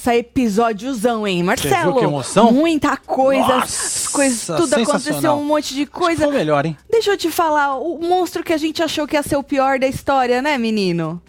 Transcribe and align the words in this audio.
Nossa, 0.00 0.16
episódiozão, 0.16 1.26
hein, 1.26 1.42
Marcelo? 1.42 1.92
viu 1.92 1.94
que 2.00 2.04
emoção? 2.06 2.50
Muita 2.50 2.96
coisa. 2.96 3.42
Nossa, 3.46 3.64
as 3.64 4.06
coisas, 4.08 4.46
tudo 4.56 4.74
aconteceu, 4.74 5.32
um 5.34 5.44
monte 5.44 5.74
de 5.74 5.84
coisa. 5.84 6.24
Foi 6.24 6.32
melhor, 6.34 6.64
hein? 6.64 6.74
Deixa 6.90 7.10
eu 7.10 7.18
te 7.18 7.30
falar, 7.30 7.76
o 7.76 7.98
monstro 8.00 8.42
que 8.42 8.52
a 8.54 8.56
gente 8.56 8.82
achou 8.82 9.06
que 9.06 9.14
ia 9.14 9.22
ser 9.22 9.36
o 9.36 9.42
pior 9.42 9.78
da 9.78 9.86
história, 9.86 10.40
né, 10.40 10.56
menino? 10.56 11.20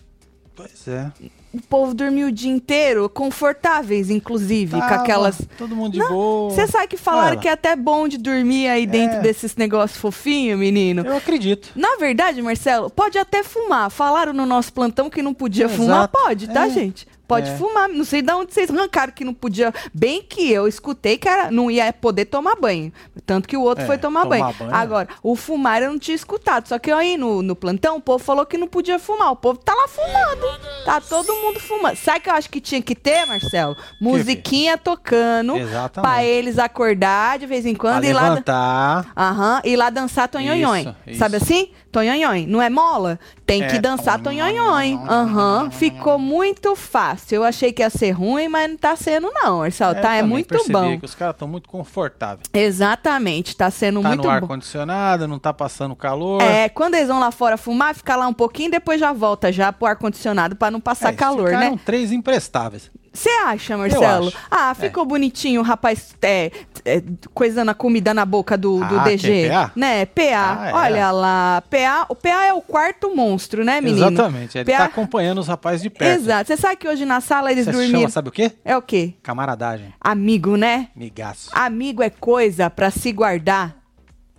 Pois 0.55 0.88
é. 0.88 1.12
O 1.53 1.59
povo 1.59 1.93
dormiu 1.93 2.29
o 2.29 2.31
dia 2.31 2.49
inteiro, 2.49 3.09
confortáveis, 3.09 4.09
inclusive, 4.09 4.71
com 4.79 4.84
aquelas. 4.93 5.41
Todo 5.57 5.76
mundo 5.76 5.91
de 5.91 5.99
Não, 5.99 6.07
boa. 6.07 6.51
Você 6.51 6.65
sabe 6.65 6.88
que 6.88 6.95
falaram 6.95 7.38
que 7.38 7.49
é 7.49 7.51
até 7.51 7.76
bom 7.76 8.07
de 8.07 8.17
dormir 8.17 8.70
aí 8.70 8.88
dentro 8.88 9.17
É. 9.17 9.21
desses 9.21 9.53
negócios 9.57 9.99
fofinhos, 9.99 10.57
menino? 10.57 11.05
Eu 11.05 11.17
acredito. 11.17 11.71
Na 11.76 11.98
verdade, 11.98 12.41
Marcelo, 12.41 12.90
pode 12.90 13.17
até 13.17 13.43
fumar. 13.43 13.91
Falaram 13.91 14.31
no 14.31 14.45
nosso 14.45 14.71
plantão 14.71 15.09
que 15.09 15.21
não 15.21 15.34
podia 15.34 15.65
Exato. 15.65 15.81
fumar. 15.81 16.07
Pode, 16.07 16.48
tá, 16.48 16.67
É. 16.67 16.70
gente? 16.70 17.05
Pode 17.31 17.49
É. 17.49 17.55
fumar. 17.58 17.88
Não 17.88 18.03
sei 18.03 18.21
de 18.21 18.31
onde 18.34 18.53
vocês 18.53 18.70
arrancaram 18.70 19.13
que 19.13 19.23
não 19.23 19.34
podia. 19.34 19.73
Bem 19.94 20.21
que 20.21 20.52
eu 20.52 20.67
escutei 20.67 21.17
que 21.17 21.30
era, 21.30 21.49
não 21.49 21.71
ia 21.71 21.91
poder 21.93 22.26
tomar 22.26 22.55
banho. 22.57 22.91
Tanto 23.26 23.48
que 23.48 23.55
o 23.55 23.62
outro 23.62 23.84
É, 23.84 23.87
foi 23.87 23.98
tomar 23.98 24.24
tomar 24.24 24.29
banho. 24.43 24.54
banho, 24.60 24.71
é. 24.71 24.74
Agora, 24.76 25.07
o 25.24 25.35
fumar 25.35 25.82
eu 25.82 25.91
não 25.91 25.98
tinha 25.99 26.15
escutado. 26.15 26.68
Só 26.68 26.77
que 26.77 26.91
aí 26.91 27.15
no, 27.15 27.41
no 27.41 27.55
plantão, 27.55 27.96
o 27.96 28.02
povo 28.02 28.21
falou 28.24 28.46
que 28.46 28.57
não 28.57 28.68
podia 28.68 28.99
fumar. 28.99 29.32
O 29.32 29.35
povo 29.37 29.57
tá 29.59 29.74
lá 29.74 29.87
fumando. 29.87 30.59
Tá 30.84 30.99
todo 30.99 31.34
mundo 31.35 31.59
fumando. 31.59 31.96
Sabe 31.96 32.20
o 32.20 32.21
que 32.21 32.29
eu 32.29 32.34
acho 32.34 32.49
que 32.49 32.59
tinha 32.59 32.82
que 32.82 32.96
ter, 32.96 33.26
Marcelo? 33.26 33.77
Musiquinha 34.02 34.77
tocando. 34.77 35.55
Exatamente. 35.55 36.12
Pra 36.12 36.24
eles 36.26 36.59
acordar 36.59 37.40
de 37.40 37.46
vez 37.46 37.65
em 37.65 37.74
Pra 37.76 37.91
quando 37.93 38.04
e 38.04 38.12
lá. 38.13 38.24
levantar. 38.29 39.12
Aham, 39.15 39.62
e 39.63 39.76
lá 39.77 39.90
dançar 39.90 40.27
tonhonhon. 40.27 40.93
Sabe 41.18 41.37
assim? 41.37 41.70
Tonhonhon. 41.91 42.46
Não 42.48 42.62
é 42.62 42.70
mola? 42.70 43.20
Tem 43.52 43.63
É. 43.63 43.68
que 43.68 43.80
dançar 43.80 44.18
tonhonhon. 44.21 45.05
Aham, 45.10 45.70
ficou 45.71 46.18
muito 46.18 46.76
fácil. 46.76 47.35
Eu 47.35 47.44
achei 47.44 47.74
que 47.74 47.82
ia 47.82 47.90
ser 47.90 48.12
ruim, 48.12 48.48
mas 48.48 48.70
não 48.70 48.77
tá 48.77 48.96
sendo 48.96 49.30
não, 49.34 49.60
Marcelo. 49.60 49.96
Eu 49.98 50.02
tá? 50.02 50.16
É 50.16 50.24
muito 50.24 50.58
bom. 50.71 50.98
que 50.98 51.05
os 51.05 51.13
caras 51.16 51.35
estão 51.35 51.48
muito 51.48 51.68
confortáveis. 51.68 52.48
Exatamente, 52.54 53.55
tá 53.55 53.70
sendo 53.70 54.02
Tá 54.02 54.08
muito 54.10 54.18
no 54.20 54.24
bom. 54.24 54.30
ar-condicionado, 54.30 55.27
não 55.27 55.38
tá 55.38 55.54
passando 55.54 55.96
calor. 55.96 56.41
É, 56.41 56.70
quando 56.70 56.96
eles 56.96 57.08
vão 57.10 57.20
lá 57.20 57.32
fora 57.32 57.58
fumar, 57.58 57.93
fica 57.93 58.16
lá 58.16 58.27
um 58.27 58.34
pouquinho, 58.34 58.71
depois 58.71 58.99
já 58.99 59.12
volta 59.12 59.52
já 59.52 59.71
pro 59.74 59.88
ar-condicionado 59.88 60.55
pra 60.55 60.71
não 60.71 60.80
passar 60.80 61.10
É, 61.10 61.15
calor, 61.15 61.48
ficaram 61.49 61.71
né? 61.71 61.80
três 61.86 62.12
imprestáveis. 62.12 62.90
Você 63.13 63.29
acha, 63.29 63.77
Marcelo? 63.77 64.29
É. 64.29 64.31
Ah, 64.50 64.73
ficou 64.73 65.06
bonitinho 65.06 65.59
o 65.59 65.63
rapaz 65.63 66.16
é, 66.22 66.50
é, 66.85 67.03
coisando 67.34 67.69
a 67.69 67.73
comida 67.73 68.13
na 68.13 68.25
boca 68.25 68.57
do, 68.57 68.79
do 68.85 69.00
Ah, 69.00 69.03
DG. 69.03 69.44
é 69.44 69.50
PA? 69.50 69.72
Né? 69.75 70.06
PA. 70.06 70.22
Ah, 70.23 70.69
é. 70.69 70.73
Olha 70.73 71.12
lá. 71.12 71.63
PA, 71.69 72.06
o 72.07 72.16
PA 72.16 72.45
é 72.45 72.53
o 72.53 72.62
quarto 72.62 73.13
monstro, 73.13 73.66
né, 73.66 73.81
menino? 73.81 74.07
Exatamente. 74.07 74.57
Ele 74.57 74.72
PA 74.72 74.78
tá 74.78 74.85
acompanhando 74.85 75.40
os 75.40 75.47
rapazes 75.47 75.81
de 75.81 75.90
perto. 75.90 76.22
Exato. 76.22 76.47
Você 76.47 76.56
sabe 76.56 76.78
que 76.78 76.88
hoje 76.88 77.03
na 77.03 77.19
sala 77.19 77.51
eles 77.51 77.66
Você 77.66 77.72
dormiram. 77.73 78.00
chama, 78.00 78.09
sabe 78.09 78.29
o 78.29 78.31
quê? 78.31 78.53
É 78.63 78.78
o 78.78 78.81
quê? 78.81 79.13
Camaradagem. 79.22 79.94
Amigo, 80.00 80.56
né? 80.56 80.88
Migaço. 80.96 81.50
Amigo 81.53 82.01
é 82.01 82.09
coisa 82.09 82.69
pra 82.69 82.90
se 82.91 83.12
guardar 83.12 83.75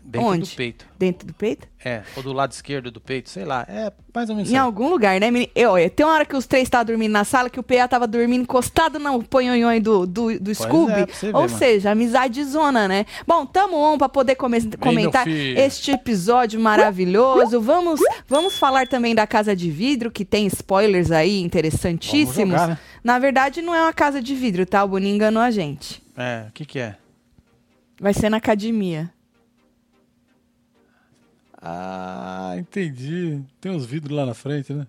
Dentro 0.05 0.28
onde? 0.28 0.50
do 0.50 0.56
peito. 0.56 0.86
dentro 0.98 1.27
do 1.27 1.33
peito? 1.33 1.67
É, 1.85 2.02
ou 2.17 2.23
do 2.23 2.33
lado 2.33 2.52
esquerdo 2.52 2.90
do 2.90 3.01
peito, 3.01 3.30
sei 3.30 3.45
lá. 3.45 3.64
É 3.68 3.90
mais 4.14 4.29
ou 4.29 4.36
menos 4.36 4.51
Em 4.51 4.55
aí. 4.55 4.61
algum 4.61 4.89
lugar, 4.89 5.18
né, 5.20 5.30
menino? 5.30 5.51
Eu, 5.55 5.70
olha, 5.70 5.89
tem 5.89 6.05
uma 6.05 6.13
hora 6.14 6.24
que 6.27 6.36
os 6.36 6.46
três 6.46 6.64
estavam 6.64 6.85
dormindo 6.86 7.13
na 7.13 7.24
sala 7.24 7.48
que 7.48 7.58
o 7.58 7.63
PA 7.63 7.89
tava 7.89 8.07
dormindo 8.07 8.42
encostado 8.42 8.98
no 8.98 9.23
ponhonhon 9.23 9.80
do, 9.80 10.07
do, 10.07 10.39
do 10.39 10.55
Scooby. 10.55 10.92
é, 10.92 11.07
você 11.07 11.27
ver, 11.27 11.35
Ou 11.35 11.42
mano. 11.42 11.57
seja, 11.58 11.91
amizade 11.92 12.45
zona, 12.45 12.86
né? 12.86 13.07
Bom, 13.27 13.46
tamo 13.46 13.77
on 13.77 13.96
pra 13.96 14.08
poder 14.08 14.35
come- 14.35 14.61
comentar 14.79 15.27
este 15.27 15.91
episódio 15.92 16.61
maravilhoso. 16.61 17.61
Vamos, 17.61 18.01
vamos 18.29 18.58
falar 18.58 18.86
também 18.86 19.14
da 19.14 19.27
Casa 19.27 19.57
de 19.57 19.70
Vidro, 19.70 20.11
que 20.11 20.24
tem 20.24 20.46
spoilers 20.46 21.11
aí 21.11 21.41
interessantíssimos. 21.41 22.55
Jogar, 22.55 22.68
né? 22.68 22.79
Na 23.02 23.18
verdade, 23.18 23.62
não 23.62 23.74
é 23.74 23.83
uma 23.83 23.92
casa 23.92 24.20
de 24.23 24.35
vidro, 24.35 24.64
tá? 24.67 24.85
O 24.85 24.89
Boninho 24.89 25.14
enganou 25.14 25.42
a 25.42 25.51
gente. 25.51 26.02
É, 26.17 26.46
o 26.48 26.52
que 26.52 26.64
que 26.64 26.79
é? 26.79 26.96
Vai 28.01 28.12
ser 28.14 28.29
na 28.29 28.36
academia. 28.36 29.11
Ah, 31.62 32.55
entendi. 32.58 33.40
Tem 33.61 33.70
uns 33.70 33.84
vidros 33.86 34.17
lá 34.17 34.27
na 34.27 34.34
frente, 34.34 34.73
né? 34.73 34.86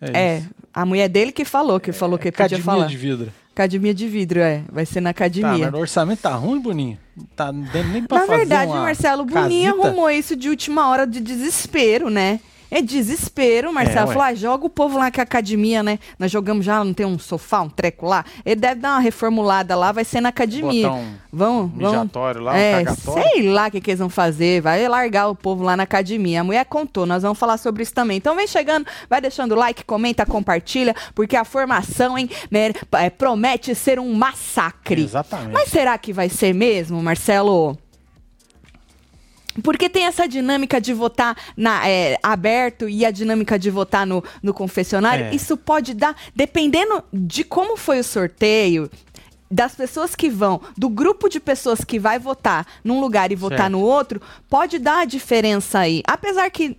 É, 0.00 0.38
isso. 0.38 0.50
a 0.74 0.84
mulher 0.86 1.08
dele 1.08 1.30
que 1.32 1.44
falou, 1.44 1.78
que 1.78 1.92
falou 1.92 2.18
que 2.18 2.30
podia 2.30 2.44
Academia 2.46 2.64
falar. 2.64 2.86
de 2.86 2.96
vidro. 2.96 3.32
Academia 3.54 3.94
de 3.94 4.08
vidro, 4.08 4.40
é. 4.40 4.62
Vai 4.70 4.84
ser 4.86 5.00
na 5.00 5.12
Tá, 5.12 5.24
academia. 5.24 5.66
mas 5.66 5.74
o 5.74 5.76
orçamento 5.78 6.22
tá 6.22 6.34
ruim, 6.34 6.60
Boninho? 6.60 6.98
Tá 7.36 7.52
dando 7.52 7.88
nem 7.92 8.02
pra 8.04 8.18
Na 8.20 8.26
fazer 8.26 8.38
verdade, 8.38 8.72
Marcelo, 8.72 9.22
o 9.22 9.26
Boninho 9.26 9.70
casita? 9.72 9.88
arrumou 9.88 10.10
isso 10.10 10.34
de 10.34 10.48
última 10.48 10.88
hora 10.88 11.06
de 11.06 11.20
desespero, 11.20 12.08
né? 12.10 12.40
É 12.74 12.80
desespero, 12.80 13.70
Marcelo. 13.70 14.12
É, 14.12 14.16
ah, 14.22 14.34
joga 14.34 14.64
o 14.64 14.70
povo 14.70 14.96
lá 14.96 15.10
que 15.10 15.20
a 15.20 15.24
academia, 15.24 15.82
né? 15.82 15.98
Nós 16.18 16.30
jogamos 16.30 16.64
já, 16.64 16.82
não 16.82 16.94
tem 16.94 17.04
um 17.04 17.18
sofá, 17.18 17.60
um 17.60 17.68
treco 17.68 18.06
lá. 18.06 18.24
Ele 18.46 18.56
deve 18.56 18.80
dar 18.80 18.92
uma 18.92 19.00
reformulada 19.00 19.76
lá, 19.76 19.92
vai 19.92 20.04
ser 20.04 20.22
na 20.22 20.30
academia. 20.30 20.88
Botar 20.88 21.00
um 21.00 21.14
Vão, 21.30 21.66
vão. 21.68 21.90
mijatório 21.90 22.40
lá, 22.40 22.52
um 22.52 22.56
É, 22.56 22.84
cagatório. 22.84 23.22
sei 23.30 23.42
lá 23.50 23.66
o 23.66 23.70
que, 23.70 23.80
que 23.80 23.90
eles 23.90 23.98
vão 24.00 24.08
fazer. 24.08 24.62
Vai 24.62 24.88
largar 24.88 25.28
o 25.28 25.34
povo 25.34 25.62
lá 25.62 25.76
na 25.76 25.82
academia. 25.82 26.40
A 26.40 26.44
mulher 26.44 26.64
contou, 26.64 27.04
nós 27.04 27.22
vamos 27.22 27.38
falar 27.38 27.58
sobre 27.58 27.82
isso 27.82 27.92
também. 27.92 28.16
Então 28.16 28.34
vem 28.34 28.46
chegando, 28.46 28.86
vai 29.08 29.20
deixando 29.20 29.54
like, 29.54 29.84
comenta, 29.84 30.24
compartilha, 30.24 30.94
porque 31.14 31.36
a 31.36 31.44
formação, 31.44 32.16
hein, 32.16 32.30
né, 32.50 32.72
é, 32.92 33.10
promete 33.10 33.74
ser 33.74 33.98
um 33.98 34.14
massacre. 34.14 35.02
Exatamente. 35.02 35.52
Mas 35.52 35.68
será 35.68 35.96
que 35.98 36.12
vai 36.12 36.28
ser 36.30 36.54
mesmo, 36.54 37.02
Marcelo? 37.02 37.76
Porque 39.62 39.88
tem 39.88 40.06
essa 40.06 40.26
dinâmica 40.26 40.80
de 40.80 40.94
votar 40.94 41.36
na, 41.56 41.86
é, 41.88 42.18
aberto 42.22 42.88
e 42.88 43.04
a 43.04 43.10
dinâmica 43.10 43.58
de 43.58 43.70
votar 43.70 44.06
no, 44.06 44.22
no 44.42 44.54
confessionário. 44.54 45.26
É. 45.26 45.34
Isso 45.34 45.56
pode 45.56 45.94
dar, 45.94 46.16
dependendo 46.34 47.02
de 47.12 47.44
como 47.44 47.76
foi 47.76 48.00
o 48.00 48.04
sorteio, 48.04 48.90
das 49.52 49.74
pessoas 49.74 50.16
que 50.16 50.30
vão, 50.30 50.62
do 50.78 50.88
grupo 50.88 51.28
de 51.28 51.38
pessoas 51.38 51.84
que 51.84 51.98
vai 51.98 52.18
votar 52.18 52.66
num 52.82 53.00
lugar 53.00 53.30
e 53.30 53.36
votar 53.36 53.58
Certo. 53.58 53.72
no 53.72 53.80
outro, 53.80 54.22
pode 54.48 54.78
dar 54.78 55.00
a 55.00 55.04
diferença 55.04 55.80
aí. 55.80 56.02
Apesar 56.06 56.50
que. 56.50 56.76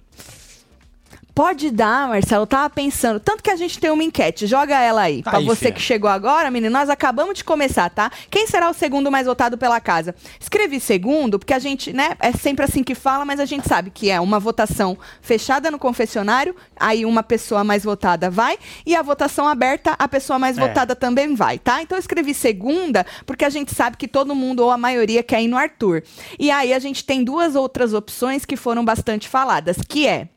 Pode 1.36 1.72
dar, 1.72 2.08
Marcelo. 2.10 2.44
Eu 2.44 2.48
tava 2.48 2.70
pensando. 2.70 3.20
Tanto 3.20 3.42
que 3.42 3.50
a 3.50 3.56
gente 3.56 3.80
tem 3.80 3.90
uma 3.90 4.04
enquete. 4.04 4.46
Joga 4.46 4.80
ela 4.80 5.02
aí. 5.02 5.24
Tá 5.24 5.32
pra 5.32 5.40
aí, 5.40 5.46
você 5.46 5.72
que 5.72 5.82
chegou 5.82 6.08
agora, 6.10 6.52
menino, 6.52 6.72
nós 6.72 6.92
acabamos 6.92 7.34
de 7.34 7.44
começar, 7.44 7.90
tá? 7.90 8.12
Quem 8.30 8.46
será 8.46 8.70
o 8.70 8.74
segundo 8.74 9.10
mais 9.10 9.26
votado 9.26 9.58
pela 9.58 9.82
casa? 9.82 10.14
Escrevi 10.40 10.80
segundo, 10.80 11.40
porque 11.40 11.54
a 11.54 11.58
gente, 11.58 11.92
né, 11.92 12.16
é 12.20 12.32
sempre 12.34 12.64
assim 12.64 12.84
que 12.84 12.94
fala, 12.94 13.26
mas 13.26 13.40
a 13.40 13.46
gente 13.46 13.68
sabe 13.68 13.90
que 13.90 14.12
é 14.12 14.20
uma 14.22 14.40
votação 14.40 14.96
fechada 15.22 15.72
no 15.72 15.80
confessionário, 15.80 16.56
aí 16.80 17.04
uma 17.04 17.24
pessoa 17.24 17.64
mais 17.64 17.84
votada 17.84 18.30
vai, 18.30 18.60
e 18.86 18.96
a 18.96 19.02
votação 19.02 19.48
aberta, 19.48 19.96
a 19.98 20.08
pessoa 20.08 20.38
mais 20.38 20.56
É. 20.58 20.62
votada 20.62 20.96
também 20.96 21.34
vai, 21.34 21.58
tá? 21.58 21.82
Então 21.82 21.98
eu 21.98 22.00
escrevi 22.00 22.34
segunda, 22.36 23.06
porque 23.26 23.44
a 23.44 23.50
gente 23.50 23.74
sabe 23.74 23.98
que 23.98 24.08
todo 24.08 24.36
mundo, 24.36 24.60
ou 24.62 24.70
a 24.70 24.78
maioria, 24.78 25.24
quer 25.24 25.42
ir 25.42 25.48
no 25.48 25.58
Arthur. 25.58 26.04
E 26.38 26.52
aí 26.52 26.74
a 26.74 26.80
gente 26.80 27.04
tem 27.04 27.24
duas 27.24 27.56
outras 27.56 27.92
opções 27.94 28.46
que 28.46 28.56
foram 28.56 28.86
bastante 28.86 29.28
faladas, 29.28 29.78
que 29.88 30.08
é 30.08 30.28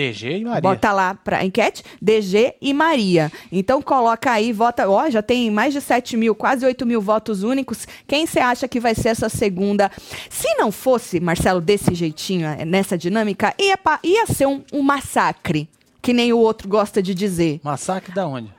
DG 0.00 0.38
e 0.38 0.44
Maria. 0.44 0.60
Bota 0.62 0.92
lá 0.92 1.14
pra 1.14 1.44
enquete, 1.44 1.82
DG 2.00 2.54
e 2.60 2.72
Maria. 2.72 3.30
Então 3.52 3.82
coloca 3.82 4.30
aí, 4.30 4.52
vota. 4.52 4.88
Ó, 4.88 5.10
já 5.10 5.20
tem 5.22 5.50
mais 5.50 5.74
de 5.74 5.80
7 5.80 6.16
mil, 6.16 6.34
quase 6.34 6.64
8 6.64 6.86
mil 6.86 7.00
votos 7.02 7.42
únicos. 7.42 7.86
Quem 8.08 8.26
você 8.26 8.40
acha 8.40 8.66
que 8.66 8.80
vai 8.80 8.94
ser 8.94 9.10
essa 9.10 9.28
segunda? 9.28 9.90
Se 10.30 10.54
não 10.56 10.72
fosse, 10.72 11.20
Marcelo, 11.20 11.60
desse 11.60 11.94
jeitinho, 11.94 12.46
eh, 12.46 12.64
nessa 12.64 12.96
dinâmica, 12.96 13.54
ia, 13.58 13.76
pa- 13.76 14.00
ia 14.02 14.26
ser 14.26 14.46
um, 14.46 14.62
um 14.72 14.82
massacre. 14.82 15.68
Que 16.02 16.14
nem 16.14 16.32
o 16.32 16.38
outro 16.38 16.66
gosta 16.66 17.02
de 17.02 17.14
dizer. 17.14 17.60
Massacre 17.62 18.14
da 18.14 18.26
onde? 18.26 18.50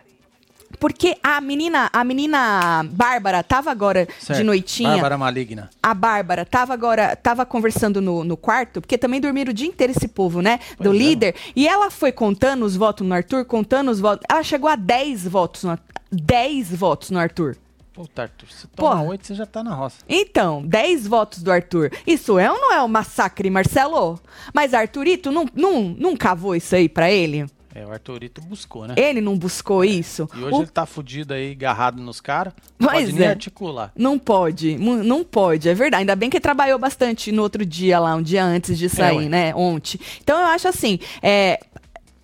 Porque 0.82 1.16
a 1.22 1.40
menina, 1.40 1.90
a 1.94 2.04
menina 2.04 2.84
Bárbara 2.92 3.44
tava 3.44 3.70
agora 3.70 4.08
de 4.08 4.26
Certo. 4.26 4.44
noitinha 4.44 4.90
Bárbara 4.90 5.18
Maligna. 5.18 5.70
a 5.82 5.94
Bárbara 5.94 6.44
tava 6.44 6.74
agora, 6.74 7.16
tava 7.16 7.46
conversando 7.46 8.02
no, 8.02 8.24
no 8.24 8.36
quarto, 8.36 8.82
porque 8.82 8.98
também 8.98 9.22
dormiram 9.22 9.52
o 9.52 9.54
dia 9.54 9.68
inteiro 9.68 9.94
esse 9.96 10.08
povo, 10.08 10.42
né? 10.42 10.60
do 10.80 10.86
Pois 10.90 10.96
é. 10.96 10.98
líder. 10.98 11.36
E 11.56 11.68
ela 11.68 11.92
foi 11.92 12.12
contando 12.12 12.66
os 12.66 12.76
votos 12.76 13.08
no 13.08 13.14
Arthur, 13.14 13.46
contando 13.46 13.92
os 13.92 14.00
votos. 14.00 14.26
Ela 14.28 14.42
chegou 14.42 14.68
a 14.70 14.76
10 14.76 15.28
votos 15.28 15.64
no 15.64 15.78
10 16.12 16.72
votos 16.76 17.12
no 17.12 17.20
Arthur. 17.20 17.56
Puta, 17.94 18.24
Arthur, 18.24 18.48
se 18.52 18.68
toma 18.70 18.90
Porra. 18.90 19.04
oito, 19.04 19.28
você 19.28 19.36
já 19.36 19.46
tá 19.46 19.64
na 19.64 19.76
roça. 19.76 19.98
Então, 20.10 20.64
10 20.66 21.08
votos 21.08 21.44
do 21.44 21.52
Arthur. 21.52 21.92
Isso 22.08 22.40
é 22.40 22.50
ou 22.52 22.58
não 22.60 22.74
é 22.74 22.82
um 22.82 22.88
massacre, 22.88 23.50
Marcelo? 23.50 24.20
Mas 24.54 24.74
Arthurito 24.74 25.32
não, 25.32 25.46
não, 25.54 25.96
não 26.00 26.16
cavou 26.16 26.56
isso 26.56 26.74
aí 26.76 26.90
pra 26.90 27.12
ele? 27.12 27.46
É, 27.74 27.86
o 27.86 27.92
Arthurito 27.92 28.42
buscou, 28.42 28.86
né? 28.88 28.96
Ele 28.98 29.22
não 29.22 29.38
buscou 29.38 29.84
isso? 29.86 30.28
E 30.36 30.44
hoje 30.44 30.54
O- 30.56 30.62
ele 30.62 30.68
tá 30.72 30.86
fudido 30.86 31.34
aí, 31.34 31.52
agarrado 31.54 32.02
nos 32.02 32.20
caras. 32.20 32.54
Pois 32.78 32.92
Pode 32.92 33.14
nem 33.14 33.28
é. 33.28 33.30
articular. 33.30 33.92
Não 33.96 34.20
pode, 34.20 34.78
não 34.78 35.24
pode, 35.24 35.70
é 35.70 35.74
verdade. 35.74 36.02
Ainda 36.02 36.16
bem 36.16 36.30
que 36.30 36.38
ele 36.38 36.42
trabalhou 36.42 36.78
bastante 36.78 37.32
no 37.32 37.42
outro 37.42 37.66
dia 37.66 38.00
lá, 38.00 38.16
um 38.16 38.22
dia 38.22 38.44
antes 38.44 38.78
de 38.78 38.90
sair, 38.90 39.18
ué. 39.18 39.30
né? 39.30 39.56
Ontem. 39.56 40.00
Então 40.22 40.38
eu 40.40 40.48
acho 40.48 40.68
assim, 40.68 41.00
é. 41.22 41.60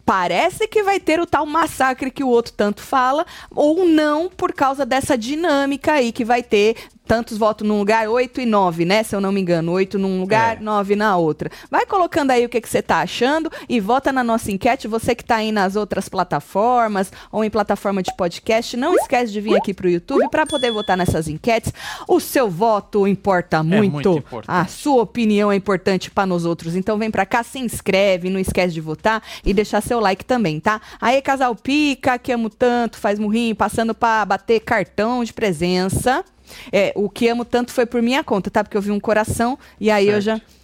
Parece 0.06 0.70
que 0.70 0.84
vai 0.84 1.02
ter 1.02 1.20
o 1.20 1.26
tal 1.26 1.46
massacre 1.46 2.10
que 2.10 2.24
o 2.24 2.30
outro 2.30 2.54
tanto 2.54 2.82
fala, 2.82 3.26
ou 3.54 3.86
não, 3.86 4.30
por 4.30 4.54
causa 4.54 4.86
dessa 4.86 5.18
dinâmica 5.18 5.92
aí 5.92 6.14
que 6.14 6.24
vai 6.24 6.42
ter 6.42 6.78
tantos 7.08 7.38
votos 7.38 7.68
num 7.68 7.80
lugar, 7.80 8.08
oito 8.10 8.42
e 8.42 8.46
nove, 8.46 8.86
né? 8.86 9.02
Se 9.04 9.16
eu 9.16 9.22
não 9.22 9.32
me 9.32 9.40
engano. 9.42 9.72
Oito 9.72 9.98
num 9.98 10.20
lugar, 10.20 10.58
É. 10.58 10.60
nove 10.60 10.96
na 10.96 11.16
outra. 11.18 11.50
Vai 11.72 11.86
colocando 11.86 12.32
aí 12.32 12.46
o 12.46 12.50
que, 12.50 12.60
que 12.62 12.70
você 12.70 12.82
tá 12.82 13.00
achando 13.00 13.50
e 13.70 13.80
vota 13.80 14.12
na 14.12 14.24
nossa 14.24 14.52
enquete. 14.52 14.88
Você 14.88 15.16
que 15.16 15.24
tá 15.24 15.38
aí 15.38 15.52
nas 15.52 15.76
outras 15.76 16.10
plataformas 16.10 17.12
ou 17.32 17.44
em 17.44 17.50
plataforma 17.50 18.04
de 18.04 18.16
podcast, 18.16 18.76
não 18.78 18.94
esquece 18.96 19.32
de 19.32 19.42
vir 19.42 19.56
aqui 19.56 19.74
pro 19.74 19.90
YouTube 19.90 20.30
para 20.30 20.46
poder 20.46 20.72
votar 20.72 20.98
nessas 20.98 21.28
enquetes. 21.28 21.74
O 22.08 22.20
seu 22.20 22.50
voto 22.50 23.08
importa 23.08 23.64
muito. 23.64 23.92
muito 23.92 24.18
importante. 24.18 24.46
A 24.56 24.66
sua 24.68 25.02
opinião 25.04 25.52
é 25.52 25.56
importante 25.56 26.12
para 26.12 26.26
nós 26.26 26.46
outros. 26.46 26.76
Então 26.76 26.98
vem 26.98 27.10
pra 27.10 27.26
cá, 27.26 27.44
se 27.44 27.60
inscreve, 27.60 28.30
não 28.30 28.40
esquece 28.40 28.74
de 28.74 28.82
votar 28.82 29.24
e 29.46 29.54
deixar 29.54 29.82
seu 29.82 30.00
like 30.00 30.26
também, 30.26 30.60
tá? 30.60 30.82
Aí, 31.00 31.22
casal 31.22 31.56
pica, 31.56 32.18
que 32.20 32.32
amo 32.32 32.50
tanto, 32.50 32.98
faz 32.98 33.18
murrinho, 33.20 33.56
passando 33.56 33.94
pra 33.94 34.26
bater 34.26 34.60
cartão 34.60 35.24
de 35.24 35.34
presença. 35.34 36.24
É, 36.72 36.92
o 36.96 37.10
que 37.10 37.28
amo 37.28 37.44
tanto 37.46 37.72
foi 37.72 37.86
por 37.86 38.02
minha 38.02 38.24
conta, 38.24 38.50
tá? 38.50 38.64
Porque 38.64 38.78
eu 38.78 38.82
vi 38.82 38.92
um 38.92 39.00
coração 39.00 39.58
e 39.80 39.90
aí 39.92 40.08
eu 40.08 40.22
já. 40.22 40.38
Certo. 40.38 40.58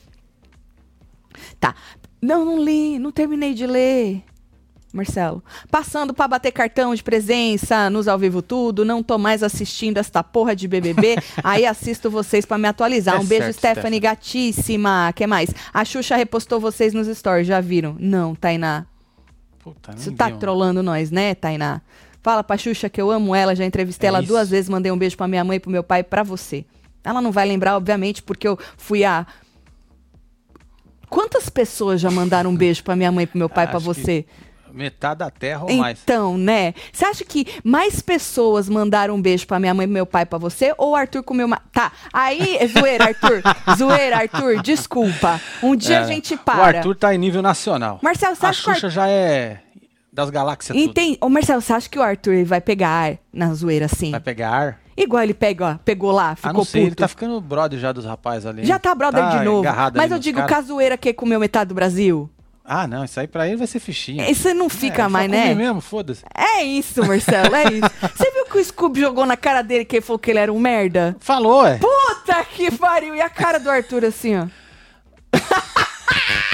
Tá. 1.59 1.75
Não, 2.21 2.45
não 2.45 2.63
li, 2.63 3.00
não 3.00 3.12
terminei 3.12 3.53
de 3.53 3.65
ler. 3.68 4.24
Marcelo, 4.94 5.44
passando 5.71 6.13
pra 6.13 6.27
bater 6.27 6.51
cartão 6.51 6.94
de 6.94 7.01
presença 7.01 7.89
nos 7.89 8.07
ao 8.07 8.19
vivo 8.19 8.44
tudo, 8.44 8.85
não 8.85 9.01
tô 9.01 9.18
mais 9.18 9.41
assistindo 9.41 9.97
esta 9.97 10.24
porra 10.24 10.56
de 10.56 10.68
BBB, 10.68 11.15
aí 11.44 11.65
assisto 11.65 12.12
vocês 12.12 12.45
pra 12.45 12.59
me 12.59 12.68
atualizar. 12.68 13.15
É 13.15 13.19
um 13.19 13.25
beijo, 13.25 13.45
certo, 13.45 13.57
Stephanie, 13.57 14.00
gatíssima. 14.00 15.12
que 15.15 15.25
mais? 15.25 15.50
A 15.74 15.83
Xuxa 15.83 16.15
repostou 16.15 16.59
vocês 16.59 16.94
nos 16.94 17.07
stories, 17.07 17.47
já 17.47 17.59
viram? 17.59 17.95
Não, 18.00 18.35
Tainá. 18.35 18.85
Puta, 19.57 19.94
Você 19.97 20.12
tá 20.12 20.27
vi, 20.27 20.33
um- 20.33 20.38
trolando 20.38 20.83
nós, 20.83 21.09
né, 21.09 21.33
Tainá? 21.33 21.81
Fala 22.24 22.44
pra 22.44 22.58
Xuxa 22.58 22.90
que 22.90 23.00
eu 23.02 23.12
amo 23.12 23.36
ela, 23.36 23.54
já 23.56 23.66
entrevistei 23.66 24.08
É 24.08 24.10
ela 24.10 24.20
isso. 24.20 24.30
duas 24.30 24.50
vezes, 24.50 24.70
mandei 24.70 24.92
um 24.92 24.98
beijo 24.98 25.16
pra 25.18 25.28
minha 25.28 25.44
mãe, 25.44 25.60
pro 25.60 25.70
meu 25.70 25.84
pai 25.84 26.00
e 26.00 26.04
pra 26.04 26.24
você. 26.24 26.66
Ela 27.04 27.22
não 27.22 27.31
vai 27.34 27.46
lembrar, 27.46 27.75
obviamente, 27.75 28.24
porque 28.24 28.48
eu 28.48 28.58
fui 28.78 29.04
a. 29.04 29.28
Quantas 31.10 31.50
pessoas 31.50 32.02
já 32.02 32.10
mandaram 32.10 32.50
um 32.50 32.56
beijo 32.56 32.84
pra 32.84 32.96
minha 32.96 33.12
mãe 33.12 33.24
e 33.25 33.28
pro 33.28 33.38
meu 33.38 33.50
pai 33.50 33.66
e 33.66 33.68
que 33.68 33.78
você? 33.78 34.25
Metade 34.72 35.20
da 35.20 35.30
terra 35.30 35.66
ou 35.66 35.72
mais. 35.74 36.00
Então, 36.02 36.36
né? 36.36 36.74
Você 36.92 37.06
acha 37.06 37.24
que 37.24 37.46
mais 37.64 38.02
pessoas 38.02 38.68
mandaram 38.68 39.14
um 39.14 39.22
beijo 39.22 39.46
pra 39.46 39.60
minha 39.60 39.72
mãe 39.72 39.84
e 39.84 39.88
pro 39.88 39.94
meu 39.94 40.06
pai 40.06 40.24
e 40.24 40.26
pra 40.26 40.40
você? 40.40 40.74
Ou 40.80 40.92
o 40.94 40.96
Arthur 40.96 41.22
comeu 41.22 41.46
uma. 41.46 41.62
Tá. 41.72 41.92
Aí, 42.12 42.58
zoeira, 42.76 43.04
Arthur. 43.06 43.44
zoeira, 43.78 44.18
Arthur. 44.18 44.64
Desculpa. 44.64 45.40
Um 45.62 45.76
dia 45.76 46.00
a 46.00 46.02
É, 46.02 46.08
gente 46.08 46.34
O 46.34 46.38
para. 46.40 46.78
Arthur 46.80 46.96
tá 46.96 47.14
em 47.14 47.19
nível 47.19 47.44
nacional. 47.44 48.00
Marcelo, 48.02 48.36
você 48.36 48.46
a 48.48 48.50
acha 48.50 48.64
que 48.64 48.69
o 48.72 48.74
Xuxa 48.74 48.90
já 48.90 49.08
é 49.08 49.60
das 50.13 50.30
galáxias 50.30 50.77
tudo. 50.77 50.89
Entende? 50.89 51.18
Ô, 51.19 51.27
Marcelo, 51.27 51.62
você 51.62 51.74
acha 51.74 51.89
que 51.89 51.98
o 51.98 52.04
Arthur 52.04 52.45
vai 52.45 52.62
pegar 52.62 52.89
ar 52.89 53.18
na 53.33 53.54
zoeira 53.54 53.86
assim? 53.88 54.12
Vai 54.12 54.19
pegar 54.19 54.50
ar? 54.51 54.80
Igual 54.95 55.24
ele 55.24 55.33
pega, 55.33 55.65
ó, 55.65 55.75
pegou 55.83 56.12
lá, 56.12 56.36
ficou 56.36 56.51
ah, 56.51 56.54
não 56.54 56.63
sei, 56.63 56.81
puto. 56.81 56.89
ele 56.89 56.95
tá 56.95 57.07
ficando 57.07 57.42
brother 57.42 57.80
já 57.80 57.92
dos 57.92 58.06
rapazes 58.06 58.45
ali. 58.45 58.63
Já 58.63 58.77
tá 58.77 58.94
brother 58.94 59.27
de 59.39 59.44
novo. 59.44 59.68
Mas 59.95 60.12
eu 60.12 60.19
digo, 60.19 60.38
caras. 60.38 60.56
casoeira 60.56 60.95
que 60.95 61.12
comeu 61.13 61.39
metade 61.39 61.69
do 61.69 61.74
Brasil. 61.74 62.30
Ah, 62.63 62.88
não, 62.88 63.04
isso 63.04 63.19
aí 63.19 63.27
pra 63.27 63.48
ele 63.48 63.57
vai 63.57 63.68
ser 63.68 63.80
fichinha. 63.80 64.30
Isso 64.30 64.54
não 64.54 64.69
fica 64.69 65.04
É, 65.04 65.07
mais, 65.10 65.30
né? 65.30 65.54
mesmo, 65.54 65.81
foda-se. 65.81 66.24
É 66.33 66.63
isso, 66.63 67.06
Marcelo, 67.06 67.54
é 67.56 67.63
isso. 67.74 67.89
Você 68.16 68.31
viu 68.31 68.45
que 68.45 68.57
o 68.57 68.63
Scooby 68.63 69.01
jogou 69.01 69.25
na 69.25 69.36
cara 69.36 69.62
dele 69.63 69.83
que 69.83 69.95
ele 69.98 70.06
falou 70.06 70.19
que 70.19 70.30
ele 70.31 70.39
era 70.39 70.54
um 70.54 70.59
merda? 70.59 71.13
Falou, 71.19 71.66
é. 71.68 71.77
Puta 71.80 72.45
que 72.45 72.71
pariu! 72.71 73.16
E 73.16 73.21
a 73.21 73.30
cara 73.30 73.59
do 73.59 73.69
Arthur 73.69 74.06
assim, 74.06 74.38
ó. 74.38 74.45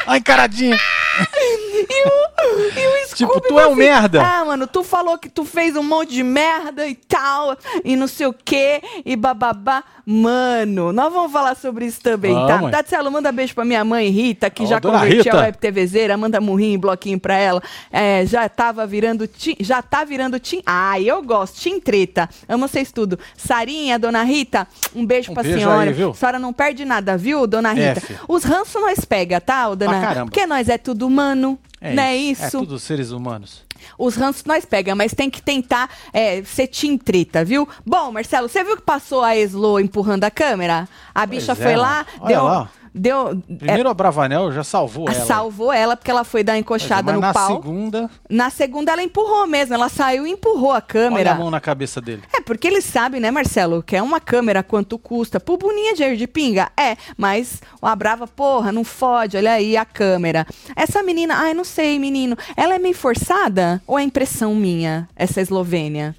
Ó, 0.08 0.16
encaradinha. 0.16 0.78
E 1.80 2.06
o, 2.06 2.60
e 2.78 2.88
o 3.04 3.08
Scooby 3.08 3.16
Tipo, 3.16 3.42
tu 3.42 3.60
é 3.60 3.68
um 3.68 3.74
merda. 3.76 4.22
Ah, 4.22 4.44
mano, 4.44 4.68
tu 4.68 4.84
falou 4.84 5.18
que 5.18 5.30
tu 5.30 5.46
fez 5.46 5.76
um 5.78 5.84
monte 5.84 6.14
de 6.14 6.24
merda 6.24 6.86
e 6.86 6.94
tal, 6.94 7.58
e 7.86 7.96
não 7.96 8.08
sei 8.08 8.28
o 8.28 8.34
quê, 8.34 8.82
e 9.06 9.16
bababá. 9.16 9.84
Mano, 10.06 10.92
nós 10.92 11.14
vamos 11.14 11.32
falar 11.32 11.56
sobre 11.56 11.86
isso 11.86 12.02
também, 12.02 12.34
tá? 12.34 12.58
Vamos. 12.58 12.72
Tatselo, 12.72 13.12
manda 13.12 13.32
beijo 13.32 13.54
pra 13.54 13.64
minha 13.64 13.84
mãe 13.86 14.10
Rita, 14.10 14.50
que 14.50 14.66
já 14.66 14.80
dona 14.80 15.00
convertiu 15.00 15.34
a 15.34 15.42
web 15.42 15.58
TVzeira, 15.58 16.18
manda 16.18 16.42
murrinho 16.42 16.74
e 16.74 16.78
bloquinho 16.78 17.20
pra 17.20 17.36
ela. 17.38 17.62
É, 17.92 18.26
já 18.26 18.50
tava 18.50 18.86
virando 18.88 19.30
já 19.60 19.82
tá 19.82 20.04
virando 20.04 20.40
tim. 20.40 20.62
Ai, 20.66 21.04
eu 21.10 21.22
gosto, 21.22 21.60
tim 21.60 21.80
treta. 21.80 22.28
Amo 22.48 22.68
vocês 22.68 22.92
tudo. 22.92 23.20
Sarinha, 23.38 24.00
dona 24.00 24.24
Rita, 24.24 24.68
um 24.96 25.06
beijo 25.06 25.32
Um 25.32 25.34
pra 25.36 25.44
beijo 25.44 25.60
senhora. 25.60 25.90
aí, 25.90 25.94
viu? 25.94 26.10
A 26.10 26.14
senhora 26.16 26.40
não 26.40 26.52
perde 26.52 26.86
nada, 26.86 27.16
viu, 27.16 27.46
dona 27.46 27.72
Rita? 27.72 28.00
F. 28.00 28.16
Os 28.28 28.44
ranços 28.44 28.82
nós 28.82 29.06
pega, 29.06 29.40
tá, 29.40 29.59
dona? 29.76 30.02
Caramba. 30.02 30.26
Porque 30.26 30.46
nós 30.46 30.70
é 30.70 30.78
tudo 30.78 31.06
humano. 31.08 31.58
É 31.82 31.94
não 31.94 32.04
é 32.04 32.16
isso. 32.16 32.46
isso? 32.46 32.58
É 32.58 32.60
tudo 32.60 32.80
seres 32.80 33.12
humanos. 33.12 33.64
Os 33.98 34.16
ranços 34.16 34.44
nós 34.44 34.66
pega, 34.66 34.94
mas 34.96 35.14
tem 35.14 35.30
que 35.30 35.42
tentar 35.42 35.90
é, 36.12 36.44
ser 36.44 36.68
team 36.68 36.98
treta, 36.98 37.44
viu? 37.46 37.68
Bom, 37.86 38.12
Marcelo, 38.12 38.50
você 38.50 38.64
viu 38.64 38.76
que 38.76 38.82
passou 38.84 39.24
a 39.24 39.36
Eslo 39.36 39.80
empurrando 39.80 40.26
a 40.26 40.32
câmera? 40.32 40.88
A 41.16 41.26
bicha 41.26 41.54
é, 41.54 41.56
foi 41.56 41.76
lá, 41.76 42.06
deu. 42.28 42.44
lá. 42.44 42.70
Deu 42.94 43.42
Primeiro 43.58 43.90
a 43.90 43.94
Bravanel 43.94 44.52
já 44.52 44.64
salvou 44.64 45.08
é, 45.10 45.16
ela. 45.16 45.26
salvou 45.26 45.72
ela 45.72 45.96
porque 45.96 46.12
ela 46.12 46.24
foi 46.24 46.44
dar 46.44 46.58
encoxada 46.58 47.14
no 47.14 47.20
na 47.20 47.34
pau. 47.34 47.48
segunda, 47.62 48.10
Na 48.30 48.50
segunda 48.50 48.92
ela 48.92 49.04
empurrou 49.04 49.46
mesmo, 49.48 49.74
ela 49.74 49.90
saiu 49.90 50.26
e 50.28 50.32
empurrou 50.32 50.72
a 50.72 50.76
olha 50.76 50.82
câmera. 50.82 51.32
a 51.32 51.36
mão 51.36 51.50
na 51.52 51.60
cabeça 51.60 52.02
dele. 52.02 52.24
É, 52.34 52.42
porque 52.42 52.68
eles 52.68 52.86
sabem, 52.86 53.20
né, 53.22 53.32
Marcelo, 53.32 53.82
que 53.84 53.96
é 53.96 54.02
uma 54.02 54.20
câmera, 54.20 54.64
quanto 54.64 54.98
custa. 54.98 55.40
Por 55.40 55.58
boninha 55.58 55.94
de 55.96 56.10
de 56.10 56.28
pinga, 56.28 56.72
é, 56.78 56.98
mas 57.18 57.62
a 57.82 57.96
brava, 57.96 58.26
porra, 58.28 58.72
não 58.72 58.84
fode, 58.84 59.38
olha 59.38 59.54
aí 59.54 59.78
a 59.78 59.86
câmera. 59.86 60.46
Essa 60.76 61.04
menina, 61.04 61.36
ai, 61.38 61.54
não 61.54 61.64
sei, 61.64 62.00
menino, 62.00 62.36
ela 62.58 62.76
é 62.76 62.80
meio 62.80 62.96
forçada 62.96 63.82
ou 63.86 63.98
é 64.00 64.04
impressão 64.04 64.56
minha, 64.56 65.08
essa 65.16 65.40
Eslovênia? 65.42 66.16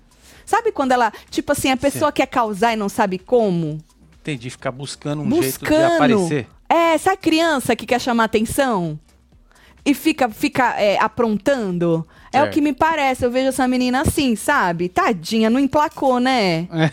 Sabe 0.46 0.72
quando 0.72 0.92
ela, 0.92 1.12
tipo 1.30 1.52
assim, 1.52 1.70
a 1.70 1.76
pessoa 1.76 2.10
quer 2.12 2.26
causar 2.26 2.72
e 2.72 2.76
não 2.76 2.88
sabe 2.88 3.18
como? 3.18 3.78
Entendi, 4.20 4.50
ficar 4.50 4.70
buscando 4.70 5.22
um 5.22 5.30
jeito 5.30 5.42
de 5.44 5.58
Buscando. 5.58 5.94
aparecer. 5.94 6.46
É, 6.72 6.96
sabe 6.98 7.16
criança 7.16 7.74
que 7.74 7.84
quer 7.84 8.00
chamar 8.00 8.24
atenção? 8.24 8.96
E 9.84 9.92
fica, 9.92 10.28
fica 10.28 10.80
é, 10.80 10.96
aprontando? 11.00 12.06
É 12.32 12.42
o 12.44 12.50
que 12.50 12.60
me 12.60 12.72
parece. 12.72 13.24
Eu 13.24 13.30
vejo 13.30 13.48
essa 13.48 13.66
menina 13.66 14.02
assim, 14.02 14.36
sabe? 14.36 14.88
Tadinha, 14.88 15.50
não 15.50 15.58
emplacou, 15.58 16.20
né? 16.20 16.68
É. 16.70 16.90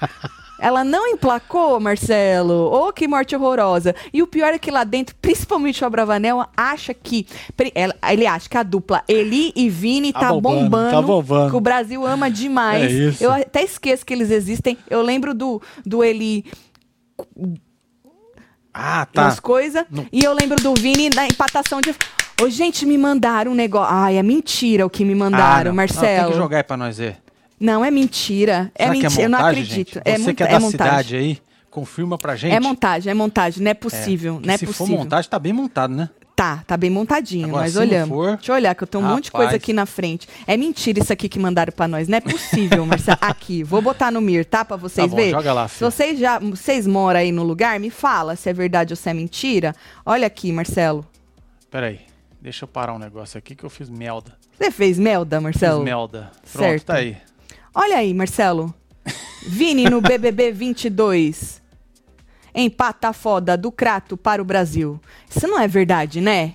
Ela 0.58 0.84
não 0.84 1.06
emplacou, 1.06 1.78
Marcelo. 1.80 2.72
Ô, 2.72 2.92
que 2.92 3.06
morte 3.06 3.34
horrorosa. 3.36 3.94
E 4.12 4.22
o 4.22 4.26
pior 4.26 4.54
é 4.54 4.58
que 4.58 4.70
lá 4.70 4.84
dentro, 4.84 5.14
principalmente 5.20 5.82
o 5.82 5.86
Abravanel, 5.86 6.46
acha 6.56 6.94
que. 6.94 7.26
Ele 8.10 8.26
acha 8.26 8.48
que 8.48 8.56
a 8.56 8.62
dupla 8.62 9.02
Eli 9.06 9.52
e 9.54 9.68
Vini 9.68 10.12
Tá 10.12 10.20
tá, 10.20 10.28
bombando, 10.28 10.60
bombando. 10.60 10.90
tá 10.90 11.02
bombando. 11.02 11.50
Que 11.50 11.56
o 11.56 11.60
Brasil 11.60 12.06
ama 12.06 12.30
demais. 12.30 12.84
É 12.84 13.08
isso. 13.08 13.24
Eu 13.24 13.32
até 13.32 13.64
esqueço 13.64 14.06
que 14.06 14.14
eles 14.14 14.30
existem. 14.30 14.78
Eu 14.88 15.02
lembro 15.02 15.34
do, 15.34 15.60
do 15.84 16.02
Eli 16.02 16.46
Ah, 18.78 19.06
tá. 19.06 19.24
nas 19.24 19.40
coisas. 19.40 19.84
E 20.12 20.22
eu 20.22 20.32
lembro 20.34 20.56
do 20.62 20.74
Vini 20.74 21.08
na 21.14 21.26
empatação 21.26 21.80
de. 21.80 21.94
Ô, 22.42 22.50
gente, 22.50 22.84
me 22.84 22.98
mandaram 22.98 23.52
um 23.52 23.54
negócio. 23.54 23.94
Ai, 23.94 24.16
é 24.18 24.22
mentira 24.22 24.84
o 24.84 24.90
que 24.90 25.04
me 25.04 25.14
Ah, 25.14 25.16
mandaram, 25.16 25.64
não. 25.64 25.70
Não, 25.70 25.74
Marcelo. 25.76 26.22
tem 26.24 26.32
que 26.32 26.36
jogar 26.38 26.56
aí 26.58 26.62
pra 26.62 26.76
nós 26.76 26.98
ver. 26.98 27.16
Não, 27.58 27.82
é 27.82 27.90
mentira. 27.90 28.70
É 28.74 28.84
Será 28.84 28.94
que 28.96 29.02
mentira. 29.02 29.22
eu 29.22 29.28
não 29.30 29.38
montagem, 29.38 29.62
acredito. 29.62 29.94
gente? 29.94 30.02
É, 30.04 30.18
Você 30.18 30.34
que 30.34 30.42
é 30.42 30.46
é 30.46 30.48
da 30.50 30.60
montagem. 30.60 30.70
cidade 30.90 31.16
aí, 31.16 31.38
confirma 31.70 32.18
pra 32.18 32.36
gente. 32.36 32.52
É 32.54 32.60
montagem, 32.60 33.10
é 33.10 33.14
montagem. 33.14 33.62
Não 33.62 33.68
é 33.68 33.72
É, 33.72 33.74
possível. 33.74 34.34
porque 34.34 34.46
não 34.46 34.54
é 34.54 34.58
se 34.58 34.66
possível. 34.66 34.86
for 34.88 34.98
montagem, 34.98 35.30
tá 35.30 35.38
bem 35.38 35.54
montado, 35.54 35.94
né? 35.94 36.10
Tá, 36.36 36.62
tá 36.66 36.76
bem 36.76 36.90
montadinho, 36.90 37.46
Agora, 37.48 37.62
nós 37.62 37.72
se 37.72 37.78
não 37.78 37.86
olhamos. 37.86 38.08
for, 38.14 38.36
Deixa 38.36 38.52
eu 38.52 38.56
olhar, 38.56 38.74
que 38.74 38.82
eu 38.84 38.86
tenho 38.86 39.02
um 39.02 39.08
monte 39.08 39.24
de 39.24 39.30
coisa 39.32 39.46
rapaz. 39.46 39.62
aqui 39.62 39.72
na 39.72 39.86
frente. 39.86 40.28
É 40.46 40.54
mentira 40.54 41.00
isso 41.00 41.10
aqui 41.10 41.30
que 41.30 41.38
mandaram 41.38 41.72
pra 41.72 41.88
nós. 41.88 42.08
Não 42.08 42.18
é 42.18 42.20
possível, 42.20 42.84
Marcelo. 42.84 43.16
Aqui, 43.22 43.62
vou 43.64 43.80
botar 43.80 44.10
no 44.12 44.20
Mir, 44.20 44.44
tá? 44.44 44.62
Pra 44.62 44.76
vocês 44.76 45.08
Tá 45.10 45.16
verem. 45.16 45.30
joga 45.30 45.52
lá, 45.54 45.66
Se 45.66 45.78
filho. 45.78 45.90
vocês 45.90 46.18
já 46.18 46.38
vocês 46.38 46.86
moram 46.86 47.20
aí 47.20 47.32
no 47.32 47.42
lugar, 47.42 47.80
me 47.80 47.88
fala 47.88 48.36
se 48.36 48.50
é 48.50 48.52
verdade 48.52 48.92
ou 48.92 48.96
se 48.98 49.08
é 49.08 49.14
mentira. 49.14 49.74
Olha 50.04 50.26
aqui, 50.26 50.52
Marcelo. 50.52 51.06
Peraí, 51.70 52.00
deixa 52.38 52.64
eu 52.64 52.68
parar 52.68 52.92
um 52.92 52.98
negócio 52.98 53.38
aqui 53.38 53.54
que 53.54 53.64
eu 53.64 53.70
fiz 53.70 53.88
melda. 53.88 54.36
Você 54.58 54.70
fez 54.70 54.98
melda, 54.98 55.36
Fiz 55.38 55.42
Marcelo? 55.42 55.82
melda. 55.82 56.30
Pronto, 56.52 56.68
Certo. 56.68 56.84
tá 56.84 56.96
aí. 56.96 57.16
Olha 57.74 57.96
aí, 57.96 58.12
Marcelo. 58.12 58.74
Vini 59.48 59.88
no 59.88 60.02
BBB 60.02 60.52
22. 60.52 61.62
Empata 62.56 63.12
foda 63.12 63.54
do 63.54 63.70
Crato 63.70 64.16
para 64.16 64.40
o 64.40 64.44
Brasil. 64.44 64.98
Isso 65.28 65.46
não 65.46 65.60
é 65.60 65.68
verdade, 65.68 66.22
né? 66.22 66.54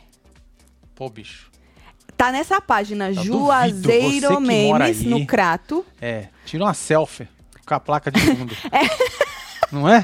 Pô, 0.96 1.08
bicho. 1.08 1.52
Tá 2.18 2.32
nessa 2.32 2.60
página 2.60 3.10
Eu 3.10 3.24
Juazeiro 3.24 4.42
Memes 4.42 5.04
no 5.04 5.26
Crato. 5.28 5.86
É, 6.02 6.28
tira 6.44 6.64
uma 6.64 6.74
selfie 6.74 7.28
com 7.66 7.76
a 7.76 7.80
placa 7.80 8.12
de 8.12 8.20
fundo. 8.20 8.56
Não 9.72 9.88
é? 9.88 10.04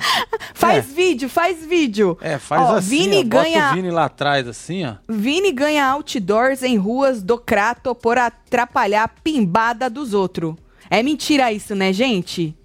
Faz 0.53 0.85
vídeo, 0.85 1.29
faz 1.29 1.65
vídeo. 1.65 2.17
É, 2.21 2.37
faz 2.37 2.61
Ó, 2.61 2.75
assim, 2.77 2.89
Vini 2.89 3.19
ó, 3.19 3.23
ganha 3.23 3.71
o 3.71 3.75
Vini 3.75 3.91
lá 3.91 4.05
atrás, 4.05 4.47
assim, 4.47 4.85
ó. 4.85 4.95
Vini 5.09 5.51
ganha 5.51 5.85
outdoors 5.85 6.63
em 6.63 6.77
ruas 6.77 7.21
do 7.21 7.37
Crato 7.37 7.93
por 7.93 8.17
atrapalhar 8.17 9.03
a 9.03 9.07
pimbada 9.09 9.89
dos 9.89 10.13
outros. 10.13 10.55
É 10.89 11.03
mentira 11.03 11.51
isso, 11.51 11.75
né, 11.75 11.91
gente? 11.91 12.55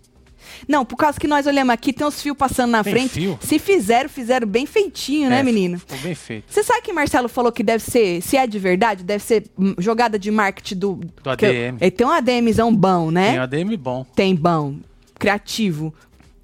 Não, 0.66 0.84
por 0.84 0.96
causa 0.96 1.18
que 1.18 1.26
nós 1.26 1.46
olhamos 1.46 1.72
aqui, 1.72 1.92
tem 1.92 2.06
uns 2.06 2.20
fios 2.20 2.36
passando 2.36 2.70
na 2.70 2.82
Tem 2.82 2.92
frente. 2.92 3.10
fio? 3.10 3.38
Se 3.40 3.58
fizeram, 3.58 4.08
fizeram 4.08 4.46
bem 4.46 4.66
feitinho, 4.66 5.30
né, 5.30 5.40
É, 5.40 5.42
menino? 5.42 5.78
Ficou 5.78 5.98
bem 5.98 6.14
feito. 6.14 6.44
Você 6.48 6.62
sabe 6.62 6.82
que 6.82 6.92
Marcelo 6.92 7.28
falou 7.28 7.52
que 7.52 7.62
deve 7.62 7.82
ser, 7.84 8.20
se 8.22 8.36
é 8.36 8.46
de 8.46 8.58
verdade, 8.58 9.04
deve 9.04 9.22
ser 9.22 9.44
hum, 9.58 9.74
jogada 9.78 10.18
de 10.18 10.30
marketing 10.30 10.76
do. 10.76 10.94
Do 11.22 11.30
ADM. 11.30 11.76
Ele 11.80 11.90
tem 11.90 12.06
um 12.06 12.10
ADMzão 12.10 12.74
bom, 12.74 13.10
né? 13.10 13.30
Tem 13.30 13.40
um 13.40 13.42
ADM 13.42 13.76
bom. 13.76 14.06
Tem 14.14 14.34
bom, 14.34 14.76
criativo. 15.18 15.94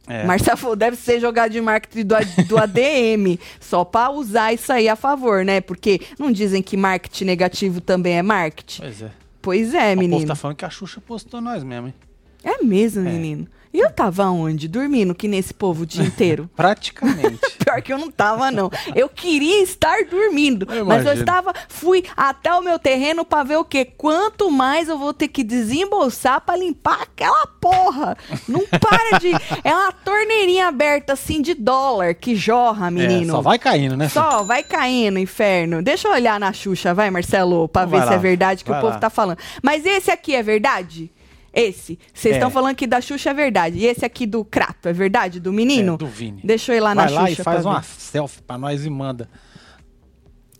É. 0.06 0.24
Marcelo 0.24 0.56
falou, 0.56 0.74
deve 0.74 0.96
ser 0.96 1.20
jogado 1.20 1.52
de 1.52 1.60
marketing 1.60 2.06
do, 2.06 2.14
do 2.46 2.58
ADM, 2.58 3.38
só 3.60 3.84
para 3.84 4.10
usar 4.10 4.54
isso 4.54 4.72
aí 4.72 4.88
a 4.88 4.96
favor, 4.96 5.44
né? 5.44 5.60
Porque 5.60 6.00
não 6.18 6.32
dizem 6.32 6.62
que 6.62 6.78
marketing 6.78 7.24
negativo 7.24 7.80
também 7.80 8.16
é 8.16 8.22
marketing? 8.22 8.80
Pois 8.80 9.02
é. 9.02 9.10
Pois 9.42 9.74
é, 9.74 9.94
menino. 9.94 10.16
O 10.16 10.20
povo 10.20 10.28
tá 10.28 10.34
falando 10.34 10.56
que 10.56 10.64
a 10.64 10.70
Xuxa 10.70 11.00
postou 11.00 11.40
nós 11.40 11.62
mesmo, 11.62 11.88
hein? 11.88 11.94
É 12.42 12.62
mesmo, 12.64 13.06
é. 13.06 13.12
menino. 13.12 13.46
E 13.72 13.80
eu 13.80 13.90
tava 13.90 14.28
onde? 14.30 14.66
Dormindo, 14.68 15.14
que 15.14 15.28
nesse 15.28 15.52
povo 15.52 15.82
o 15.82 15.86
dia 15.86 16.04
inteiro? 16.06 16.48
Praticamente. 16.56 17.38
Pior 17.64 17.82
que 17.82 17.92
eu 17.92 17.98
não 17.98 18.10
tava, 18.10 18.50
não. 18.50 18.70
Eu 18.94 19.08
queria 19.08 19.62
estar 19.62 20.04
dormindo. 20.04 20.66
Eu 20.72 20.86
mas 20.86 21.04
eu 21.04 21.12
estava, 21.12 21.52
fui 21.68 22.04
até 22.16 22.52
o 22.54 22.62
meu 22.62 22.78
terreno 22.78 23.24
para 23.24 23.44
ver 23.44 23.56
o 23.56 23.64
quê? 23.64 23.84
Quanto 23.84 24.50
mais 24.50 24.88
eu 24.88 24.98
vou 24.98 25.12
ter 25.12 25.28
que 25.28 25.44
desembolsar 25.44 26.40
para 26.40 26.58
limpar 26.58 27.02
aquela 27.02 27.46
porra. 27.60 28.16
Não 28.48 28.64
para 28.66 29.18
de. 29.18 29.28
É 29.64 29.74
uma 29.74 29.92
torneirinha 29.92 30.68
aberta 30.68 31.12
assim 31.12 31.42
de 31.42 31.52
dólar 31.52 32.14
que 32.14 32.34
jorra, 32.34 32.88
é, 32.88 32.90
menino. 32.90 33.32
É, 33.32 33.36
só 33.36 33.40
vai 33.42 33.58
caindo, 33.58 33.96
né? 33.96 34.08
Só 34.08 34.42
vai 34.42 34.62
caindo, 34.62 35.18
inferno. 35.18 35.82
Deixa 35.82 36.08
eu 36.08 36.12
olhar 36.12 36.38
na 36.40 36.52
Xuxa, 36.52 36.94
vai, 36.94 37.10
Marcelo, 37.10 37.68
pra 37.68 37.84
ver 37.84 38.06
se 38.06 38.14
é 38.14 38.18
verdade 38.18 38.64
que 38.64 38.70
vai 38.70 38.78
o 38.78 38.82
povo 38.82 38.94
lá. 38.94 39.00
tá 39.00 39.10
falando. 39.10 39.38
Mas 39.62 39.84
esse 39.84 40.10
aqui 40.10 40.34
é 40.34 40.42
verdade? 40.42 41.10
Esse. 41.52 41.98
Vocês 42.12 42.34
estão 42.34 42.48
é. 42.48 42.52
falando 42.52 42.76
que 42.76 42.86
da 42.86 43.00
Xuxa 43.00 43.30
é 43.30 43.34
verdade. 43.34 43.78
E 43.78 43.86
esse 43.86 44.04
aqui 44.04 44.26
do 44.26 44.44
Crato 44.44 44.88
é 44.88 44.92
verdade? 44.92 45.40
Do 45.40 45.52
menino? 45.52 45.94
É, 45.94 45.96
do 45.98 46.06
Vini. 46.06 46.40
Deixa 46.44 46.72
eu 46.72 46.76
ir 46.76 46.80
lá 46.80 46.94
Vai 46.94 47.06
na 47.06 47.10
lá 47.10 47.26
Xuxa. 47.28 47.42
Vai 47.42 47.54
lá 47.54 47.60
e 47.60 47.62
faz 47.62 47.66
uma 47.66 47.80
ver. 47.80 47.86
selfie 47.86 48.42
pra 48.42 48.58
nós 48.58 48.84
e 48.84 48.90
manda. 48.90 49.28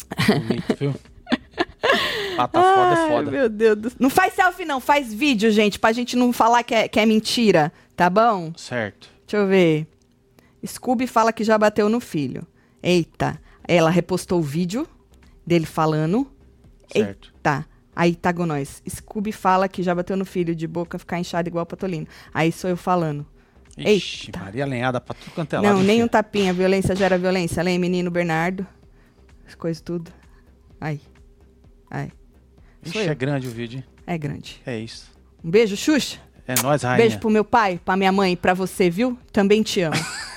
Bonito, 0.26 0.76
viu? 0.78 0.94
Pata 2.36 2.60
Ai, 2.60 2.74
foda 2.74 3.00
é 3.00 3.08
foda. 3.08 3.30
Meu 3.30 3.48
Deus 3.48 3.76
do... 3.76 3.92
Não 3.98 4.10
faz 4.10 4.34
selfie, 4.34 4.64
não. 4.64 4.80
Faz 4.80 5.12
vídeo, 5.12 5.50
gente. 5.50 5.78
Pra 5.78 5.92
gente 5.92 6.16
não 6.16 6.32
falar 6.32 6.62
que 6.62 6.74
é, 6.74 6.88
que 6.88 6.98
é 6.98 7.06
mentira. 7.06 7.72
Tá 7.96 8.08
bom? 8.08 8.52
Certo. 8.56 9.10
Deixa 9.26 9.36
eu 9.36 9.46
ver. 9.46 9.86
Scooby 10.66 11.06
fala 11.06 11.32
que 11.32 11.44
já 11.44 11.58
bateu 11.58 11.88
no 11.88 12.00
filho. 12.00 12.46
Eita. 12.82 13.40
Ela 13.66 13.90
repostou 13.90 14.38
o 14.38 14.42
vídeo 14.42 14.86
dele 15.46 15.66
falando. 15.66 16.30
Certo. 16.90 17.32
Eita. 17.34 17.66
Aí 17.98 18.14
tago 18.14 18.46
nós. 18.46 18.80
Scooby 18.88 19.32
fala 19.32 19.68
que 19.68 19.82
já 19.82 19.92
bateu 19.92 20.16
no 20.16 20.24
filho 20.24 20.54
de 20.54 20.68
boca 20.68 21.00
ficar 21.00 21.18
inchado 21.18 21.48
igual 21.48 21.66
Patolino. 21.66 22.06
Aí 22.32 22.52
sou 22.52 22.70
eu 22.70 22.76
falando. 22.76 23.26
Ixi, 23.76 24.28
Eita. 24.28 24.38
Maria 24.38 24.64
lenhada 24.64 25.00
pra 25.00 25.16
tudo 25.16 25.32
quanto 25.34 25.56
é 25.56 25.60
Não, 25.60 25.82
nem 25.82 26.04
um 26.04 26.06
tapinha. 26.06 26.52
Violência 26.52 26.94
gera 26.94 27.18
violência. 27.18 27.60
Além, 27.60 27.76
menino 27.76 28.08
Bernardo. 28.08 28.64
As 29.44 29.56
coisas 29.56 29.80
tudo. 29.80 30.12
Aí. 30.80 31.00
Aí. 31.90 32.12
Ixi, 32.86 33.00
é 33.00 33.14
grande 33.16 33.48
o 33.48 33.50
vídeo. 33.50 33.82
É 34.06 34.16
grande. 34.16 34.62
É 34.64 34.78
isso. 34.78 35.10
Um 35.42 35.50
beijo, 35.50 35.76
Xuxa. 35.76 36.20
É 36.46 36.54
nóis, 36.62 36.84
rainha. 36.84 36.98
Beijo 36.98 37.18
pro 37.18 37.28
meu 37.28 37.44
pai, 37.44 37.80
pra 37.84 37.96
minha 37.96 38.12
mãe 38.12 38.34
e 38.34 38.36
pra 38.36 38.54
você, 38.54 38.88
viu? 38.88 39.18
Também 39.32 39.60
te 39.64 39.80
amo. 39.80 39.96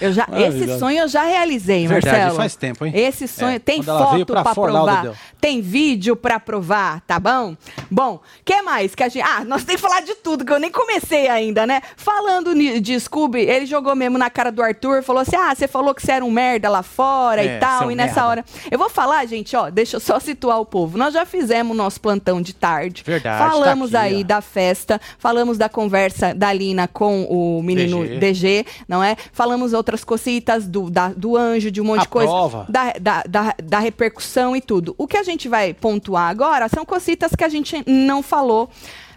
Eu 0.00 0.12
já, 0.12 0.26
esse 0.32 0.78
sonho 0.78 0.98
eu 0.98 1.08
já 1.08 1.22
realizei, 1.24 1.86
Verdade, 1.86 2.16
Marcelo. 2.16 2.36
faz 2.36 2.56
tempo, 2.56 2.84
hein? 2.84 2.92
Esse 2.94 3.26
sonho 3.26 3.56
é. 3.56 3.58
tem 3.58 3.82
foto 3.82 4.26
para 4.26 4.44
provar, 4.54 5.12
tem 5.40 5.60
vídeo 5.60 6.14
para 6.14 6.38
provar, 6.38 7.00
tá 7.02 7.18
bom? 7.18 7.56
Bom, 7.90 8.20
que 8.44 8.60
mais 8.62 8.94
que 8.94 9.02
a 9.02 9.08
gente? 9.08 9.26
Ah, 9.26 9.44
nós 9.44 9.64
temos 9.64 9.80
que 9.80 9.88
falar 9.88 10.02
de 10.02 10.14
tudo 10.16 10.44
que 10.44 10.52
eu 10.52 10.58
nem 10.58 10.70
comecei 10.70 11.28
ainda, 11.28 11.66
né? 11.66 11.80
Falando 11.96 12.54
de 12.80 13.00
Scooby, 13.00 13.40
ele 13.40 13.64
jogou 13.64 13.94
mesmo 13.94 14.18
na 14.18 14.28
cara 14.28 14.52
do 14.52 14.62
Arthur, 14.62 15.02
falou 15.02 15.22
assim: 15.22 15.36
"Ah, 15.36 15.54
você 15.54 15.66
falou 15.66 15.94
que 15.94 16.02
você 16.02 16.12
era 16.12 16.24
um 16.24 16.30
merda 16.30 16.68
lá 16.68 16.82
fora 16.82 17.42
é, 17.42 17.56
e 17.56 17.58
tal". 17.58 17.90
E 17.90 17.94
nessa 17.94 18.20
merda. 18.20 18.28
hora, 18.28 18.44
eu 18.70 18.78
vou 18.78 18.90
falar, 18.90 19.24
gente, 19.26 19.56
ó, 19.56 19.70
deixa 19.70 19.96
eu 19.96 20.00
só 20.00 20.20
situar 20.20 20.60
o 20.60 20.66
povo. 20.66 20.98
Nós 20.98 21.14
já 21.14 21.24
fizemos 21.24 21.76
nosso 21.76 22.00
plantão 22.00 22.42
de 22.42 22.54
tarde. 22.54 23.02
Verdade. 23.04 23.38
Tá 23.38 23.50
falamos 23.50 23.90
tá 23.92 24.02
aqui, 24.02 24.14
aí 24.14 24.20
ó. 24.22 24.26
da 24.26 24.40
festa, 24.40 25.00
falamos 25.18 25.56
da 25.56 25.68
conversa 25.68 26.34
da 26.34 26.52
Lina 26.52 26.88
com 26.88 27.24
o 27.24 27.62
menino 27.62 28.04
DG, 28.04 28.18
DG 28.18 28.66
não 28.88 29.02
é? 29.02 29.16
Falamos 29.32 29.72
outras 29.86 30.02
cositas 30.02 30.66
do, 30.66 30.90
da, 30.90 31.08
do 31.08 31.36
anjo, 31.36 31.70
de 31.70 31.80
um 31.80 31.84
monte 31.84 32.00
a 32.00 32.02
de 32.02 32.08
coisa. 32.08 32.28
Prova. 32.28 32.66
Da, 32.68 32.92
da, 33.00 33.22
da, 33.22 33.54
da, 33.62 33.78
repercussão 33.78 34.56
e 34.56 34.60
tudo. 34.60 34.94
O 34.98 35.06
que 35.06 35.16
a 35.16 35.22
gente 35.22 35.48
vai 35.48 35.72
pontuar 35.72 36.28
agora 36.28 36.68
são 36.68 36.84
cositas 36.84 37.32
que 37.36 37.44
a 37.44 37.48
gente 37.48 37.84
não 37.86 38.22
falou 38.22 38.68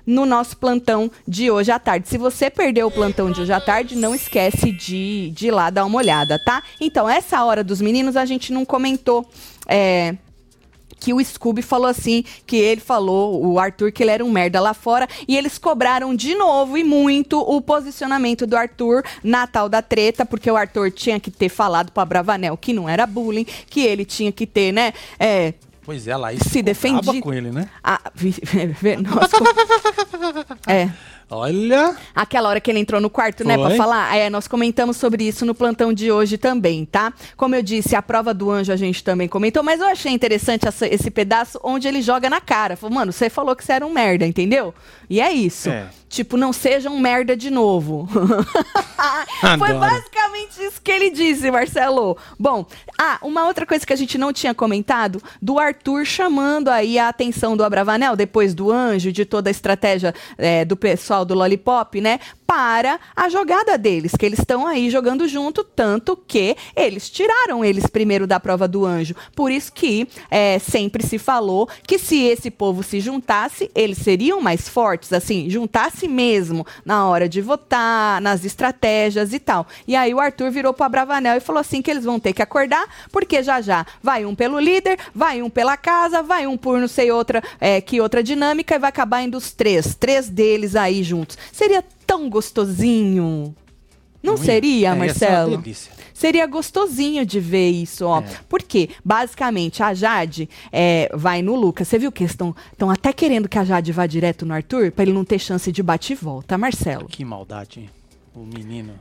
no 0.05 0.25
nosso 0.25 0.57
plantão 0.57 1.09
de 1.27 1.49
hoje 1.49 1.71
à 1.71 1.79
tarde. 1.79 2.07
Se 2.07 2.17
você 2.17 2.49
perdeu 2.49 2.87
o 2.87 2.91
plantão 2.91 3.31
de 3.31 3.41
hoje 3.41 3.51
à 3.51 3.59
tarde, 3.59 3.95
não 3.95 4.13
esquece 4.13 4.71
de, 4.71 5.31
de 5.31 5.47
ir 5.47 5.51
lá 5.51 5.69
dar 5.69 5.85
uma 5.85 5.97
olhada, 5.97 6.39
tá? 6.43 6.61
Então, 6.79 7.09
essa 7.09 7.43
hora 7.43 7.63
dos 7.63 7.81
meninos 7.81 8.15
a 8.15 8.25
gente 8.25 8.53
não 8.53 8.63
comentou. 8.63 9.27
É, 9.67 10.15
que 10.99 11.13
o 11.13 11.23
Scooby 11.23 11.61
falou 11.61 11.87
assim, 11.87 12.23
que 12.45 12.57
ele 12.57 12.81
falou, 12.81 13.45
o 13.45 13.59
Arthur, 13.59 13.91
que 13.91 14.03
ele 14.03 14.11
era 14.11 14.25
um 14.25 14.31
merda 14.31 14.59
lá 14.59 14.73
fora, 14.73 15.07
e 15.27 15.37
eles 15.37 15.57
cobraram 15.57 16.15
de 16.15 16.35
novo 16.35 16.77
e 16.77 16.83
muito 16.83 17.39
o 17.39 17.61
posicionamento 17.61 18.45
do 18.45 18.55
Arthur 18.55 19.03
na 19.23 19.47
tal 19.47 19.69
da 19.69 19.81
treta, 19.81 20.25
porque 20.25 20.49
o 20.49 20.57
Arthur 20.57 20.91
tinha 20.91 21.19
que 21.19 21.31
ter 21.31 21.49
falado 21.49 21.91
pra 21.91 22.05
Bravanel 22.05 22.57
que 22.57 22.73
não 22.73 22.89
era 22.89 23.05
bullying, 23.05 23.45
que 23.45 23.81
ele 23.81 24.05
tinha 24.05 24.31
que 24.31 24.45
ter, 24.45 24.71
né, 24.71 24.93
é, 25.19 25.53
Pois 25.89 26.07
é, 26.07 26.15
lá 26.15 26.29
se 26.35 26.61
defendia 26.61 27.19
com 27.19 27.33
ele, 27.33 27.49
né? 27.49 27.67
Ah, 27.83 27.99
nossa, 29.01 29.37
é. 30.71 30.91
Olha. 31.29 31.95
Aquela 32.15 32.49
hora 32.49 32.59
que 32.59 32.71
ele 32.71 32.79
entrou 32.79 32.99
no 32.99 33.09
quarto, 33.09 33.43
Foi. 33.43 33.47
né, 33.47 33.57
pra 33.57 33.75
falar. 33.75 34.15
É, 34.15 34.29
nós 34.29 34.47
comentamos 34.47 34.97
sobre 34.97 35.27
isso 35.27 35.45
no 35.45 35.53
plantão 35.53 35.93
de 35.93 36.11
hoje 36.11 36.37
também, 36.37 36.85
tá? 36.85 37.13
Como 37.37 37.53
eu 37.55 37.61
disse, 37.61 37.95
a 37.95 38.01
prova 38.01 38.33
do 38.33 38.49
anjo 38.49 38.71
a 38.71 38.75
gente 38.75 39.03
também 39.03 39.27
comentou, 39.27 39.61
mas 39.61 39.79
eu 39.79 39.87
achei 39.87 40.11
interessante 40.11 40.67
essa, 40.67 40.87
esse 40.87 41.11
pedaço 41.11 41.59
onde 41.63 41.87
ele 41.87 42.01
joga 42.01 42.29
na 42.29 42.41
cara. 42.41 42.75
Falou, 42.75 42.95
mano, 42.95 43.11
você 43.11 43.29
falou 43.29 43.55
que 43.55 43.63
você 43.63 43.73
era 43.73 43.85
um 43.85 43.91
merda, 43.91 44.25
entendeu? 44.25 44.73
E 45.09 45.21
é 45.21 45.31
isso. 45.31 45.69
É. 45.69 45.87
Tipo, 46.09 46.35
não 46.35 46.51
seja 46.51 46.89
um 46.89 46.99
merda 46.99 47.37
de 47.37 47.51
novo. 47.51 48.09
Foi 49.59 49.73
basicamente 49.73 50.59
isso 50.59 50.81
que 50.81 50.91
ele 50.91 51.11
disse, 51.11 51.51
Marcelo. 51.51 52.17
Bom, 52.37 52.65
ah, 52.97 53.19
uma 53.21 53.45
outra 53.45 53.63
coisa 53.63 53.85
que 53.85 53.93
a 53.93 53.95
gente 53.95 54.17
não 54.17 54.33
tinha 54.33 54.53
comentado, 54.55 55.21
do 55.39 55.59
Arthur 55.59 56.05
chamando 56.05 56.69
aí 56.69 56.97
a 56.97 57.09
atenção 57.09 57.55
do 57.55 57.63
Abravanel, 57.63 58.15
depois 58.15 58.55
do 58.55 58.71
anjo, 58.71 59.11
de 59.11 59.23
toda 59.23 59.49
a 59.49 59.51
estratégia 59.51 60.13
é, 60.35 60.65
do 60.65 60.75
pessoal 60.75 61.23
do 61.23 61.35
Lollipop, 61.35 62.01
né? 62.01 62.19
Para 62.49 62.99
a 63.15 63.29
jogada 63.29 63.77
deles, 63.77 64.13
que 64.17 64.25
eles 64.25 64.39
estão 64.39 64.65
aí 64.65 64.89
jogando 64.89 65.27
junto, 65.27 65.63
tanto 65.63 66.17
que 66.17 66.57
eles 66.75 67.07
tiraram 67.07 67.63
eles 67.63 67.85
primeiro 67.85 68.25
da 68.25 68.39
prova 68.39 68.67
do 68.67 68.87
anjo. 68.87 69.15
Por 69.35 69.51
isso 69.51 69.71
que 69.71 70.07
é, 70.31 70.57
sempre 70.57 71.05
se 71.05 71.19
falou 71.19 71.69
que 71.83 71.99
se 71.99 72.23
esse 72.23 72.49
povo 72.49 72.81
se 72.81 72.99
juntasse, 72.99 73.69
eles 73.75 73.99
seriam 73.99 74.41
mais 74.41 74.67
fortes, 74.67 75.13
assim, 75.13 75.47
juntasse 75.47 76.07
mesmo 76.07 76.65
na 76.83 77.07
hora 77.07 77.29
de 77.29 77.39
votar, 77.39 78.19
nas 78.19 78.43
estratégias 78.43 79.31
e 79.31 79.37
tal. 79.37 79.67
E 79.87 79.95
aí 79.95 80.11
o 80.11 80.19
Arthur 80.19 80.49
virou 80.49 80.73
para 80.73 80.89
Bravanel 80.89 81.37
e 81.37 81.41
falou 81.41 81.59
assim 81.59 81.83
que 81.83 81.91
eles 81.91 82.03
vão 82.03 82.19
ter 82.19 82.33
que 82.33 82.41
acordar, 82.41 82.87
porque 83.11 83.43
já 83.43 83.61
já 83.61 83.85
vai 84.01 84.25
um 84.25 84.33
pelo 84.33 84.59
líder, 84.59 84.97
vai 85.13 85.43
um 85.43 85.51
pela 85.51 85.77
casa, 85.77 86.23
vai 86.23 86.47
um 86.47 86.57
por 86.57 86.79
não 86.79 86.87
sei 86.87 87.11
outra, 87.11 87.43
é, 87.61 87.79
que 87.79 88.01
outra 88.01 88.23
dinâmica 88.23 88.73
e 88.73 88.79
vai 88.79 88.89
acabar 88.89 89.21
indo 89.21 89.37
os 89.37 89.51
três, 89.51 89.93
três 89.93 90.27
deles 90.27 90.75
aí 90.75 91.03
juntos. 91.03 91.37
Seria 91.51 91.83
tão 92.09 92.27
gostosinho. 92.27 93.55
Não, 94.21 94.33
Não 94.33 94.37
seria, 94.37 94.89
é, 94.89 94.95
Marcelo? 94.95 95.63
Seria 96.11 96.45
gostosinho 96.47 97.23
de 97.23 97.39
ver 97.39 97.69
isso, 97.69 98.05
ó. 98.05 98.19
É. 98.19 98.25
Porque, 98.49 98.89
basicamente, 99.05 99.81
a 99.81 99.93
Jade 99.93 100.49
é, 100.71 101.09
vai 101.13 101.41
no 101.41 101.55
Lucas. 101.55 101.87
Você 101.87 101.99
viu 101.99 102.11
que 102.11 102.23
estão 102.23 102.53
até 102.89 103.13
querendo 103.13 103.47
que 103.47 103.57
a 103.57 103.63
Jade 103.63 103.91
vá 103.93 104.07
direto 104.07 104.45
no 104.45 104.53
Arthur 104.53 104.91
para 104.91 105.03
ele 105.03 105.13
não 105.13 105.23
ter 105.23 105.39
chance 105.39 105.71
de 105.71 105.83
bate 105.83 106.13
e 106.13 106.15
volta, 106.15 106.57
Marcelo. 106.57 107.07
Que 107.07 107.23
maldade, 107.23 107.81
hein? 107.81 107.89
O 108.35 108.39
menino. 108.39 108.93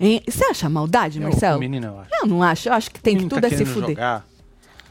Hein? 0.00 0.22
Você 0.26 0.44
acha 0.46 0.68
maldade, 0.68 1.20
Marcelo? 1.20 1.58
o 1.58 1.60
menino, 1.60 1.86
eu 1.86 2.00
acho. 2.00 2.10
Eu 2.20 2.26
não 2.26 2.42
acho. 2.42 2.68
Eu 2.68 2.72
acho 2.72 2.90
que 2.90 3.00
tem 3.00 3.16
que 3.16 3.26
tudo 3.26 3.40
tá 3.40 3.46
a 3.46 3.50
se 3.50 3.64
fuder. 3.64 3.90
Jogar. 3.90 4.26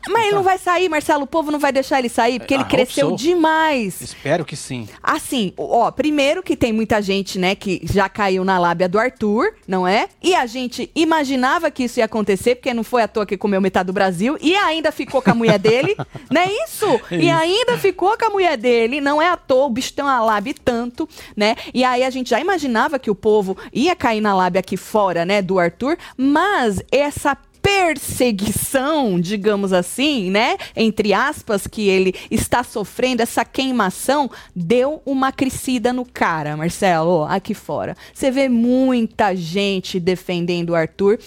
Mas 0.09 0.25
ele 0.25 0.35
não 0.35 0.43
vai 0.43 0.57
sair, 0.57 0.89
Marcelo. 0.89 1.23
O 1.23 1.27
povo 1.27 1.51
não 1.51 1.59
vai 1.59 1.71
deixar 1.71 1.99
ele 1.99 2.09
sair, 2.09 2.39
porque 2.39 2.53
ele 2.53 2.63
ah, 2.63 2.67
cresceu 2.67 3.15
demais. 3.15 4.01
Espero 4.01 4.45
que 4.45 4.55
sim. 4.55 4.87
Assim, 5.01 5.53
ó, 5.57 5.89
primeiro 5.91 6.43
que 6.43 6.55
tem 6.55 6.71
muita 6.71 7.01
gente, 7.01 7.37
né, 7.39 7.55
que 7.55 7.81
já 7.83 8.07
caiu 8.09 8.43
na 8.43 8.59
lábia 8.59 8.87
do 8.87 8.99
Arthur, 8.99 9.53
não 9.67 9.87
é? 9.87 10.09
E 10.21 10.35
a 10.35 10.45
gente 10.45 10.89
imaginava 10.95 11.69
que 11.71 11.83
isso 11.83 11.99
ia 11.99 12.05
acontecer, 12.05 12.55
porque 12.55 12.73
não 12.73 12.83
foi 12.83 13.03
à 13.03 13.07
toa 13.07 13.25
que 13.25 13.37
comeu 13.37 13.61
metade 13.61 13.87
do 13.87 13.93
Brasil, 13.93 14.37
e 14.41 14.55
ainda 14.55 14.91
ficou 14.91 15.21
com 15.21 15.31
a 15.31 15.35
mulher 15.35 15.59
dele, 15.59 15.95
não 16.29 16.41
é 16.41 16.51
isso? 16.65 16.85
É 17.11 17.17
e 17.17 17.29
ainda 17.29 17.77
ficou 17.77 18.17
com 18.17 18.25
a 18.25 18.29
mulher 18.29 18.57
dele, 18.57 19.01
não 19.01 19.21
é 19.21 19.29
à 19.29 19.37
toa, 19.37 19.65
o 19.65 19.69
bicho 19.69 19.93
tem 19.93 20.03
uma 20.03 20.21
lábia 20.21 20.53
tanto, 20.63 21.07
né? 21.35 21.55
E 21.73 21.83
aí 21.83 22.03
a 22.03 22.09
gente 22.09 22.29
já 22.29 22.39
imaginava 22.39 22.99
que 22.99 23.11
o 23.11 23.15
povo 23.15 23.57
ia 23.73 23.95
cair 23.95 24.21
na 24.21 24.35
lábia 24.35 24.59
aqui 24.59 24.77
fora, 24.77 25.25
né, 25.25 25.41
do 25.41 25.59
Arthur, 25.59 25.97
mas 26.15 26.81
essa 26.91 27.37
perseguição, 27.77 29.19
digamos 29.19 29.71
assim, 29.71 30.31
né? 30.31 30.57
Entre 30.75 31.13
aspas, 31.13 31.67
que 31.67 31.87
ele 31.87 32.13
está 32.31 32.63
sofrendo, 32.63 33.21
essa 33.21 33.45
queimação, 33.45 34.29
deu 34.55 35.01
uma 35.05 35.31
crescida 35.31 35.93
no 35.93 36.03
cara, 36.03 36.57
Marcelo, 36.57 37.23
aqui 37.25 37.53
fora. 37.53 37.95
Você 38.11 38.31
vê 38.31 38.49
muita 38.49 39.35
gente 39.35 39.99
defendendo 39.99 40.71
o 40.71 40.75
Arthur. 40.75 41.19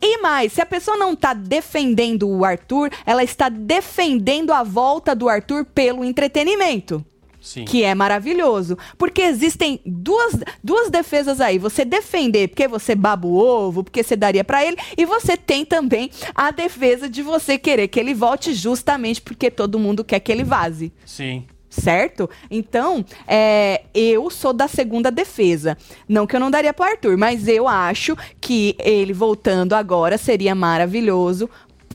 E 0.00 0.18
mais, 0.20 0.52
se 0.52 0.60
a 0.60 0.66
pessoa 0.66 0.98
não 0.98 1.14
está 1.14 1.32
defendendo 1.32 2.28
o 2.28 2.44
Arthur, 2.44 2.90
ela 3.06 3.24
está 3.24 3.48
defendendo 3.48 4.52
a 4.52 4.62
volta 4.62 5.14
do 5.14 5.26
Arthur 5.26 5.64
pelo 5.64 6.04
entretenimento. 6.04 7.04
Sim. 7.44 7.66
que 7.66 7.84
é 7.84 7.94
maravilhoso. 7.94 8.78
Porque 8.96 9.20
existem 9.20 9.78
duas, 9.84 10.34
duas 10.62 10.88
defesas 10.88 11.42
aí. 11.42 11.58
Você 11.58 11.84
defender 11.84 12.48
porque 12.48 12.66
você 12.66 12.94
baba 12.94 13.26
o 13.26 13.36
ovo, 13.36 13.84
porque 13.84 14.02
você 14.02 14.16
daria 14.16 14.42
para 14.42 14.64
ele, 14.64 14.78
e 14.96 15.04
você 15.04 15.36
tem 15.36 15.62
também 15.62 16.10
a 16.34 16.50
defesa 16.50 17.06
de 17.06 17.22
você 17.22 17.58
querer 17.58 17.88
que 17.88 18.00
ele 18.00 18.14
volte 18.14 18.54
justamente 18.54 19.20
porque 19.20 19.50
todo 19.50 19.78
mundo 19.78 20.02
quer 20.02 20.20
que 20.20 20.32
ele 20.32 20.42
vaze. 20.42 20.90
Sim. 21.04 21.44
Certo? 21.68 22.30
Então, 22.48 23.04
é, 23.26 23.82
eu 23.92 24.30
sou 24.30 24.52
da 24.52 24.68
segunda 24.68 25.10
defesa. 25.10 25.76
Não 26.08 26.24
que 26.24 26.36
eu 26.36 26.40
não 26.40 26.50
daria 26.50 26.72
pro 26.72 26.84
Arthur, 26.84 27.18
mas 27.18 27.48
eu 27.48 27.66
acho 27.66 28.16
que 28.40 28.76
ele 28.78 29.12
voltando 29.12 29.74
agora 29.74 30.16
seria 30.16 30.54
maravilhoso 30.54 31.50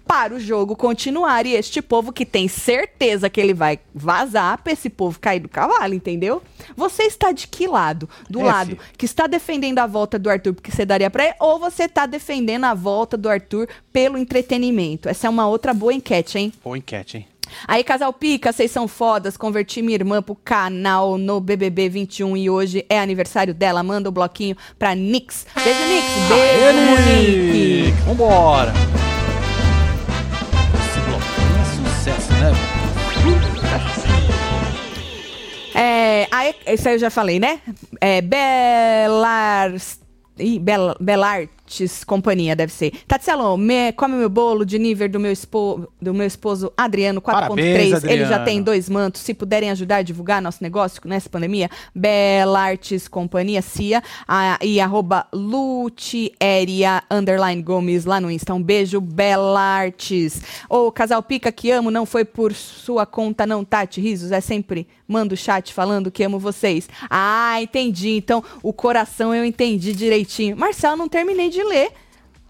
para 0.10 0.34
o 0.34 0.40
jogo 0.40 0.76
continuar 0.76 1.46
e 1.46 1.54
este 1.54 1.84
povo 1.84 2.12
que 2.12 2.26
tem 2.26 2.48
certeza 2.48 3.30
que 3.30 3.40
ele 3.40 3.54
vai 3.54 3.78
vazar 3.94 4.58
para 4.64 4.74
esse 4.74 4.90
povo 4.90 5.20
cair 5.20 5.40
do 5.40 5.48
cavalo, 5.48 5.94
entendeu? 5.94 6.42
Você 6.76 7.04
está 7.04 7.32
de 7.32 7.48
que 7.48 7.68
lado? 7.68 8.10
Do 8.28 8.42
lado 8.42 8.76
que 8.98 9.06
está 9.06 9.28
defendendo 9.28 9.78
a 9.78 9.86
volta 9.86 10.18
do 10.18 10.28
Arthur 10.28 10.56
porque 10.56 10.72
você 10.72 10.84
daria 10.84 11.12
para 11.12 11.26
ele 11.26 11.36
ou 11.40 11.60
você 11.60 11.84
está 11.84 12.08
defendendo 12.08 12.64
a 12.64 12.74
volta 12.74 13.16
do 13.16 13.30
Arthur 13.30 13.70
pelo 13.94 14.18
entretenimento? 14.18 15.08
Essa 15.08 15.28
é 15.28 15.30
uma 15.30 15.48
outra 15.48 15.76
boa 15.76 15.94
enquete, 15.94 16.40
hein? 16.40 16.52
Boa 16.64 16.76
enquete, 16.76 17.18
hein? 17.18 17.28
Aí, 17.68 17.84
Casal 17.84 18.12
Pica, 18.12 18.52
vocês 18.52 18.72
são 18.72 18.88
fodas. 18.88 19.38
Converti 19.38 19.82
minha 19.84 19.96
irmã 19.96 20.24
pro 20.24 20.36
canal 20.36 21.20
no 21.20 21.40
BBB 21.40 21.88
21 21.88 22.36
e 22.36 22.50
hoje 22.50 22.84
é 22.90 23.00
aniversário 23.00 23.54
dela. 23.54 23.84
Manda 23.84 24.10
o 24.10 24.12
bloquinho 24.12 24.58
pra 24.78 24.96
Nix. 24.96 25.46
Beijo, 25.56 25.80
Nix. 25.88 26.06
Beijo. 26.30 26.80
Monique! 26.90 27.92
Vambora! 28.06 28.99
Né? 32.40 32.52
É, 35.76 36.28
aí, 36.32 36.56
isso 36.68 36.88
aí 36.88 36.96
eu 36.96 37.00
já 37.00 37.10
falei, 37.10 37.40
né? 37.40 37.60
É, 38.02 38.22
Belars... 38.22 40.00
Ih, 40.38 40.58
Bel, 40.58 40.96
Companhia, 42.06 42.56
deve 42.56 42.72
ser. 42.72 42.92
Tatselo, 43.08 43.58
me, 43.58 43.92
come 43.94 44.16
meu 44.16 44.30
bolo 44.30 44.66
de 44.66 44.80
nível 44.80 45.08
do 45.10 45.20
meu, 45.20 45.32
espo, 45.32 45.88
do 46.02 46.14
meu 46.14 46.26
esposo 46.26 46.72
Adriano 46.76 47.22
4.3. 47.22 47.32
Parabéns, 47.32 48.04
Ele 48.04 48.26
já 48.26 48.40
tem 48.44 48.62
dois 48.62 48.90
mantos. 48.90 49.22
Se 49.22 49.34
puderem 49.34 49.70
ajudar 49.72 49.98
a 49.98 50.02
divulgar 50.02 50.42
nosso 50.42 50.64
negócio 50.64 51.02
nessa 51.06 51.30
pandemia, 51.30 51.70
Belartes 51.94 53.08
Companhia, 53.08 53.62
CIA, 53.62 54.04
a, 54.28 54.58
e 54.62 54.80
arroba 54.80 55.28
Lutieria 55.34 57.04
underline 57.10 57.62
Gomes 57.62 58.06
lá 58.06 58.20
no 58.20 58.32
Insta. 58.32 58.54
Um 58.54 58.62
beijo, 58.62 59.00
Belartes. 59.00 60.42
Ô, 60.70 60.92
casal 60.92 61.22
pica 61.22 61.52
que 61.52 61.72
amo, 61.72 61.92
não 61.92 62.06
foi 62.06 62.26
por 62.26 62.54
sua 62.54 63.06
conta, 63.06 63.46
não, 63.46 63.64
Tati. 63.64 64.02
Risos, 64.02 64.32
é 64.32 64.42
sempre 64.42 64.88
manda 65.10 65.34
o 65.34 65.38
chat 65.38 65.74
falando 65.74 66.12
que 66.12 66.24
amo 66.24 66.38
vocês. 66.38 66.88
Ah, 67.10 67.60
entendi. 67.60 68.12
Então, 68.12 68.44
o 68.62 68.72
coração 68.72 69.34
eu 69.34 69.44
entendi 69.44 69.92
direitinho. 69.92 70.56
Marcelo, 70.56 70.96
não 70.96 71.10
terminei 71.10 71.50
de 71.50 71.59
ler. 71.64 71.92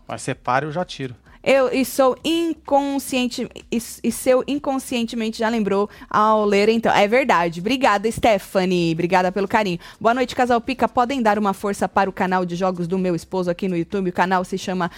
Mas 0.08 0.26
para 0.44 0.66
eu 0.66 0.72
já 0.72 0.84
tiro. 0.84 1.16
Eu 1.42 1.74
e 1.74 1.86
sou 1.86 2.18
inconsciente 2.24 3.50
e, 3.72 3.82
e 4.04 4.12
seu 4.12 4.44
inconscientemente 4.46 5.40
já 5.40 5.48
lembrou 5.48 5.90
ao 6.10 6.44
ler 6.44 6.68
então. 6.68 6.94
É 6.94 7.08
verdade. 7.08 7.62
Obrigada, 7.62 8.12
Stephanie. 8.12 8.92
Obrigada 8.92 9.32
pelo 9.32 9.48
carinho. 9.48 9.80
Boa 10.00 10.14
noite, 10.14 10.36
Casal 10.36 10.60
Pica. 10.60 10.88
Podem 10.88 11.22
dar 11.22 11.40
uma 11.40 11.54
força 11.54 11.88
para 11.88 12.10
o 12.10 12.14
canal 12.14 12.46
de 12.46 12.56
jogos 12.56 12.88
do 12.88 12.98
meu 12.98 13.16
esposo 13.16 13.50
aqui 13.50 13.70
no 13.70 13.78
YouTube. 13.78 14.10
O 14.10 14.14
canal 14.14 14.44
se 14.44 14.58
chama 14.58 14.92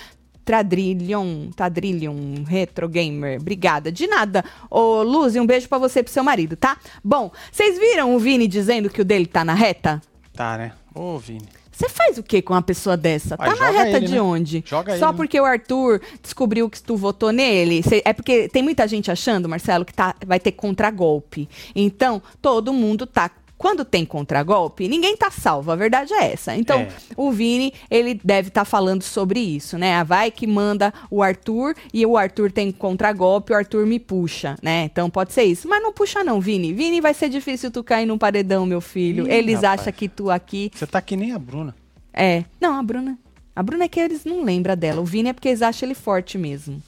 Tradrillion, 0.44 1.52
Tadrillion 1.56 2.44
Retro 2.48 2.90
Gamer. 2.90 3.40
Obrigada. 3.40 3.92
De 3.92 4.08
nada. 4.08 4.44
Ô, 4.70 5.04
Luz, 5.04 5.36
e 5.36 5.40
um 5.40 5.46
beijo 5.46 5.70
pra 5.70 5.78
você 5.78 6.00
e 6.00 6.04
pro 6.04 6.12
seu 6.12 6.24
marido, 6.24 6.56
tá? 6.56 6.76
Bom, 7.04 7.32
vocês 7.52 7.78
viram 7.78 8.16
o 8.16 8.20
Vini 8.20 8.48
dizendo 8.48 8.90
que 8.90 9.02
o 9.02 9.06
dele 9.06 9.28
tá 9.28 9.46
na 9.46 9.54
reta? 9.54 10.02
Tá, 10.34 10.58
né? 10.58 10.72
Ô, 10.96 11.20
Vini. 11.20 11.61
Você 11.82 11.90
faz 11.90 12.18
o 12.20 12.24
que 12.24 12.42
com 12.44 12.54
uma 12.54 12.62
pessoa 12.62 12.96
dessa? 12.96 13.36
Uai, 13.40 13.50
tá 13.50 13.56
na 13.56 13.72
reta 13.72 13.98
ele, 13.98 14.06
de 14.06 14.14
né? 14.14 14.22
onde? 14.22 14.64
Joga 14.68 14.98
Só 15.00 15.06
ele, 15.08 15.12
né? 15.14 15.18
porque 15.18 15.42
o 15.42 15.46
Arthur 15.46 16.00
descobriu 16.22 16.70
que 16.70 16.82
tu 16.82 16.96
votou 16.96 17.32
nele? 17.32 17.82
Cê- 17.82 18.04
é 18.06 18.14
porque 18.14 18.48
tem 18.50 18.62
muita 18.62 18.88
gente 18.88 19.10
achando, 19.10 19.50
Marcelo, 19.50 19.84
que 19.84 19.94
tá, 19.94 20.16
vai 20.26 20.40
ter 20.40 20.52
contragolpe. 20.52 21.50
Então, 21.76 22.22
todo 22.42 22.72
mundo 22.72 23.08
tá. 23.08 23.32
Quando 23.62 23.86
tem 23.86 24.04
contragolpe, 24.04 24.88
ninguém 24.88 25.16
tá 25.16 25.30
salvo, 25.30 25.72
a 25.72 25.76
verdade 25.76 26.12
é 26.16 26.32
essa. 26.34 26.56
Então, 26.56 26.80
É. 26.80 26.90
o 27.16 27.32
Vini, 27.32 27.72
ele 27.92 28.20
deve 28.24 28.48
estar 28.48 28.66
falando 28.66 29.04
sobre 29.04 29.40
isso, 29.40 29.78
né? 29.78 29.98
A 29.98 30.04
Vai 30.04 30.32
que 30.32 30.48
manda 30.48 30.92
o 31.12 31.22
Arthur 31.22 31.76
e 31.94 32.04
o 32.04 32.18
Arthur 32.18 32.52
tem 32.52 32.72
contragolpe, 32.72 33.54
o 33.54 33.56
Arthur 33.56 33.86
me 33.86 34.00
puxa, 34.00 34.56
né? 34.64 34.86
Então 34.86 35.12
pode 35.12 35.32
ser 35.32 35.44
isso. 35.44 35.68
Mas 35.70 35.80
não 35.84 35.94
puxa 35.94 36.24
não, 36.24 36.42
Vini. 36.42 36.74
Vini, 36.74 37.00
vai 37.00 37.14
ser 37.14 37.30
difícil 37.30 37.70
tu 37.70 37.84
cair 37.84 38.08
num 38.08 38.18
paredão, 38.18 38.66
meu 38.66 38.82
filho. 38.82 39.28
Ih, 39.28 39.32
Eles 39.32 39.58
rapaz. 39.62 39.82
acham 39.82 39.94
que 39.94 40.10
tu 40.10 40.32
aqui 40.32 40.72
Você 40.74 40.88
tá 40.88 41.00
que 41.00 41.16
nem 41.16 41.32
a 41.32 41.38
Bruna. 41.38 41.76
é. 42.12 42.44
Não, 42.60 42.80
a 42.80 42.82
Bruna. 42.82 43.16
A 43.56 43.62
Bruna 43.62 43.84
é 43.84 43.88
que 43.88 44.00
eles 44.00 44.26
não 44.26 44.44
lembram 44.44 44.76
dela. 44.76 45.02
O 45.02 45.06
Vini 45.06 45.30
é 45.30 45.34
porque 45.34 45.50
eles 45.50 45.62
acham 45.62 45.88
ele 45.88 45.94
forte 45.94 46.36
mesmo. 46.36 46.82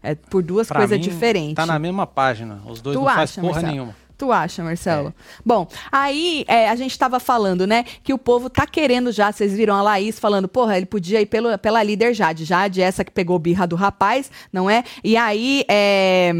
É 0.00 0.14
por 0.14 0.44
duas 0.44 0.70
coisas 0.70 1.00
diferentes. 1.00 1.54
Tá 1.56 1.66
na 1.66 1.76
mesma 1.78 2.06
página. 2.06 2.62
Os 2.66 2.80
dois 2.80 2.96
Tu 2.96 3.00
não 3.00 3.06
fazem 3.06 3.22
acha, 3.24 3.40
porra 3.40 3.52
Marcelo? 3.54 3.72
nenhuma. 3.72 3.96
Tu 4.20 4.30
acha, 4.30 4.62
Marcelo? 4.62 5.14
Bom, 5.42 5.66
aí 5.90 6.44
é, 6.46 6.68
a 6.68 6.76
gente 6.76 6.98
tava 6.98 7.18
falando, 7.18 7.66
né, 7.66 7.86
que 8.04 8.12
o 8.12 8.18
povo 8.18 8.50
tá 8.50 8.66
querendo 8.66 9.10
já, 9.10 9.32
vocês 9.32 9.54
viram 9.54 9.74
a 9.74 9.80
Laís 9.80 10.18
falando, 10.18 10.46
porra, 10.46 10.76
ele 10.76 10.84
podia 10.84 11.22
ir 11.22 11.24
pelo, 11.24 11.56
pela 11.56 11.82
líder 11.82 12.12
Jade. 12.12 12.44
Jade, 12.44 12.82
essa 12.82 13.02
que 13.02 13.10
pegou 13.10 13.38
birra 13.38 13.66
do 13.66 13.76
rapaz, 13.76 14.30
não 14.52 14.68
é? 14.68 14.84
E 15.02 15.16
aí, 15.16 15.64
é... 15.66 16.34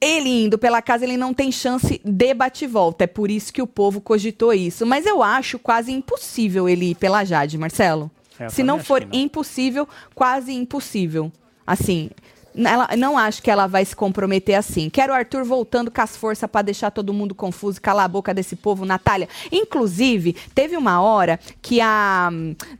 Ele 0.00 0.44
indo 0.44 0.56
pela 0.56 0.80
casa, 0.80 1.04
ele 1.04 1.16
não 1.16 1.34
tem 1.34 1.50
chance 1.50 2.00
de 2.04 2.32
bate-volta. 2.32 3.02
É 3.02 3.08
por 3.08 3.28
isso 3.28 3.52
que 3.52 3.60
o 3.60 3.66
povo 3.66 4.00
cogitou 4.00 4.54
isso. 4.54 4.86
Mas 4.86 5.06
eu 5.06 5.24
acho 5.24 5.58
quase 5.58 5.90
impossível 5.90 6.68
ele 6.68 6.90
ir 6.90 6.94
pela 6.94 7.24
Jade, 7.24 7.58
Marcelo. 7.58 8.08
É, 8.38 8.48
Se 8.48 8.62
não 8.62 8.78
for 8.78 9.00
não. 9.00 9.08
impossível, 9.12 9.88
quase 10.14 10.52
impossível. 10.52 11.32
Assim, 11.66 12.10
ela, 12.56 12.88
não 12.96 13.18
acho 13.18 13.42
que 13.42 13.50
ela 13.50 13.66
vai 13.66 13.84
se 13.84 13.94
comprometer 13.94 14.54
assim. 14.54 14.88
Quero 14.88 15.12
o 15.12 15.16
Arthur 15.16 15.44
voltando 15.44 15.90
com 15.90 16.00
as 16.00 16.16
forças 16.16 16.48
pra 16.50 16.62
deixar 16.62 16.90
todo 16.90 17.12
mundo 17.12 17.34
confuso, 17.34 17.80
calar 17.80 18.04
a 18.04 18.08
boca 18.08 18.32
desse 18.32 18.56
povo, 18.56 18.84
Natália. 18.84 19.28
Inclusive, 19.52 20.34
teve 20.54 20.76
uma 20.76 21.00
hora 21.00 21.38
que 21.60 21.80
a 21.80 22.30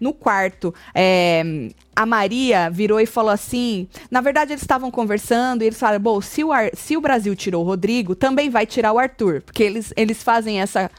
no 0.01 0.13
quarto 0.13 0.75
é, 0.95 1.71
a 1.95 2.07
Maria 2.07 2.71
virou 2.71 3.01
e 3.01 3.07
falou 3.07 3.31
assim. 3.31 3.89
Na 4.11 4.21
verdade, 4.21 4.53
eles 4.53 4.63
estavam 4.63 4.91
conversando 4.91 5.63
e 5.63 5.67
eles 5.67 5.79
falaram: 5.79 6.01
bom, 6.01 6.21
se 6.21 6.43
o, 6.45 6.53
Ar- 6.53 6.71
se 6.75 6.97
o 6.97 7.01
Brasil 7.01 7.35
tirou 7.37 7.63
o 7.63 7.67
Rodrigo, 7.67 8.15
também 8.15 8.49
vai 8.51 8.67
tirar 8.67 8.93
o 8.93 8.99
Arthur. 8.99 9.43
Porque 9.43 9.63
eles, 9.63 9.93
eles 9.97 10.23
fazem 10.23 10.61
essa 10.61 10.91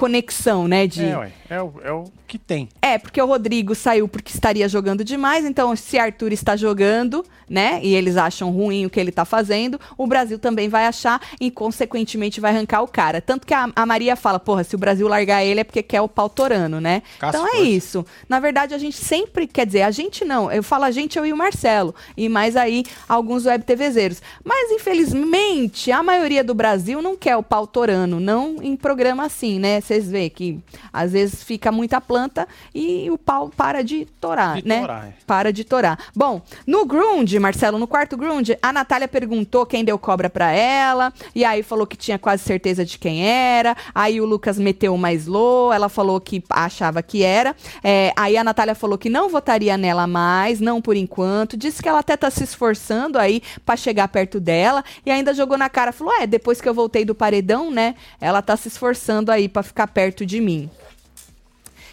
conexão, 0.00 0.66
né? 0.66 0.86
De, 0.86 1.04
É, 1.04 1.18
ué. 1.18 1.32
É 1.50 1.60
o, 1.60 1.72
é 1.84 1.92
o 1.92 2.04
que 2.26 2.38
tem. 2.38 2.68
é, 2.80 2.96
porque 2.96 3.20
o 3.20 3.26
Rodrigo 3.26 3.74
saiu 3.74 4.08
porque 4.08 4.32
estaria 4.32 4.68
jogando 4.68 5.04
demais, 5.04 5.44
então 5.44 5.74
se 5.76 5.98
Arthur 5.98 6.32
está 6.32 6.56
jogando, 6.56 7.24
né, 7.48 7.80
e 7.82 7.92
eles 7.92 8.16
acham 8.16 8.52
ruim 8.52 8.86
o 8.86 8.90
que 8.90 9.00
ele 9.00 9.10
está 9.10 9.24
fazendo, 9.24 9.80
o 9.98 10.06
Brasil 10.06 10.38
também 10.38 10.68
vai 10.68 10.86
achar 10.86 11.20
e, 11.40 11.50
consequentemente, 11.50 12.40
vai 12.40 12.52
arrancar 12.52 12.82
o 12.82 12.86
cara. 12.86 13.20
Tanto 13.20 13.44
que 13.44 13.52
a, 13.52 13.68
a 13.74 13.84
Maria 13.84 14.14
fala, 14.14 14.38
porra, 14.38 14.62
se 14.62 14.76
o 14.76 14.78
Brasil 14.78 15.08
largar 15.08 15.44
ele 15.44 15.58
é 15.58 15.64
porque 15.64 15.82
quer 15.82 16.00
o 16.00 16.08
pau 16.08 16.28
torando, 16.28 16.80
né? 16.80 17.02
Caça 17.18 17.36
então 17.36 17.48
é 17.48 17.56
força. 17.56 17.64
isso. 17.64 18.06
Na 18.28 18.38
verdade, 18.38 18.72
a 18.72 18.78
gente 18.78 18.96
sempre, 18.96 19.48
quer 19.48 19.66
dizer, 19.66 19.82
a 19.82 19.90
gente 19.90 20.24
não, 20.24 20.50
eu 20.52 20.62
falo 20.62 20.84
a 20.84 20.92
gente, 20.92 21.18
eu 21.18 21.26
e 21.26 21.32
o 21.32 21.36
Marcelo, 21.36 21.92
e 22.16 22.28
mais 22.28 22.56
aí 22.56 22.84
alguns 23.08 23.44
web 23.44 23.64
TVzeiros. 23.64 24.22
Mas, 24.44 24.70
infelizmente, 24.70 25.90
a 25.90 26.02
maioria 26.02 26.44
do 26.44 26.54
Brasil 26.54 27.02
não 27.02 27.16
quer 27.16 27.36
o 27.36 27.42
pau 27.42 27.66
torando, 27.66 28.20
não 28.20 28.62
em 28.62 28.76
programa 28.76 29.26
assim, 29.26 29.58
né? 29.58 29.80
Vocês 29.90 30.08
veem 30.08 30.30
que 30.30 30.60
às 30.92 31.10
vezes 31.10 31.42
fica 31.42 31.72
muita 31.72 32.00
planta 32.00 32.46
e 32.72 33.10
o 33.10 33.18
pau 33.18 33.50
para 33.50 33.82
de 33.82 34.04
torar, 34.20 34.62
De 34.62 34.68
né? 34.68 34.82
torar, 34.82 35.06
é. 35.08 35.12
Para 35.26 35.52
de 35.52 35.64
torar. 35.64 35.98
Bom, 36.14 36.40
no 36.64 36.86
Grunge, 36.86 37.40
Marcelo, 37.40 37.76
no 37.76 37.88
quarto 37.88 38.16
Grunge, 38.16 38.56
a 38.62 38.72
Natália 38.72 39.08
perguntou 39.08 39.66
quem 39.66 39.84
deu 39.84 39.98
cobra 39.98 40.30
pra 40.30 40.52
ela, 40.52 41.12
e 41.34 41.44
aí 41.44 41.64
falou 41.64 41.88
que 41.88 41.96
tinha 41.96 42.20
quase 42.20 42.44
certeza 42.44 42.84
de 42.84 42.98
quem 42.98 43.26
era, 43.26 43.76
aí 43.92 44.20
o 44.20 44.24
Lucas 44.24 44.60
meteu 44.60 44.96
mais 44.96 45.26
low, 45.26 45.72
ela 45.72 45.88
falou 45.88 46.20
que 46.20 46.40
achava 46.48 47.02
que 47.02 47.24
era, 47.24 47.56
é, 47.82 48.12
aí 48.14 48.36
a 48.36 48.44
Natália 48.44 48.76
falou 48.76 48.96
que 48.96 49.10
não 49.10 49.28
votaria 49.28 49.76
nela 49.76 50.06
mais, 50.06 50.60
não 50.60 50.80
por 50.80 50.94
enquanto, 50.94 51.56
disse 51.56 51.82
que 51.82 51.88
ela 51.88 51.98
até 51.98 52.16
tá 52.16 52.30
se 52.30 52.44
esforçando 52.44 53.18
aí 53.18 53.42
pra 53.66 53.76
chegar 53.76 54.06
perto 54.06 54.38
dela, 54.38 54.84
e 55.04 55.10
ainda 55.10 55.34
jogou 55.34 55.58
na 55.58 55.68
cara, 55.68 55.90
falou, 55.90 56.14
é, 56.14 56.28
depois 56.28 56.60
que 56.60 56.68
eu 56.68 56.74
voltei 56.74 57.04
do 57.04 57.12
paredão, 57.14 57.72
né, 57.72 57.96
ela 58.20 58.40
tá 58.40 58.56
se 58.56 58.68
esforçando 58.68 59.32
aí 59.32 59.48
pra 59.48 59.64
ficar 59.64 59.79
perto 59.86 60.24
de 60.26 60.40
mim. 60.40 60.70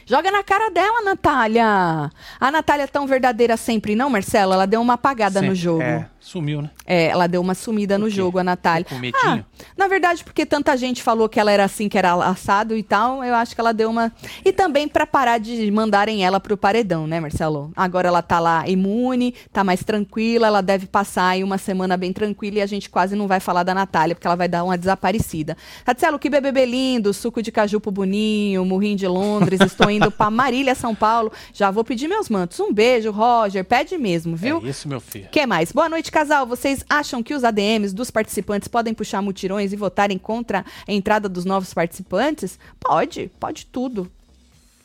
Joga 0.05 0.31
na 0.31 0.41
cara 0.41 0.69
dela, 0.71 1.03
Natália. 1.03 2.09
A 2.39 2.51
Natália 2.51 2.83
é 2.83 2.87
tão 2.87 3.05
verdadeira 3.05 3.57
sempre, 3.57 3.93
não, 3.93 4.09
Marcelo? 4.09 4.53
Ela 4.53 4.65
deu 4.65 4.79
uma 4.79 4.93
apagada 4.93 5.41
no 5.41 5.47
Sempre, 5.47 5.55
jogo. 5.59 5.81
É, 5.81 6.07
Sumiu, 6.27 6.61
né? 6.61 6.69
É, 6.85 7.05
ela 7.05 7.25
deu 7.25 7.39
uma 7.39 7.55
sumida 7.55 7.97
no 7.97 8.09
jogo, 8.09 8.37
a 8.37 8.43
Natália. 8.43 8.83
Com 8.83 8.99
medinho? 8.99 9.15
Ah, 9.23 9.63
na 9.77 9.87
verdade, 9.87 10.25
porque 10.25 10.45
tanta 10.45 10.75
gente 10.75 11.01
falou 11.01 11.29
que 11.29 11.39
ela 11.39 11.49
era 11.49 11.63
assim, 11.63 11.87
que 11.87 11.97
era 11.97 12.13
assado 12.15 12.75
e 12.75 12.83
tal, 12.83 13.23
eu 13.23 13.33
acho 13.33 13.55
que 13.55 13.61
ela 13.61 13.73
deu 13.73 13.89
uma. 13.89 14.11
E 14.43 14.51
também 14.51 14.89
pra 14.89 15.07
parar 15.07 15.37
de 15.37 15.71
mandarem 15.71 16.25
ela 16.25 16.37
pro 16.37 16.57
paredão, 16.57 17.07
né, 17.07 17.21
Marcelo? 17.21 17.71
Agora 17.77 18.09
ela 18.09 18.21
tá 18.21 18.41
lá 18.41 18.67
imune, 18.67 19.33
tá 19.53 19.63
mais 19.63 19.85
tranquila, 19.85 20.47
ela 20.47 20.59
deve 20.59 20.85
passar 20.85 21.29
aí 21.29 21.45
uma 21.45 21.57
semana 21.57 21.95
bem 21.95 22.11
tranquila 22.11 22.57
e 22.57 22.61
a 22.61 22.65
gente 22.65 22.89
quase 22.89 23.15
não 23.15 23.25
vai 23.25 23.39
falar 23.39 23.63
da 23.63 23.73
Natália, 23.73 24.13
porque 24.13 24.27
ela 24.27 24.35
vai 24.35 24.49
dar 24.49 24.65
uma 24.65 24.77
desaparecida. 24.77 25.55
Marcelo, 25.85 26.19
que 26.19 26.29
bebê 26.29 26.65
lindo, 26.65 27.13
suco 27.13 27.41
de 27.41 27.53
caju 27.53 27.79
pro 27.79 27.89
Boninho, 27.89 28.65
murrinho 28.65 28.97
de 28.97 29.07
Londres, 29.07 29.61
estou 29.65 29.89
indo 29.89 30.11
pra 30.11 30.29
Marília, 30.29 30.75
São 30.75 30.93
Paulo. 30.93 31.31
Já 31.53 31.71
vou 31.71 31.85
pedir 31.85 32.09
meus 32.09 32.27
mantos. 32.27 32.59
Um 32.59 32.73
beijo, 32.73 33.11
Roger, 33.11 33.63
pede 33.63 33.97
mesmo, 33.97 34.35
viu? 34.35 34.61
É 34.61 34.69
isso, 34.69 34.89
meu 34.89 34.99
filho. 34.99 35.29
que 35.31 35.45
mais? 35.45 35.71
Boa 35.71 35.87
noite, 35.87 36.11
casal. 36.17 36.47
Vocês 36.47 36.83
acham 36.89 37.21
que 37.21 37.35
os 37.35 37.43
ADMs 37.43 37.93
dos 37.93 38.09
participantes 38.09 38.67
podem 38.67 38.91
puxar 38.91 39.21
mutirões 39.21 39.71
e 39.71 39.75
votarem 39.75 40.17
contra 40.17 40.65
a 40.87 40.91
entrada 40.91 41.29
dos 41.29 41.45
novos 41.45 41.75
participantes? 41.75 42.57
Pode, 42.79 43.29
pode 43.39 43.67
tudo. 43.67 44.11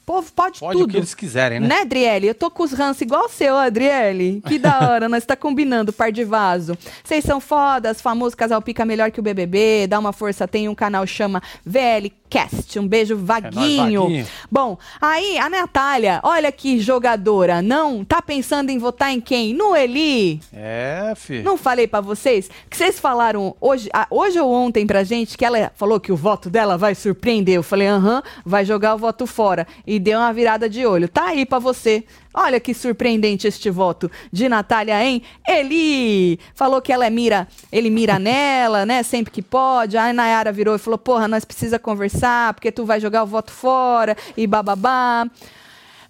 Povo 0.05 0.31
pode, 0.33 0.59
Pode 0.59 0.79
tudo. 0.79 0.89
o 0.89 0.93
que 0.93 0.97
eles 0.97 1.15
quiserem, 1.15 1.61
né? 1.61 1.69
Né, 1.69 1.81
Adriele? 1.83 2.27
Eu 2.27 2.35
tô 2.35 2.51
com 2.51 2.65
os 2.65 2.73
ranços 2.73 3.01
igual 3.01 3.27
o 3.27 3.29
seu, 3.29 3.57
Adriele. 3.57 4.43
Que 4.47 4.59
da 4.59 4.81
hora, 4.91 5.09
nós 5.09 5.25
tá 5.25 5.37
combinando, 5.37 5.93
par 5.93 6.11
de 6.11 6.25
vaso. 6.25 6.77
Vocês 7.05 7.25
são 7.25 7.41
fodas, 7.41 8.01
famoso 8.03 8.37
casal 8.37 8.61
pica 8.61 8.85
melhor 8.85 9.11
que 9.13 9.21
o 9.21 9.23
BBB. 9.23 9.87
Dá 9.87 9.99
uma 9.99 10.13
força, 10.13 10.47
tem 10.49 10.69
um 10.69 10.75
canal 10.75 11.07
chama 11.07 11.41
VL 11.65 12.11
Cast. 12.33 12.79
Um 12.79 12.89
beijo, 12.89 13.15
Vaguinho. 13.15 14.05
Vaguinho. 14.05 14.27
Bom, 14.51 14.79
aí 14.99 15.37
a 15.37 15.51
Natália, 15.51 16.19
olha 16.23 16.51
que 16.51 16.81
jogadora. 16.81 17.61
Não 17.61 18.03
tá 18.03 18.23
pensando 18.23 18.71
em 18.71 18.79
votar 18.79 19.13
em 19.13 19.21
quem? 19.21 19.53
No 19.53 19.77
Eli. 19.77 20.41
É, 20.51 21.13
filho. 21.15 21.45
Não 21.45 21.59
falei 21.59 21.87
pra 21.87 22.01
vocês 22.01 22.49
que 22.71 22.75
vocês 22.75 22.99
falaram 22.99 23.55
hoje, 23.61 23.91
ah, 23.93 24.07
hoje 24.09 24.41
ou 24.41 24.51
ontem 24.51 24.87
pra 24.87 25.05
gente 25.05 25.37
que 25.37 25.45
ela 25.45 25.71
falou 25.77 26.01
que 26.01 26.11
o 26.11 26.17
voto 26.17 26.49
dela 26.49 26.79
vai 26.79 26.95
surpreender. 26.95 27.57
Eu 27.57 27.63
falei, 27.63 27.89
aham, 27.89 28.23
vai 28.47 28.65
jogar 28.65 28.95
o 28.95 28.99
voto 28.99 29.27
fora. 29.27 29.67
E 29.87 29.99
deu 29.99 30.19
uma 30.19 30.33
virada 30.33 30.71
de 30.71 30.87
olho. 30.87 31.11
Tá 31.11 31.27
aí 31.27 31.45
pra 31.45 31.59
você. 31.59 32.03
Olha 32.35 32.59
que 32.59 32.73
surpreendente 32.73 33.47
este 33.47 33.71
voto 33.71 34.11
de 34.33 34.49
Natália, 34.49 35.05
hein? 35.05 35.23
Eli 35.47 36.39
falou 36.55 36.81
que 36.81 36.93
ela 36.93 37.07
é 37.07 37.11
mira, 37.11 37.47
ele 37.71 37.91
mira 37.91 38.19
nela, 38.21 38.87
né? 38.87 39.03
Sempre 39.03 39.31
que 39.31 39.43
pode. 39.43 39.97
Aí 39.97 40.13
Nayara 40.13 40.53
virou 40.53 40.75
e 40.75 40.79
falou: 40.79 40.99
Porra, 40.99 41.29
nós 41.29 41.45
precisa 41.45 41.79
conversar, 41.79 42.55
porque 42.55 42.73
tu 42.73 42.85
vai 42.85 43.01
jogar 43.01 43.23
o 43.23 43.27
voto 43.27 43.51
fora 43.51 44.17
e 44.37 44.47
bababá. 44.47 45.27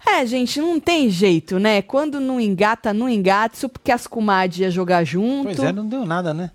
É, 0.05 0.25
gente, 0.25 0.59
não 0.59 0.79
tem 0.79 1.09
jeito, 1.09 1.57
né? 1.57 1.81
Quando 1.81 2.19
não 2.19 2.39
engata, 2.39 2.93
não 2.93 3.07
engata. 3.07 3.55
Isso 3.55 3.69
porque 3.69 3.91
as 3.91 4.05
comadres 4.05 4.59
iam 4.59 4.71
jogar 4.71 5.03
junto. 5.05 5.45
Pois 5.45 5.59
é, 5.59 5.71
não 5.71 5.87
deu 5.87 6.05
nada, 6.05 6.33
né? 6.33 6.51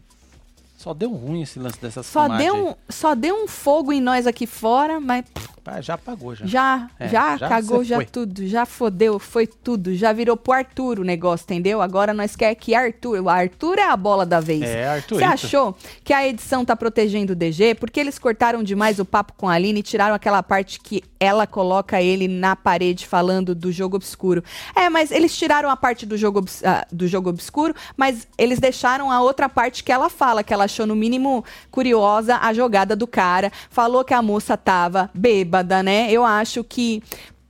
Só 0.79 0.95
deu 0.95 1.11
ruim 1.13 1.43
esse 1.43 1.59
lance 1.59 1.77
dessas 1.81 2.07
Só 2.07 2.29
deu, 2.29 2.69
um, 2.69 2.75
só 2.89 3.13
deu 3.17 3.35
um 3.35 3.49
fogo 3.49 3.93
em 3.93 4.01
nós 4.01 4.29
aqui 4.29 4.47
fora, 4.47 5.01
mas 5.01 5.25
Ah, 5.67 5.81
já 5.83 5.95
apagou, 5.95 6.35
já. 6.37 6.47
já, 6.47 6.89
É, 7.01 7.09
já, 7.09 7.37
já 7.37 7.49
cagou, 7.49 7.79
você 7.79 7.85
já 7.87 7.97
foi. 7.97 8.05
tudo, 8.07 8.47
já 8.47 8.65
fodeu, 8.65 9.19
foi 9.19 9.47
tudo, 9.47 9.93
já 9.95 10.13
virou 10.15 10.35
pro 10.37 10.53
Arthur 10.55 11.01
o 11.01 11.05
negócio, 11.05 11.45
entendeu? 11.45 11.83
Agora 11.83 12.15
nós 12.15 12.35
quer 12.37 12.55
que 12.55 12.75
Arthur, 12.77 13.21
o 13.25 13.29
Arthur 13.29 13.79
é 13.79 13.83
a 13.91 13.97
bola 13.97 14.25
da 14.25 14.39
vez. 14.41 14.63
É, 14.63 14.67
Você 14.67 14.83
Arthurito. 14.85 15.31
achou 15.31 15.77
que 16.05 16.13
a 16.15 16.27
edição 16.27 16.65
tá 16.65 16.75
protegendo 16.77 17.33
o 17.33 17.37
DG? 17.37 17.75
Porque 17.75 17.99
eles 18.01 18.19
cortaram 18.19 18.63
demais 18.63 18.99
o 19.01 19.05
papo 19.05 19.35
com 19.37 19.47
a 19.49 19.55
Aline 19.55 19.81
e 19.81 19.83
tiraram 19.83 20.15
aquela 20.15 20.43
parte 20.43 20.81
que 20.81 21.03
ela 21.21 21.47
coloca 21.47 22.01
ele 22.01 22.29
na 22.29 22.55
parede 22.57 23.05
falando 23.07 23.53
do 23.55 23.71
jogo 23.73 23.97
obscuro. 23.97 24.43
É, 24.75 24.89
mas 24.89 25.11
eles 25.11 25.37
tiraram 25.37 25.69
a 25.69 25.77
parte 25.77 26.07
do 26.07 26.17
jogo, 26.17 26.43
ah, 26.65 26.87
do 26.91 27.07
jogo 27.09 27.29
obscuro, 27.29 27.75
mas 27.97 28.27
eles 28.39 28.59
deixaram 28.59 29.11
a 29.11 29.21
outra 29.21 29.49
parte 29.51 29.83
que 29.85 29.93
ela 29.93 30.09
fala, 30.09 30.43
que 30.45 30.55
ela 30.55 30.69
achou 30.79 30.87
no 30.87 30.95
mínimo 30.95 31.45
curiosa 31.71 32.39
a 32.39 32.53
jogada 32.53 32.95
do 32.95 33.07
cara. 33.07 33.51
Falou 33.71 34.05
que 34.05 34.15
a 34.15 34.23
moça 34.23 34.57
tava 34.57 35.11
bêbada, 35.13 35.83
né? 35.83 36.11
Eu 36.11 36.25
acho 36.25 36.63
que, 36.63 37.03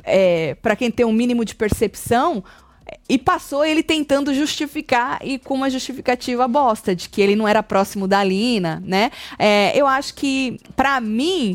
é, 0.03 0.55
para 0.63 0.75
quem 0.75 0.91
tem 0.91 1.05
um 1.05 1.13
mínimo 1.13 1.45
de 1.45 1.55
percepção, 1.55 2.43
e 3.07 3.19
passou 3.19 3.65
ele 3.65 3.83
tentando 3.83 4.33
justificar 4.33 5.19
e 5.23 5.39
com 5.39 5.55
uma 5.55 5.69
justificativa 5.69 6.49
bosta, 6.49 6.97
de 6.97 7.09
que 7.09 7.21
ele 7.21 7.37
não 7.37 7.47
era 7.47 7.63
próximo 7.63 8.09
da 8.09 8.25
Lina, 8.25 8.83
né? 8.85 9.11
É, 9.39 9.79
eu 9.79 9.87
acho 9.87 10.15
que, 10.15 10.59
pra 10.75 10.99
mim, 10.99 11.55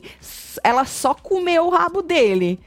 ela 0.64 0.86
só 0.86 1.16
comeu 1.16 1.66
o 1.66 1.70
rabo 1.70 2.04
dele. 2.04 2.60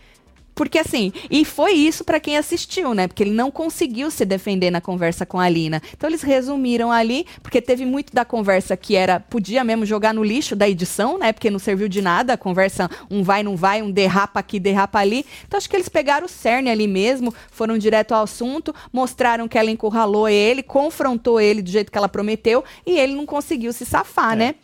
Porque 0.57 0.79
assim, 0.79 1.13
e 1.31 1.45
foi 1.45 1.73
isso 1.73 2.03
pra 2.03 2.19
quem 2.19 2.39
assistiu, 2.39 2.95
né? 2.95 3.07
Porque 3.07 3.23
ele 3.23 3.31
não 3.31 3.51
conseguiu 3.51 4.11
se 4.11 4.25
defender 4.25 4.71
na 4.71 4.81
conversa 4.81 5.27
com 5.27 5.39
a 5.39 5.47
Lina. 5.51 5.83
Então 5.93 6.09
eles 6.09 6.23
resumiram 6.23 6.91
ali, 6.91 7.27
porque 7.43 7.61
teve 7.61 7.85
muito 7.85 8.15
da 8.15 8.25
conversa 8.25 8.75
que 8.75 8.97
era 8.97 9.21
podia 9.21 9.63
mesmo 9.63 9.85
jogar 9.85 10.15
no 10.15 10.25
lixo 10.25 10.57
da 10.57 10.67
edição, 10.67 11.19
né? 11.19 11.31
Porque 11.31 11.51
não 11.51 11.59
serviu 11.59 11.89
de 11.89 12.01
nada, 12.01 12.33
a 12.33 12.37
conversa 12.39 12.91
um 13.11 13.23
vai 13.23 13.43
não 13.43 13.55
vai, 13.55 13.83
um 13.83 13.91
derrapa 13.91 14.41
aqui, 14.41 14.59
derrapa 14.59 14.99
ali. 14.99 15.27
Então 15.47 15.59
acho 15.59 15.69
que 15.69 15.77
eles 15.77 15.91
pegaram 15.91 16.25
o 16.25 16.29
cerne 16.29 16.71
ali 16.71 16.89
mesmo, 16.89 17.35
foram 17.51 17.77
direto 17.77 18.13
ao 18.13 18.23
assunto, 18.23 18.75
mostraram 18.91 19.47
que 19.47 19.59
ela 19.59 19.71
encurralou 19.71 20.27
ele, 20.27 20.63
confrontou 20.63 21.39
ele 21.39 21.61
do 21.61 21.69
jeito 21.69 21.93
que 21.93 21.99
ela 21.99 22.09
prometeu 22.09 22.65
e 22.87 22.99
ele 22.99 23.15
não 23.15 23.27
conseguiu 23.27 23.75
se 23.75 23.85
safar, 23.85 24.35
né? 24.35 24.55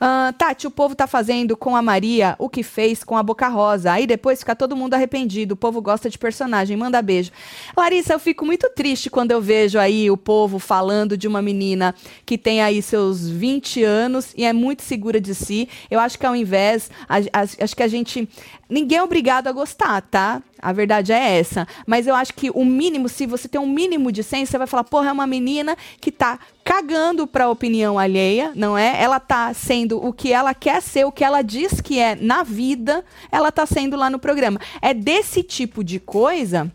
Ah, 0.00 0.32
Tati, 0.36 0.66
o 0.66 0.70
povo 0.70 0.94
tá 0.94 1.06
fazendo 1.06 1.54
com 1.56 1.76
a 1.76 1.82
Maria 1.82 2.34
o 2.38 2.48
que 2.48 2.62
fez 2.62 3.04
com 3.04 3.16
a 3.18 3.22
Boca 3.22 3.48
Rosa. 3.48 3.92
Aí 3.92 4.06
depois 4.06 4.38
fica 4.38 4.56
todo 4.56 4.74
mundo 4.74 4.94
arrependido. 4.94 5.52
O 5.52 5.56
povo 5.56 5.82
gosta 5.82 6.08
de 6.08 6.16
personagem. 6.16 6.74
Manda 6.76 7.02
beijo. 7.02 7.30
Larissa, 7.76 8.14
eu 8.14 8.18
fico 8.18 8.46
muito 8.46 8.70
triste 8.70 9.10
quando 9.10 9.30
eu 9.32 9.42
vejo 9.42 9.78
aí 9.78 10.10
o 10.10 10.16
povo 10.16 10.58
falando 10.58 11.16
de 11.18 11.28
uma 11.28 11.42
menina 11.42 11.94
que 12.24 12.38
tem 12.38 12.62
aí 12.62 12.80
seus 12.80 13.28
20 13.28 13.84
anos 13.84 14.32
e 14.36 14.44
é 14.44 14.52
muito 14.54 14.82
segura 14.82 15.20
de 15.20 15.34
si. 15.34 15.68
Eu 15.90 16.00
acho 16.00 16.18
que 16.18 16.24
ao 16.24 16.34
invés, 16.34 16.90
a- 17.06 17.18
a- 17.18 17.64
acho 17.64 17.76
que 17.76 17.82
a 17.82 17.88
gente. 17.88 18.26
Ninguém 18.70 18.98
é 18.98 19.02
obrigado 19.02 19.48
a 19.48 19.52
gostar, 19.52 20.00
tá? 20.02 20.40
A 20.62 20.72
verdade 20.72 21.12
é 21.12 21.38
essa. 21.38 21.66
Mas 21.86 22.06
eu 22.06 22.14
acho 22.14 22.32
que 22.32 22.50
o 22.50 22.64
mínimo, 22.64 23.08
se 23.08 23.26
você 23.26 23.48
tem 23.48 23.60
um 23.60 23.66
mínimo 23.66 24.12
de 24.12 24.22
senso, 24.22 24.52
você 24.52 24.58
vai 24.58 24.66
falar, 24.66 24.84
porra, 24.84 25.08
é 25.08 25.12
uma 25.12 25.26
menina 25.26 25.76
que 26.00 26.12
tá 26.12 26.38
cagando 26.64 27.26
pra 27.26 27.50
opinião 27.50 27.98
alheia, 27.98 28.52
não 28.54 28.78
é? 28.78 29.02
Ela 29.02 29.18
tá 29.18 29.52
sendo 29.52 30.02
o 30.04 30.12
que 30.12 30.32
ela 30.32 30.54
quer 30.54 30.80
ser, 30.80 31.04
o 31.04 31.10
que 31.10 31.24
ela 31.24 31.42
diz 31.42 31.80
que 31.80 31.98
é 31.98 32.14
na 32.14 32.44
vida, 32.44 33.04
ela 33.32 33.50
tá 33.50 33.66
sendo 33.66 33.96
lá 33.96 34.08
no 34.08 34.18
programa. 34.18 34.60
É 34.80 34.94
desse 34.94 35.42
tipo 35.42 35.82
de 35.82 35.98
coisa 35.98 36.70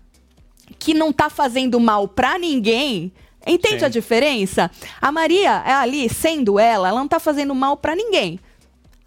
que 0.77 0.93
não 0.93 1.13
tá 1.13 1.29
fazendo 1.29 1.79
mal 1.79 2.07
pra 2.07 2.37
ninguém. 2.37 3.13
Entende 3.47 3.79
Sim. 3.79 3.85
a 3.85 3.89
diferença? 3.89 4.71
A 4.99 5.11
Maria 5.11 5.63
é 5.65 5.73
ali, 5.73 6.09
sendo 6.09 6.59
ela, 6.59 6.89
ela 6.89 6.99
não 6.99 7.07
tá 7.07 7.19
fazendo 7.19 7.53
mal 7.53 7.77
pra 7.77 7.95
ninguém. 7.95 8.39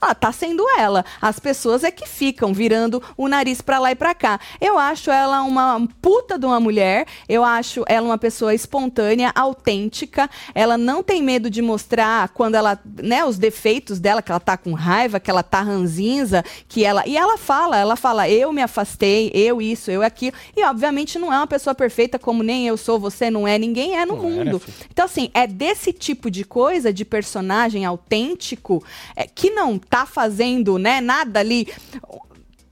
Ela 0.00 0.14
tá 0.14 0.30
sendo 0.30 0.64
ela. 0.78 1.04
As 1.20 1.40
pessoas 1.40 1.82
é 1.82 1.90
que 1.90 2.08
ficam 2.08 2.52
virando 2.54 3.02
o 3.16 3.26
nariz 3.26 3.60
pra 3.60 3.78
lá 3.80 3.90
e 3.90 3.96
pra 3.96 4.14
cá. 4.14 4.38
Eu 4.60 4.78
acho 4.78 5.10
ela 5.10 5.42
uma 5.42 5.86
puta 6.00 6.38
de 6.38 6.46
uma 6.46 6.60
mulher. 6.60 7.06
Eu 7.28 7.42
acho 7.42 7.84
ela 7.88 8.06
uma 8.06 8.18
pessoa 8.18 8.54
espontânea, 8.54 9.32
autêntica. 9.34 10.30
Ela 10.54 10.78
não 10.78 11.02
tem 11.02 11.20
medo 11.22 11.50
de 11.50 11.60
mostrar 11.60 12.28
quando 12.28 12.54
ela, 12.54 12.78
né, 13.02 13.24
os 13.24 13.38
defeitos 13.38 13.98
dela, 13.98 14.22
que 14.22 14.30
ela 14.30 14.40
tá 14.40 14.56
com 14.56 14.72
raiva, 14.72 15.18
que 15.18 15.30
ela 15.30 15.42
tá 15.42 15.60
ranzinza, 15.60 16.44
que 16.68 16.84
ela. 16.84 17.02
E 17.06 17.16
ela 17.16 17.36
fala, 17.36 17.76
ela 17.76 17.96
fala, 17.96 18.28
eu 18.28 18.52
me 18.52 18.62
afastei, 18.62 19.32
eu 19.34 19.60
isso, 19.60 19.90
eu 19.90 20.02
aquilo. 20.02 20.36
E 20.56 20.62
obviamente 20.64 21.18
não 21.18 21.32
é 21.32 21.36
uma 21.36 21.46
pessoa 21.46 21.74
perfeita, 21.74 22.18
como 22.18 22.42
nem 22.44 22.68
eu 22.68 22.76
sou, 22.76 23.00
você 23.00 23.30
não 23.30 23.48
é, 23.48 23.58
ninguém 23.58 23.96
é 23.96 24.06
no 24.06 24.16
Não 24.16 24.24
é, 24.24 24.30
mundo. 24.30 24.58
filho? 24.60 24.76
Então, 24.92 25.04
assim, 25.04 25.28
é 25.34 25.46
desse 25.46 25.92
tipo 25.92 26.30
de 26.30 26.44
coisa, 26.44 26.92
de 26.92 27.04
personagem 27.04 27.84
autêntico, 27.84 28.84
é, 29.16 29.26
que 29.26 29.50
não 29.50 29.78
tá 29.88 30.06
fazendo, 30.06 30.78
né, 30.78 31.00
nada 31.00 31.40
ali 31.40 31.68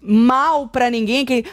mal 0.01 0.69
pra 0.69 0.89
ninguém, 0.89 1.25
que, 1.25 1.45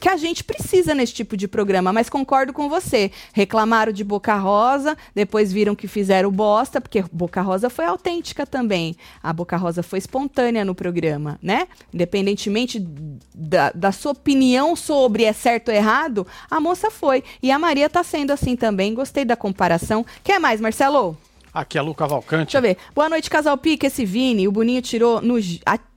que 0.00 0.08
a 0.08 0.16
gente 0.16 0.44
precisa 0.44 0.94
nesse 0.94 1.12
tipo 1.12 1.36
de 1.36 1.48
programa, 1.48 1.92
mas 1.92 2.08
concordo 2.08 2.52
com 2.52 2.68
você. 2.68 3.10
Reclamaram 3.32 3.92
de 3.92 4.04
Boca 4.04 4.34
Rosa, 4.36 4.96
depois 5.14 5.52
viram 5.52 5.74
que 5.74 5.88
fizeram 5.88 6.30
bosta, 6.30 6.80
porque 6.80 7.04
Boca 7.12 7.40
Rosa 7.42 7.70
foi 7.70 7.84
autêntica 7.84 8.46
também. 8.46 8.96
A 9.22 9.32
Boca 9.32 9.56
Rosa 9.56 9.82
foi 9.82 9.98
espontânea 9.98 10.64
no 10.64 10.74
programa, 10.74 11.38
né? 11.42 11.66
Independentemente 11.92 12.78
da, 13.34 13.70
da 13.74 13.92
sua 13.92 14.12
opinião 14.12 14.76
sobre 14.76 15.24
é 15.24 15.32
certo 15.32 15.68
ou 15.68 15.74
errado, 15.74 16.26
a 16.50 16.60
moça 16.60 16.90
foi. 16.90 17.22
E 17.42 17.50
a 17.50 17.58
Maria 17.58 17.88
tá 17.88 18.02
sendo 18.02 18.32
assim 18.32 18.56
também. 18.56 18.94
Gostei 18.94 19.24
da 19.24 19.36
comparação. 19.36 20.04
Quer 20.22 20.38
mais, 20.38 20.60
Marcelo? 20.60 21.16
Aqui 21.56 21.78
é 21.78 21.80
Lu 21.80 21.94
Cavalcante. 21.94 22.52
Deixa 22.52 22.58
eu 22.58 22.62
ver. 22.62 22.76
Boa 22.94 23.08
noite, 23.08 23.30
casal 23.30 23.56
Pique. 23.56 23.86
Esse 23.86 24.04
Vini, 24.04 24.46
o 24.46 24.52
Boninho 24.52 24.82
tirou 24.82 25.22
no, 25.22 25.36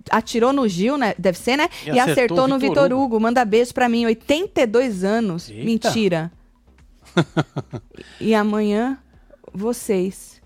atirou 0.09 0.53
no 0.53 0.65
Gil, 0.69 0.97
né? 0.97 1.13
Deve 1.19 1.37
ser, 1.37 1.57
né? 1.57 1.67
E 1.85 1.89
E, 1.89 1.99
acertou 1.99 2.13
acertou, 2.13 2.47
no 2.47 2.57
Vitor 2.57 2.83
Vitor 2.83 2.97
Hugo. 2.97 3.19
Manda 3.19 3.43
beijo 3.43 3.73
pra 3.73 3.89
mim. 3.89 4.05
82 4.05 5.03
anos. 5.03 5.49
Eita. 5.49 5.65
Mentira. 5.65 6.31
e 8.21 8.33
amanhã, 8.33 8.97
vocês. 9.53 10.41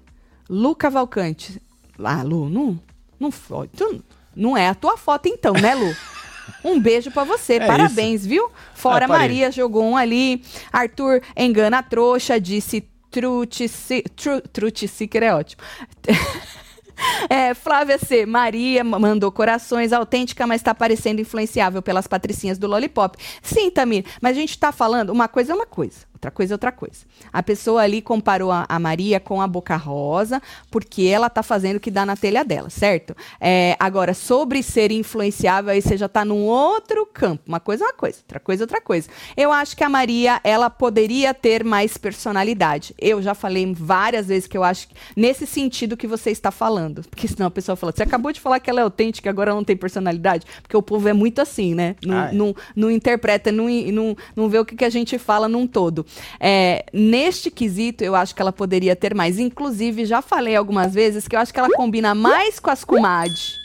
Lu 0.50 0.76
Cavalcante. 0.76 1.62
Ah, 2.04 2.24
Lu, 2.24 2.50
não, 2.50 2.80
não 3.20 3.30
foi. 3.30 3.68
Tu, 3.68 4.04
não 4.36 4.58
é 4.58 4.68
a 4.68 4.74
tua 4.74 4.98
foto, 4.98 5.28
então, 5.28 5.54
né, 5.54 5.76
Lu? 5.76 5.96
Um 6.62 6.78
beijo 6.78 7.10
pra 7.10 7.24
você, 7.24 7.54
É 7.54 7.68
parabéns, 7.68 8.26
viu? 8.26 8.50
Fora 8.74 9.08
parei. 9.08 9.22
Maria 9.22 9.52
jogou 9.52 9.84
um 9.84 9.96
ali. 9.96 10.44
Arthur 10.74 11.22
engana 11.38 11.78
a 11.78 11.84
trouxa, 11.84 12.38
disse 12.38 12.82
Truticiker 14.52 15.24
é 15.24 15.34
ótimo. 15.34 15.62
É, 17.28 17.54
Flávia 17.56 17.98
C. 17.98 18.26
Maria 18.26 18.84
mandou 18.84 19.32
corações, 19.32 19.92
autêntica, 19.92 20.46
mas 20.46 20.62
está 20.62 20.76
parecendo 20.76 21.22
influenciável 21.22 21.82
pelas 21.82 22.08
patricinhas 22.08 22.58
do 22.58 22.68
Lollipop. 22.68 23.18
Sim, 23.42 23.72
Tamir, 23.72 24.06
mas 24.22 24.38
a 24.38 24.40
gente 24.40 24.52
está 24.52 24.72
falando, 24.72 25.10
uma 25.10 25.28
coisa 25.28 25.54
é 25.54 25.56
uma 25.56 25.66
coisa. 25.66 26.13
Outra 26.24 26.32
coisa 26.32 26.54
é 26.54 26.56
outra 26.56 26.72
coisa. 26.72 27.06
A 27.34 27.44
pessoa 27.44 27.82
ali 27.82 28.02
comparou 28.02 28.50
a, 28.50 28.66
a 28.70 28.80
Maria 28.80 29.20
com 29.20 29.42
a 29.42 29.48
Boca 29.48 29.76
Rosa, 29.76 30.42
porque 30.72 31.04
ela 31.04 31.30
tá 31.30 31.44
fazendo 31.44 31.76
o 31.76 31.80
que 31.82 31.92
dá 31.92 32.06
na 32.06 32.16
telha 32.16 32.46
dela, 32.46 32.70
certo? 32.70 33.14
É, 33.42 33.76
agora, 33.78 34.14
sobre 34.14 34.64
ser 34.64 34.90
influenciável, 34.90 35.72
aí 35.72 35.82
você 35.82 35.98
já 35.98 36.08
tá 36.08 36.24
num 36.24 36.44
outro 36.44 37.06
campo. 37.06 37.44
Uma 37.46 37.60
coisa 37.60 37.84
é 37.84 37.88
uma 37.88 37.94
coisa, 37.94 38.20
outra 38.20 38.40
coisa 38.40 38.64
é 38.64 38.66
outra 38.66 38.80
coisa. 38.80 39.10
Eu 39.36 39.52
acho 39.52 39.76
que 39.76 39.84
a 39.84 39.90
Maria, 39.90 40.40
ela 40.46 40.70
poderia 40.70 41.34
ter 41.34 41.62
mais 41.62 41.98
personalidade. 41.98 42.96
Eu 42.98 43.22
já 43.22 43.34
falei 43.34 43.74
várias 43.74 44.28
vezes 44.28 44.48
que 44.48 44.58
eu 44.58 44.64
acho 44.64 44.88
que, 44.88 44.96
nesse 45.18 45.46
sentido 45.46 45.98
que 45.98 46.08
você 46.08 46.32
está 46.32 46.52
falando. 46.52 47.04
Porque 47.10 47.28
senão 47.28 47.48
a 47.48 47.52
pessoa 47.52 47.76
fala, 47.76 47.92
você 47.92 48.04
acabou 48.04 48.32
de 48.32 48.40
falar 48.40 48.62
que 48.62 48.70
ela 48.70 48.80
é 48.80 48.84
autêntica, 48.84 49.30
agora 49.30 49.54
não 49.54 49.64
tem 49.64 49.76
personalidade. 49.76 50.46
Porque 50.62 50.78
o 50.78 50.82
povo 50.82 51.10
é 51.10 51.14
muito 51.14 51.42
assim, 51.42 51.76
né? 51.76 51.98
Não, 52.02 52.18
ah, 52.18 52.30
é. 52.30 52.32
não, 52.32 52.56
não 52.74 52.90
interpreta, 52.90 53.52
não, 53.52 53.68
não, 53.68 54.16
não 54.38 54.48
vê 54.48 54.58
o 54.58 54.64
que, 54.64 54.78
que 54.78 54.86
a 54.86 54.90
gente 54.90 55.18
fala 55.18 55.50
num 55.50 55.68
todo. 55.68 56.06
É, 56.40 56.86
neste 56.94 57.50
quesito, 57.50 58.04
eu 58.04 58.16
acho 58.16 58.36
que 58.36 58.42
ela 58.42 58.52
poderia 58.52 58.96
ter 58.96 59.14
mais. 59.14 59.40
Inclusive, 59.40 60.06
já 60.06 60.22
falei 60.22 60.56
algumas 60.56 60.94
vezes 60.94 61.28
que 61.28 61.36
eu 61.36 61.40
acho 61.40 61.54
que 61.54 61.60
ela 61.60 61.70
combina 61.70 62.14
mais 62.16 62.60
com 62.60 62.70
as 62.70 62.84
comadres 62.84 63.64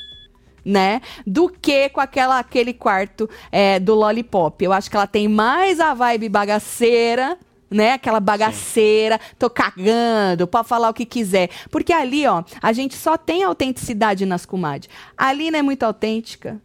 né? 0.64 1.00
Do 1.26 1.48
que 1.48 1.88
com 1.88 2.00
aquela, 2.00 2.38
aquele 2.38 2.74
quarto 2.74 3.28
é, 3.50 3.80
do 3.80 3.94
Lollipop. 3.94 4.62
Eu 4.62 4.72
acho 4.72 4.90
que 4.90 4.96
ela 4.96 5.06
tem 5.06 5.26
mais 5.26 5.80
a 5.80 5.94
vibe 5.94 6.28
bagaceira, 6.28 7.38
né? 7.70 7.92
Aquela 7.92 8.20
bagaceira, 8.20 9.16
Sim. 9.16 9.34
tô 9.38 9.48
cagando, 9.48 10.46
pode 10.46 10.68
falar 10.68 10.90
o 10.90 10.94
que 10.94 11.06
quiser. 11.06 11.48
Porque 11.70 11.92
ali, 11.92 12.26
ó, 12.26 12.42
a 12.60 12.72
gente 12.72 12.94
só 12.94 13.16
tem 13.16 13.42
autenticidade 13.42 14.26
nas 14.26 14.44
comadres. 14.44 14.90
Ali 15.16 15.50
não 15.50 15.58
é 15.58 15.62
muito 15.62 15.82
autêntica. 15.84 16.60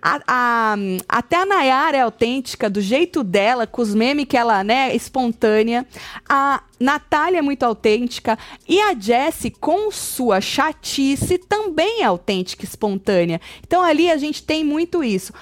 A, 0.00 0.76
até 1.08 1.36
a 1.36 1.46
Nayara 1.46 1.96
é 1.96 2.00
autêntica, 2.00 2.70
do 2.70 2.80
jeito 2.80 3.22
dela, 3.22 3.66
com 3.66 3.82
os 3.82 3.94
memes 3.94 4.26
que 4.26 4.36
ela, 4.36 4.62
né, 4.62 4.94
espontânea. 4.94 5.86
A 6.28 6.62
Natália 6.78 7.38
é 7.38 7.42
muito 7.42 7.62
autêntica. 7.64 8.38
E 8.68 8.80
a 8.80 8.94
Jessie, 8.94 9.50
com 9.50 9.90
sua 9.90 10.40
chatice, 10.40 11.38
também 11.38 12.02
é 12.02 12.04
autêntica, 12.04 12.64
espontânea. 12.64 13.40
Então 13.66 13.82
ali 13.82 14.10
a 14.10 14.16
gente 14.16 14.42
tem 14.42 14.64
muito 14.64 15.02
isso 15.02 15.32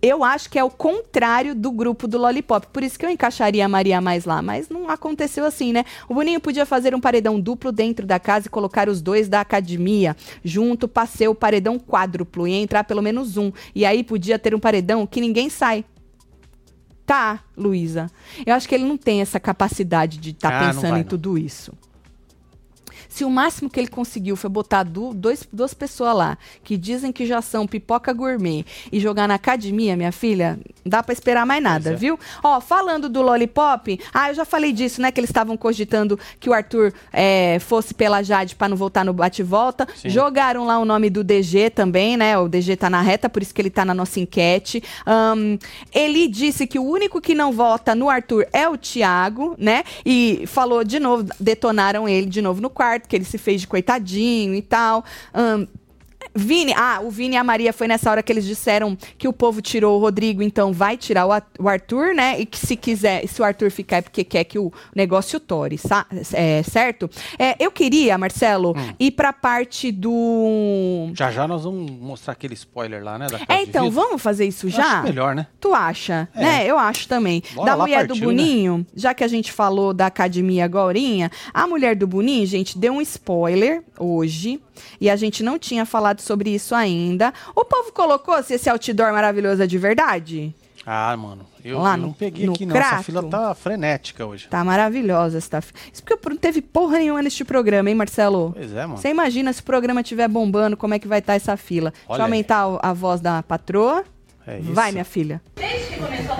eu 0.00 0.22
acho 0.22 0.48
que 0.50 0.58
é 0.58 0.64
o 0.64 0.70
contrário 0.70 1.54
do 1.54 1.70
grupo 1.70 2.06
do 2.06 2.18
Lollipop. 2.18 2.66
Por 2.68 2.82
isso 2.82 2.98
que 2.98 3.04
eu 3.04 3.10
encaixaria 3.10 3.64
a 3.64 3.68
Maria 3.68 4.00
mais 4.00 4.24
lá. 4.24 4.40
Mas 4.40 4.68
não 4.68 4.88
aconteceu 4.88 5.44
assim, 5.44 5.72
né? 5.72 5.84
O 6.08 6.14
Boninho 6.14 6.40
podia 6.40 6.64
fazer 6.64 6.94
um 6.94 7.00
paredão 7.00 7.40
duplo 7.40 7.72
dentro 7.72 8.06
da 8.06 8.18
casa 8.18 8.46
e 8.46 8.50
colocar 8.50 8.88
os 8.88 9.00
dois 9.00 9.28
da 9.28 9.40
academia 9.40 10.16
junto, 10.44 10.86
passei 10.86 11.28
o 11.28 11.34
paredão 11.34 11.78
quádruplo 11.78 12.46
e 12.46 12.52
entrar 12.52 12.84
pelo 12.84 13.02
menos 13.02 13.36
um. 13.36 13.52
E 13.74 13.84
aí 13.84 14.04
podia 14.04 14.38
ter 14.38 14.54
um 14.54 14.60
paredão 14.60 15.06
que 15.06 15.20
ninguém 15.20 15.48
sai. 15.48 15.84
Tá, 17.04 17.40
Luísa. 17.56 18.10
Eu 18.44 18.54
acho 18.54 18.68
que 18.68 18.74
ele 18.74 18.84
não 18.84 18.98
tem 18.98 19.22
essa 19.22 19.40
capacidade 19.40 20.18
de 20.18 20.30
estar 20.30 20.50
tá 20.50 20.60
ah, 20.60 20.66
pensando 20.66 20.98
em 20.98 21.02
tudo 21.02 21.38
isso. 21.38 21.72
Se 23.08 23.24
o 23.24 23.30
máximo 23.30 23.70
que 23.70 23.80
ele 23.80 23.88
conseguiu 23.88 24.36
foi 24.36 24.50
botar 24.50 24.82
du 24.82 25.12
dois, 25.14 25.46
duas 25.52 25.74
pessoas 25.74 26.16
lá, 26.16 26.38
que 26.62 26.76
dizem 26.76 27.10
que 27.10 27.26
já 27.26 27.40
são 27.40 27.66
pipoca 27.66 28.12
gourmet, 28.12 28.64
e 28.92 29.00
jogar 29.00 29.26
na 29.26 29.34
academia, 29.34 29.96
minha 29.96 30.12
filha, 30.12 30.58
dá 30.84 31.02
para 31.02 31.12
esperar 31.12 31.46
mais 31.46 31.62
nada, 31.62 31.90
é. 31.90 31.94
viu? 31.94 32.18
Ó, 32.42 32.60
falando 32.60 33.08
do 33.08 33.22
Lollipop, 33.22 33.98
ah, 34.12 34.30
eu 34.30 34.34
já 34.34 34.44
falei 34.44 34.72
disso, 34.72 35.00
né? 35.00 35.10
Que 35.10 35.20
eles 35.20 35.30
estavam 35.30 35.56
cogitando 35.56 36.18
que 36.38 36.48
o 36.48 36.52
Arthur 36.52 36.92
é, 37.12 37.58
fosse 37.60 37.94
pela 37.94 38.22
Jade 38.22 38.54
para 38.54 38.68
não 38.68 38.76
voltar 38.76 39.04
no 39.04 39.12
bate-volta. 39.12 39.86
Jogaram 40.04 40.64
lá 40.64 40.78
o 40.78 40.84
nome 40.84 41.10
do 41.10 41.24
DG 41.24 41.70
também, 41.70 42.16
né? 42.16 42.38
O 42.38 42.48
DG 42.48 42.76
tá 42.76 42.90
na 42.90 43.00
reta, 43.00 43.28
por 43.28 43.42
isso 43.42 43.54
que 43.54 43.60
ele 43.60 43.70
tá 43.70 43.84
na 43.84 43.94
nossa 43.94 44.20
enquete. 44.20 44.82
Um, 45.06 45.58
ele 45.92 46.28
disse 46.28 46.66
que 46.66 46.78
o 46.78 46.84
único 46.84 47.20
que 47.20 47.34
não 47.34 47.52
vota 47.52 47.94
no 47.94 48.08
Arthur 48.08 48.46
é 48.52 48.68
o 48.68 48.76
Thiago, 48.76 49.54
né? 49.58 49.82
E 50.04 50.44
falou 50.46 50.84
de 50.84 51.00
novo, 51.00 51.26
detonaram 51.40 52.08
ele 52.08 52.26
de 52.26 52.42
novo 52.42 52.60
no 52.60 52.70
quarto 52.70 53.07
que 53.08 53.16
ele 53.16 53.24
se 53.24 53.38
fez 53.38 53.62
de 53.62 53.66
coitadinho 53.66 54.54
e 54.54 54.62
tal. 54.62 55.04
Um, 55.34 55.66
Vini, 56.34 56.72
ah, 56.76 57.00
o 57.02 57.10
Vini 57.10 57.34
e 57.34 57.38
a 57.38 57.44
Maria 57.44 57.72
foi 57.72 57.88
nessa 57.88 58.10
hora 58.10 58.22
que 58.22 58.32
eles 58.32 58.44
disseram 58.44 58.96
que 59.16 59.26
o 59.26 59.32
povo 59.32 59.60
tirou 59.60 59.96
o 59.96 60.00
Rodrigo, 60.00 60.42
então 60.42 60.72
vai 60.72 60.96
tirar 60.96 61.26
o, 61.26 61.68
Arthur, 61.68 62.14
né? 62.14 62.38
E 62.38 62.46
que 62.46 62.58
se 62.58 62.76
quiser, 62.76 63.26
se 63.26 63.40
o 63.40 63.44
Arthur 63.44 63.70
ficar 63.70 63.98
é 63.98 64.02
porque 64.02 64.22
quer 64.22 64.44
que 64.44 64.58
o 64.58 64.72
negócio 64.94 65.40
tore, 65.40 65.78
é, 66.32 66.62
certo? 66.62 67.10
É, 67.38 67.56
eu 67.58 67.70
queria, 67.70 68.16
Marcelo, 68.16 68.74
hum. 68.76 68.94
ir 68.98 69.12
pra 69.12 69.32
parte 69.32 69.90
do. 69.90 71.10
Já 71.14 71.30
já 71.30 71.48
nós 71.48 71.64
vamos 71.64 71.90
mostrar 71.90 72.32
aquele 72.32 72.54
spoiler 72.54 73.02
lá, 73.02 73.18
né? 73.18 73.26
é, 73.48 73.62
então, 73.62 73.90
vamos 73.90 74.20
fazer 74.22 74.46
isso 74.46 74.68
já? 74.68 74.98
Acho 74.98 75.04
melhor, 75.04 75.34
né? 75.34 75.46
Tu 75.60 75.74
acha? 75.74 76.28
É. 76.34 76.40
Né? 76.40 76.66
Eu 76.66 76.78
acho 76.78 77.08
também. 77.08 77.42
Bora 77.54 77.70
da 77.70 77.76
mulher 77.76 78.06
partiu, 78.06 78.14
do 78.14 78.20
né? 78.20 78.26
Boninho, 78.26 78.78
né? 78.78 78.86
já 78.94 79.14
que 79.14 79.24
a 79.24 79.28
gente 79.28 79.52
falou 79.52 79.92
da 79.92 80.06
academia 80.06 80.64
agora, 80.64 80.88
a 81.52 81.66
mulher 81.66 81.94
do 81.94 82.06
Boninho, 82.06 82.46
gente, 82.46 82.78
deu 82.78 82.94
um 82.94 83.00
spoiler 83.00 83.82
hoje 83.98 84.60
e 85.00 85.08
a 85.10 85.16
gente 85.16 85.42
não 85.42 85.58
tinha 85.58 85.84
falado 85.84 86.20
sobre 86.20 86.50
isso 86.50 86.74
ainda. 86.74 87.32
O 87.54 87.64
povo 87.64 87.92
colocou 87.92 88.42
se 88.42 88.54
esse 88.54 88.68
outdoor 88.68 89.12
maravilhoso 89.12 89.62
é 89.62 89.66
de 89.66 89.78
verdade? 89.78 90.54
Ah, 90.90 91.14
mano, 91.16 91.44
eu, 91.62 91.78
Lá 91.78 91.94
eu 91.94 91.98
não 91.98 92.12
peguei 92.14 92.46
no 92.46 92.52
aqui 92.52 92.64
não. 92.64 92.74
Crato. 92.74 92.94
Essa 92.94 93.02
fila 93.02 93.22
tá 93.24 93.54
frenética 93.54 94.24
hoje. 94.24 94.48
Tá 94.48 94.64
maravilhosa 94.64 95.36
essa 95.36 95.60
fila. 95.60 95.78
Isso 95.92 96.02
porque 96.02 96.28
não 96.30 96.36
teve 96.36 96.62
porra 96.62 96.98
nenhuma 96.98 97.20
neste 97.20 97.44
programa, 97.44 97.90
hein, 97.90 97.94
Marcelo? 97.94 98.52
Pois 98.56 98.72
é, 98.72 98.86
mano. 98.86 98.96
Você 98.96 99.10
imagina 99.10 99.52
se 99.52 99.60
o 99.60 99.64
programa 99.64 100.00
estiver 100.00 100.28
bombando, 100.28 100.78
como 100.78 100.94
é 100.94 100.98
que 100.98 101.06
vai 101.06 101.18
estar 101.18 101.34
tá 101.34 101.36
essa 101.36 101.56
fila? 101.58 101.92
Olha 102.08 102.16
Deixa 102.16 102.20
eu 102.20 102.24
aumentar 102.24 102.78
a, 102.82 102.90
a 102.90 102.92
voz 102.94 103.20
da 103.20 103.42
patroa. 103.42 104.02
É 104.46 104.60
isso. 104.60 104.72
Vai, 104.72 104.92
minha 104.92 105.04
filha. 105.04 105.42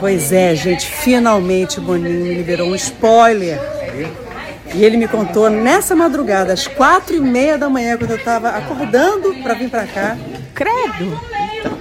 Pois 0.00 0.32
é, 0.32 0.54
gente, 0.54 0.86
finalmente 0.86 1.78
o 1.78 1.82
Boninho 1.82 2.32
liberou 2.32 2.68
um 2.68 2.74
spoiler 2.74 3.60
e 4.74 4.84
ele 4.84 4.96
me 4.96 5.08
contou 5.08 5.48
nessa 5.48 5.94
madrugada, 5.94 6.52
às 6.52 6.66
quatro 6.66 7.14
e 7.16 7.20
meia 7.20 7.56
da 7.56 7.68
manhã, 7.68 7.96
quando 7.96 8.10
eu 8.10 8.16
estava 8.16 8.50
acordando 8.50 9.34
para 9.42 9.54
vir 9.54 9.70
para 9.70 9.86
cá. 9.86 10.16
Credo! 10.54 11.20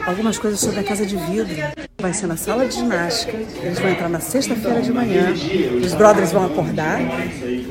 Algumas 0.06 0.40
coisas 0.40 0.60
sobre 0.60 0.80
a 0.80 0.84
casa 0.84 1.06
de 1.06 1.16
vidro. 1.16 1.56
Vai 2.00 2.14
ser 2.14 2.28
na 2.28 2.38
sala 2.38 2.66
de 2.66 2.76
ginástica. 2.76 3.38
Eles 3.62 3.80
vão 3.80 3.90
entrar 3.90 4.10
na 4.10 4.20
sexta-feira 4.20 4.82
de 4.82 4.92
manhã. 4.92 5.34
Os 5.84 5.94
brothers 5.94 6.32
vão 6.32 6.46
acordar. 6.46 7.00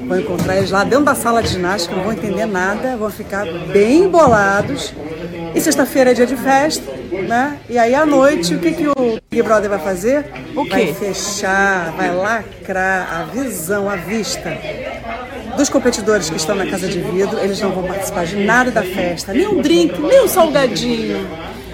Vão 0.06 0.20
encontrar 0.20 0.56
eles 0.56 0.70
lá 0.70 0.84
dentro 0.84 1.04
da 1.04 1.14
sala 1.14 1.42
de 1.42 1.48
ginástica. 1.48 1.96
Não 1.96 2.04
vão 2.04 2.12
entender 2.12 2.46
nada. 2.46 2.96
Vão 2.96 3.10
ficar 3.10 3.46
bem 3.72 4.08
bolados. 4.08 4.92
E 5.54 5.60
sexta-feira 5.60 6.10
é 6.10 6.14
dia 6.14 6.26
de 6.26 6.36
festa, 6.36 6.92
né? 7.12 7.58
E 7.68 7.78
aí 7.78 7.94
à 7.94 8.04
noite, 8.04 8.54
o 8.54 8.58
que, 8.58 8.72
que 8.72 8.88
o 8.88 9.20
Big 9.30 9.42
Brother 9.42 9.70
vai 9.70 9.78
fazer? 9.78 10.26
O 10.54 10.64
quê? 10.64 10.70
Vai 10.70 10.94
fechar, 10.94 11.92
vai 11.92 12.14
lacrar 12.14 13.20
a 13.20 13.24
visão, 13.24 13.88
a 13.88 13.96
vista 13.96 14.56
dos 15.56 15.68
competidores 15.68 16.28
que 16.28 16.36
estão 16.36 16.54
na 16.54 16.66
casa 16.66 16.88
de 16.88 17.00
vidro. 17.00 17.38
Eles 17.38 17.60
não 17.60 17.72
vão 17.72 17.84
participar 17.84 18.26
de 18.26 18.36
nada 18.36 18.70
da 18.70 18.82
festa, 18.82 19.32
nem 19.32 19.46
um 19.46 19.60
drink, 19.60 19.98
nem 20.00 20.22
um 20.22 20.28
salgadinho. 20.28 21.26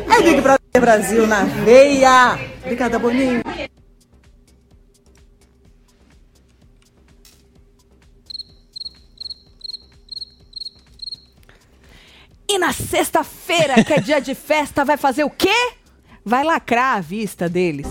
É 0.08 0.22
Big 0.22 0.40
Brother 0.40 0.80
Brasil 0.80 1.26
na 1.26 1.44
veia. 1.44 2.38
Obrigada, 2.62 2.98
Boninho. 2.98 3.42
E 12.52 12.58
na 12.58 12.70
sexta-feira, 12.70 13.82
que 13.82 13.94
é 13.94 13.98
dia 13.98 14.20
de 14.20 14.34
festa, 14.34 14.84
vai 14.84 14.98
fazer 14.98 15.24
o 15.24 15.30
quê? 15.30 15.72
Vai 16.22 16.44
lacrar 16.44 16.98
a 16.98 17.00
vista 17.00 17.48
deles. 17.48 17.86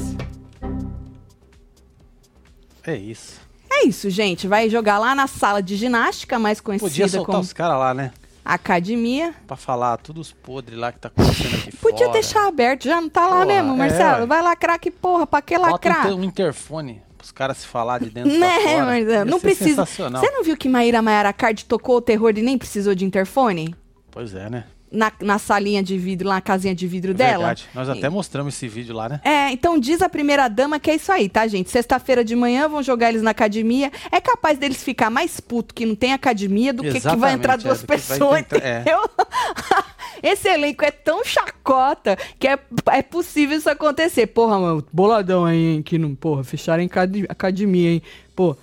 É 2.83 2.95
isso. 2.95 3.41
É 3.71 3.87
isso, 3.87 4.07
gente. 4.11 4.47
Vai 4.47 4.69
jogar 4.69 4.99
lá 4.99 5.15
na 5.15 5.25
sala 5.25 5.63
de 5.63 5.75
ginástica, 5.75 6.37
mais 6.37 6.61
conhecida 6.61 6.91
Podia 6.91 7.07
soltar 7.07 7.25
como... 7.25 7.39
os 7.39 7.51
caras 7.51 7.79
lá, 7.79 7.91
né? 7.95 8.11
Academia. 8.45 9.33
Pra 9.47 9.57
falar 9.57 9.97
todos 9.97 10.27
os 10.27 10.31
podres 10.31 10.77
lá 10.77 10.91
que 10.91 10.99
tá 10.99 11.07
acontecendo 11.07 11.55
aqui 11.55 11.77
Podia 11.77 12.05
fora. 12.05 12.11
deixar 12.11 12.47
aberto, 12.47 12.83
já 12.83 13.01
não 13.01 13.09
tá 13.09 13.27
lá 13.27 13.43
mesmo, 13.43 13.75
Marcelo. 13.75 14.23
É, 14.23 14.25
Vai 14.27 14.43
lacrar 14.43 14.77
que 14.77 14.91
porra, 14.91 15.25
pra 15.25 15.41
que 15.41 15.57
lacrar? 15.57 16.03
Bota 16.03 16.15
um, 16.15 16.23
interfone 16.23 17.01
os 17.19 17.31
caras 17.31 17.57
se 17.57 17.65
falar 17.65 17.99
de 17.99 18.11
dentro 18.11 18.29
né, 18.37 18.59
pra 18.59 18.71
fora. 18.73 18.85
Marcelo, 18.85 19.25
não 19.31 19.39
precisa. 19.39 19.85
Você 19.87 20.29
não 20.29 20.43
viu 20.43 20.55
que 20.55 20.69
Maíra 20.69 21.01
Maiara 21.01 21.33
Card 21.33 21.65
tocou 21.65 21.95
o 21.95 22.01
terror 22.01 22.31
e 22.37 22.43
nem 22.43 22.59
precisou 22.59 22.93
de 22.93 23.05
interfone? 23.05 23.75
Pois 24.11 24.35
é, 24.35 24.49
né? 24.49 24.65
Na, 24.91 25.09
na, 25.21 25.39
salinha 25.39 25.81
de 25.81 25.97
vidro, 25.97 26.27
na 26.27 26.41
casinha 26.41 26.75
de 26.75 26.85
vidro 26.85 27.11
é 27.11 27.13
dela. 27.13 27.37
Verdade. 27.37 27.69
Nós 27.73 27.87
até 27.87 28.09
mostramos 28.09 28.53
esse 28.53 28.67
vídeo 28.67 28.93
lá, 28.93 29.07
né? 29.07 29.21
É, 29.23 29.49
então 29.49 29.79
diz 29.79 30.01
a 30.01 30.09
primeira 30.09 30.49
dama 30.49 30.81
que 30.81 30.91
é 30.91 30.95
isso 30.95 31.09
aí, 31.13 31.29
tá, 31.29 31.47
gente? 31.47 31.69
Sexta-feira 31.69 32.25
de 32.25 32.35
manhã 32.35 32.67
vão 32.67 32.83
jogar 32.83 33.07
eles 33.07 33.21
na 33.21 33.31
academia. 33.31 33.89
É 34.11 34.19
capaz 34.19 34.59
deles 34.59 34.83
ficar 34.83 35.09
mais 35.09 35.39
puto 35.39 35.73
que 35.73 35.85
não 35.85 35.95
tem 35.95 36.11
academia 36.11 36.73
do 36.73 36.83
Exatamente, 36.83 37.03
que, 37.03 37.09
que 37.09 37.15
vai 37.15 37.33
entrar 37.33 37.57
duas 37.57 37.81
é, 37.81 37.87
pessoas, 37.87 38.45
tentar, 38.45 38.67
é. 38.67 38.81
entendeu? 38.81 38.99
É. 39.17 39.91
Esse 40.21 40.49
elenco 40.49 40.83
é 40.83 40.91
tão 40.91 41.23
chacota 41.23 42.17
que 42.37 42.47
é, 42.47 42.59
é 42.91 43.01
possível 43.01 43.57
isso 43.57 43.69
acontecer. 43.69 44.27
Porra, 44.27 44.59
mano, 44.59 44.85
boladão 44.91 45.45
aí, 45.45 45.75
hein? 45.75 45.81
Que 45.81 45.97
não, 45.97 46.13
porra, 46.13 46.43
fecharam 46.43 46.83
em 46.83 46.89
academia, 47.29 47.91
hein? 47.91 48.01
Pô, 48.35 48.57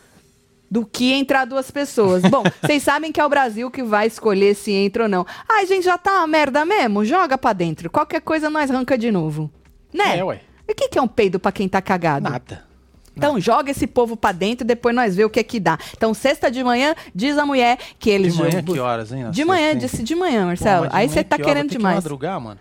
do 0.70 0.84
que 0.84 1.12
entrar 1.12 1.44
duas 1.44 1.70
pessoas. 1.70 2.22
Bom, 2.22 2.42
vocês 2.62 2.82
sabem 2.82 3.10
que 3.12 3.20
é 3.20 3.24
o 3.24 3.28
Brasil 3.28 3.70
que 3.70 3.82
vai 3.82 4.06
escolher 4.06 4.54
se 4.54 4.72
entra 4.72 5.04
ou 5.04 5.08
não. 5.08 5.26
Ai, 5.48 5.66
gente, 5.66 5.84
já 5.84 5.96
tá 5.98 6.18
uma 6.18 6.26
merda 6.26 6.64
mesmo? 6.64 7.04
Joga 7.04 7.38
pra 7.38 7.52
dentro. 7.52 7.88
Qualquer 7.90 8.20
coisa 8.20 8.50
nós 8.50 8.70
arranca 8.70 8.96
de 8.98 9.10
novo. 9.10 9.50
Né? 9.92 10.18
É, 10.18 10.24
ué. 10.24 10.40
E 10.68 10.72
o 10.72 10.74
que, 10.74 10.88
que 10.88 10.98
é 10.98 11.02
um 11.02 11.08
peido 11.08 11.38
pra 11.40 11.50
quem 11.50 11.68
tá 11.68 11.80
cagado? 11.80 12.28
Nada. 12.28 12.66
Então 13.16 13.40
joga 13.40 13.72
esse 13.72 13.84
povo 13.86 14.16
pra 14.16 14.30
dentro 14.30 14.64
e 14.64 14.68
depois 14.68 14.94
nós 14.94 15.16
vê 15.16 15.24
o 15.24 15.30
que 15.30 15.42
que 15.42 15.58
dá. 15.58 15.76
Então 15.96 16.14
sexta 16.14 16.48
de 16.50 16.62
manhã, 16.62 16.94
diz 17.12 17.36
a 17.36 17.44
mulher 17.44 17.76
que 17.98 18.08
eles... 18.10 18.34
De 18.34 18.38
manhã, 18.38 18.50
jogam- 18.52 18.74
que 18.74 18.78
horas, 18.80 19.10
hein? 19.10 19.30
De 19.32 19.44
manhã, 19.44 19.70
sexta, 19.72 19.74
hein? 19.86 19.90
disse 19.90 20.02
de 20.04 20.14
manhã, 20.14 20.40
Pô, 20.42 20.46
Marcelo. 20.46 20.80
mas 20.82 20.90
de 20.90 20.96
Aí 20.96 21.06
manhã 21.08 21.14
você 21.14 21.24
tá 21.24 21.36
querendo 21.36 21.62
ter 21.64 21.68
que 21.70 21.76
demais. 21.78 21.94
madrugar, 21.96 22.40
mano. 22.40 22.60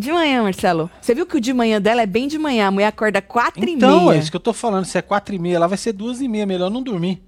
De 0.00 0.10
manhã, 0.10 0.42
Marcelo. 0.42 0.90
Você 1.00 1.14
viu 1.14 1.26
que 1.26 1.36
o 1.36 1.40
de 1.40 1.52
manhã 1.52 1.80
dela 1.80 2.00
é 2.00 2.06
bem 2.06 2.26
de 2.26 2.38
manhã. 2.38 2.68
A 2.68 2.70
mulher 2.70 2.86
acorda 2.86 3.20
quatro 3.20 3.62
Então, 3.68 4.00
e 4.02 4.04
meia. 4.06 4.16
é 4.16 4.18
isso 4.18 4.30
que 4.30 4.36
eu 4.36 4.40
tô 4.40 4.52
falando. 4.54 4.86
Se 4.86 4.96
é 4.96 5.02
quatro 5.02 5.34
e 5.34 5.38
meia, 5.38 5.58
lá 5.60 5.66
vai 5.66 5.76
ser 5.76 5.92
duas 5.92 6.22
e 6.22 6.26
meia. 6.26 6.46
Melhor 6.46 6.70
não 6.70 6.82
dormir. 6.82 7.22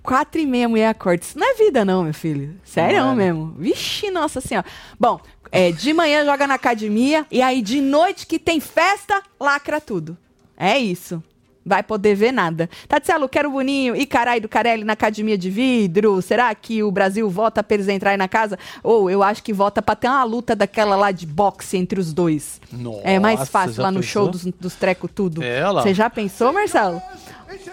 Quatro 0.00 0.40
e 0.40 0.46
meia 0.46 0.66
a 0.66 0.68
mulher 0.68 0.88
acorda. 0.88 1.24
Isso 1.24 1.36
não 1.36 1.50
é 1.50 1.54
vida, 1.54 1.84
não, 1.84 2.04
meu 2.04 2.14
filho. 2.14 2.54
Sério 2.62 3.00
Não 3.00 3.12
é, 3.12 3.14
mesmo. 3.16 3.54
Vixe, 3.58 4.08
nossa 4.10 4.40
senhora. 4.40 4.64
Bom, 4.98 5.20
é, 5.50 5.72
de 5.72 5.92
manhã 5.92 6.24
joga 6.24 6.46
na 6.46 6.54
academia 6.54 7.26
e 7.28 7.42
aí 7.42 7.60
de 7.60 7.80
noite 7.80 8.24
que 8.24 8.38
tem 8.38 8.60
festa, 8.60 9.20
lacra 9.40 9.80
tudo. 9.80 10.16
É 10.56 10.78
isso. 10.78 11.20
Vai 11.64 11.82
poder 11.82 12.14
ver 12.14 12.32
nada. 12.32 12.70
Tatielo, 12.88 13.28
quero 13.28 13.48
o 13.50 13.52
Boninho 13.52 13.94
e 13.94 14.06
caralho 14.06 14.40
do 14.40 14.48
Carelli 14.48 14.82
na 14.82 14.94
academia 14.94 15.36
de 15.36 15.50
vidro. 15.50 16.22
Será 16.22 16.54
que 16.54 16.82
o 16.82 16.90
Brasil 16.90 17.28
vota 17.28 17.62
pra 17.62 17.74
eles 17.74 17.86
entrarem 17.88 18.16
na 18.16 18.26
casa? 18.28 18.58
Ou 18.82 19.10
eu 19.10 19.22
acho 19.22 19.42
que 19.42 19.52
vota 19.52 19.82
pra 19.82 19.94
ter 19.94 20.08
uma 20.08 20.24
luta 20.24 20.56
daquela 20.56 20.96
lá 20.96 21.10
de 21.12 21.26
boxe 21.26 21.76
entre 21.76 22.00
os 22.00 22.12
dois. 22.14 22.60
Nossa, 22.72 23.00
é 23.04 23.18
mais 23.18 23.48
fácil 23.48 23.82
lá 23.82 23.90
no 23.90 24.00
pensou? 24.00 24.24
show 24.24 24.28
dos, 24.30 24.44
dos 24.58 24.74
treco 24.74 25.06
tudo. 25.06 25.42
É. 25.42 25.62
Você 25.72 25.92
já 25.92 26.08
pensou, 26.08 26.50
Marcelo? 26.52 27.00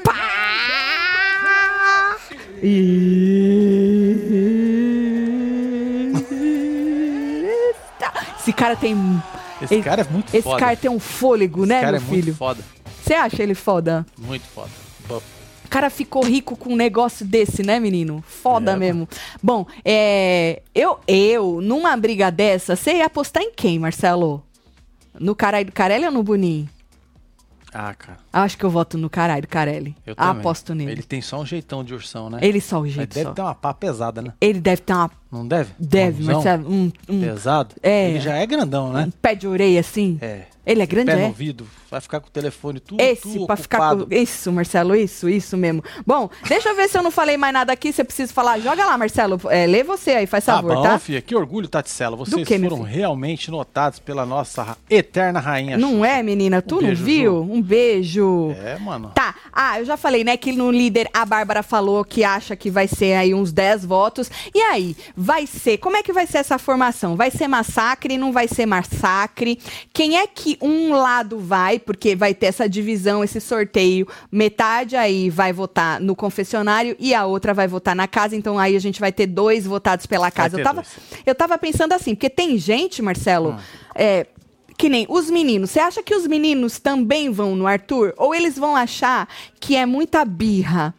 Pá! 0.04 0.13
Esse 8.39 8.54
cara 8.54 8.76
tem. 8.76 8.95
Esse 9.62 9.82
cara 9.82 10.02
é 10.02 10.06
muito 10.10 10.30
Esse 10.30 10.41
foda. 10.43 10.60
cara 10.60 10.76
tem 10.76 10.89
um 10.89 11.00
fôlego, 11.00 11.62
Esse 11.62 11.69
né, 11.69 11.82
meu 11.86 11.95
é 11.95 12.00
filho? 12.00 12.12
muito 12.26 12.36
foda. 12.36 12.63
Você 13.08 13.13
acha 13.13 13.41
ele 13.41 13.56
foda? 13.56 14.06
Muito 14.17 14.46
foda. 14.48 14.70
O 15.10 15.70
cara 15.70 15.89
ficou 15.89 16.24
rico 16.26 16.56
com 16.58 16.74
um 16.74 16.76
negócio 16.76 17.26
desse, 17.26 17.63
né, 17.63 17.80
menino? 17.80 18.22
Foda 18.28 18.72
É, 18.74 18.76
mesmo. 18.76 19.08
Bom, 19.41 19.65
é, 19.84 20.62
eu, 20.76 21.00
eu, 21.08 21.62
numa 21.62 21.96
briga 21.96 22.30
dessa, 22.30 22.76
você 22.76 22.96
ia 22.98 23.06
apostar 23.06 23.43
em 23.43 23.52
quem, 23.54 23.80
Marcelo? 23.80 24.43
No 25.20 25.34
caralho 25.36 25.65
do 25.65 25.72
Carelli 25.72 26.06
ou 26.06 26.12
no 26.12 26.22
Boninho? 26.24 26.67
Ah, 27.74 27.93
cara. 27.93 28.17
Acho 28.32 28.58
que 28.58 28.63
eu 28.63 28.70
voto 28.70 28.98
no 28.98 29.10
caralho 29.10 29.41
do 29.43 29.48
Carelli. 29.48 29.96
Eu 30.06 30.13
Ah, 30.17 30.28
também. 30.28 30.39
aposto 30.41 30.74
nele. 30.76 30.91
Ele 30.91 31.04
tem 31.04 31.22
só 31.22 31.39
um 31.41 31.46
jeitão 31.46 31.84
de 31.84 31.93
ursão, 31.93 32.30
né? 32.30 32.39
Ele 32.41 32.60
só 32.62 32.80
o 32.80 32.84
Mas 32.84 32.93
jeito 32.93 33.13
deve 33.13 33.28
só. 33.28 33.34
ter 33.34 33.41
uma 33.41 33.54
pá 33.56 33.74
pesada, 33.74 34.22
né? 34.22 34.34
Ele 34.41 34.60
deve 34.60 34.82
ter 34.82 34.93
uma. 34.93 35.12
Não 35.32 35.46
deve? 35.48 35.72
Deve, 35.78 36.24
Marcelo. 36.24 36.70
Um, 36.72 36.91
um, 37.10 37.22
Pesado? 37.22 37.76
É. 37.84 38.10
Ele 38.10 38.20
já 38.22 38.36
é 38.36 38.46
grandão, 38.46 38.91
né? 38.93 39.04
um 39.08 39.12
pé 39.12 39.36
de 39.36 39.48
orelha 39.48 39.80
assim. 39.82 40.17
É. 40.22 40.43
Ele 40.67 40.82
é 40.82 40.86
grande, 40.86 41.12
Pé 41.12 41.21
é? 41.21 41.25
ouvido, 41.25 41.65
vai 41.89 42.01
ficar 42.01 42.19
com 42.19 42.27
o 42.27 42.30
telefone 42.30 42.82
tudo, 42.82 43.01
Esse, 43.01 43.45
pra 43.45 43.56
ficar 43.56 43.95
com. 43.95 44.13
Isso, 44.13 44.51
Marcelo, 44.51 44.93
isso, 44.95 45.30
isso 45.30 45.56
mesmo. 45.56 45.82
Bom, 46.06 46.30
deixa 46.47 46.69
eu 46.69 46.75
ver 46.75 46.89
se 46.89 46.97
eu 46.97 47.01
não 47.01 47.10
falei 47.10 47.38
mais 47.38 47.53
nada 47.53 47.71
aqui. 47.71 47.93
Você 47.93 48.03
precisa 48.03 48.34
falar. 48.34 48.60
Joga 48.60 48.86
lá, 48.86 48.97
Marcelo. 48.97 49.39
É, 49.49 49.65
lê 49.65 49.82
você 49.82 50.12
aí, 50.12 50.27
faz 50.27 50.43
Tá 50.43 50.56
favor, 50.56 50.75
bom, 50.75 50.82
tá? 50.84 50.99
Que 51.25 51.36
orgulho, 51.36 51.69
Taticela. 51.69 52.17
Vocês 52.17 52.45
quê, 52.45 52.58
meu 52.58 52.69
foram 52.69 52.84
realmente 52.84 53.49
notados 53.49 53.99
pela 53.99 54.25
nossa 54.25 54.77
eterna 54.89 55.39
rainha 55.39 55.77
Não 55.77 55.99
Xuxa. 55.99 56.08
é, 56.08 56.23
menina? 56.23 56.62
Tu 56.62 56.75
não 56.75 56.82
beijo, 56.82 57.03
viu? 57.06 57.41
Um 57.41 57.62
beijo. 57.62 58.51
É, 58.62 58.77
mano. 58.77 59.12
Tá, 59.15 59.34
ah, 59.53 59.80
eu 59.80 59.86
já 59.86 59.95
falei, 59.95 60.23
né, 60.23 60.36
que 60.36 60.51
no 60.51 60.69
líder 60.69 61.10
a 61.13 61.25
Bárbara 61.25 61.63
falou 61.63 62.03
que 62.03 62.23
acha 62.23 62.56
que 62.56 62.69
vai 62.69 62.88
ser 62.88 63.13
aí 63.13 63.34
uns 63.34 63.51
10 63.53 63.86
votos. 63.86 64.30
E 64.53 64.60
aí, 64.60 64.95
vai 65.15 65.47
ser, 65.47 65.77
como 65.77 65.95
é 65.95 66.03
que 66.03 66.12
vai 66.12 66.27
ser 66.27 66.39
essa 66.39 66.58
formação? 66.58 67.15
Vai 67.15 67.32
ser 67.32 67.47
massacre, 67.47 68.17
não 68.17 68.32
vai 68.32 68.47
ser 68.47 68.65
massacre? 68.65 69.60
Quem 69.93 70.17
é 70.17 70.27
que 70.27 70.57
um 70.62 70.93
lado 70.93 71.39
vai, 71.39 71.80
porque 71.80 72.15
vai 72.15 72.34
ter 72.34 72.48
essa 72.48 72.67
divisão, 72.67 73.24
esse 73.24 73.39
sorteio, 73.39 74.08
metade 74.32 74.96
aí 74.96 75.30
vai 75.30 75.54
votar 75.54 76.00
no 76.00 76.15
confessionário 76.15 76.96
e 77.00 77.13
a 77.13 77.26
outra 77.26 77.54
vai 77.54 77.67
votar 77.67 77.96
na 77.96 78.08
casa, 78.08 78.36
então 78.36 78.58
aí 78.58 78.76
a 78.76 78.80
gente 78.80 79.00
vai 79.00 79.12
ter 79.12 79.28
dois 79.28 79.65
votados 79.65 80.06
pela 80.06 80.32
casa. 80.32 80.60
Eu 80.60 80.63
tava, 80.63 80.82
dois. 80.82 81.24
eu 81.26 81.36
tava 81.36 81.58
pensando 81.58 81.93
assim, 81.93 82.15
porque 82.15 82.30
tem 82.30 82.58
gente, 82.58 83.02
Marcelo, 83.02 83.58
é, 83.96 84.28
que 84.78 84.88
nem 84.88 85.06
os 85.10 85.30
meninos. 85.30 85.72
Você 85.72 85.80
acha 85.80 86.04
que 86.04 86.15
os 86.15 86.28
meninos 86.28 86.80
também 86.80 87.32
vão 87.32 87.56
no 87.56 87.65
Arthur? 87.65 88.13
Ou 88.17 88.36
eles 88.36 88.58
vão 88.58 88.76
achar 88.76 89.28
que 89.60 89.76
é 89.76 89.86
muita 89.86 90.24
birra? 90.24 90.93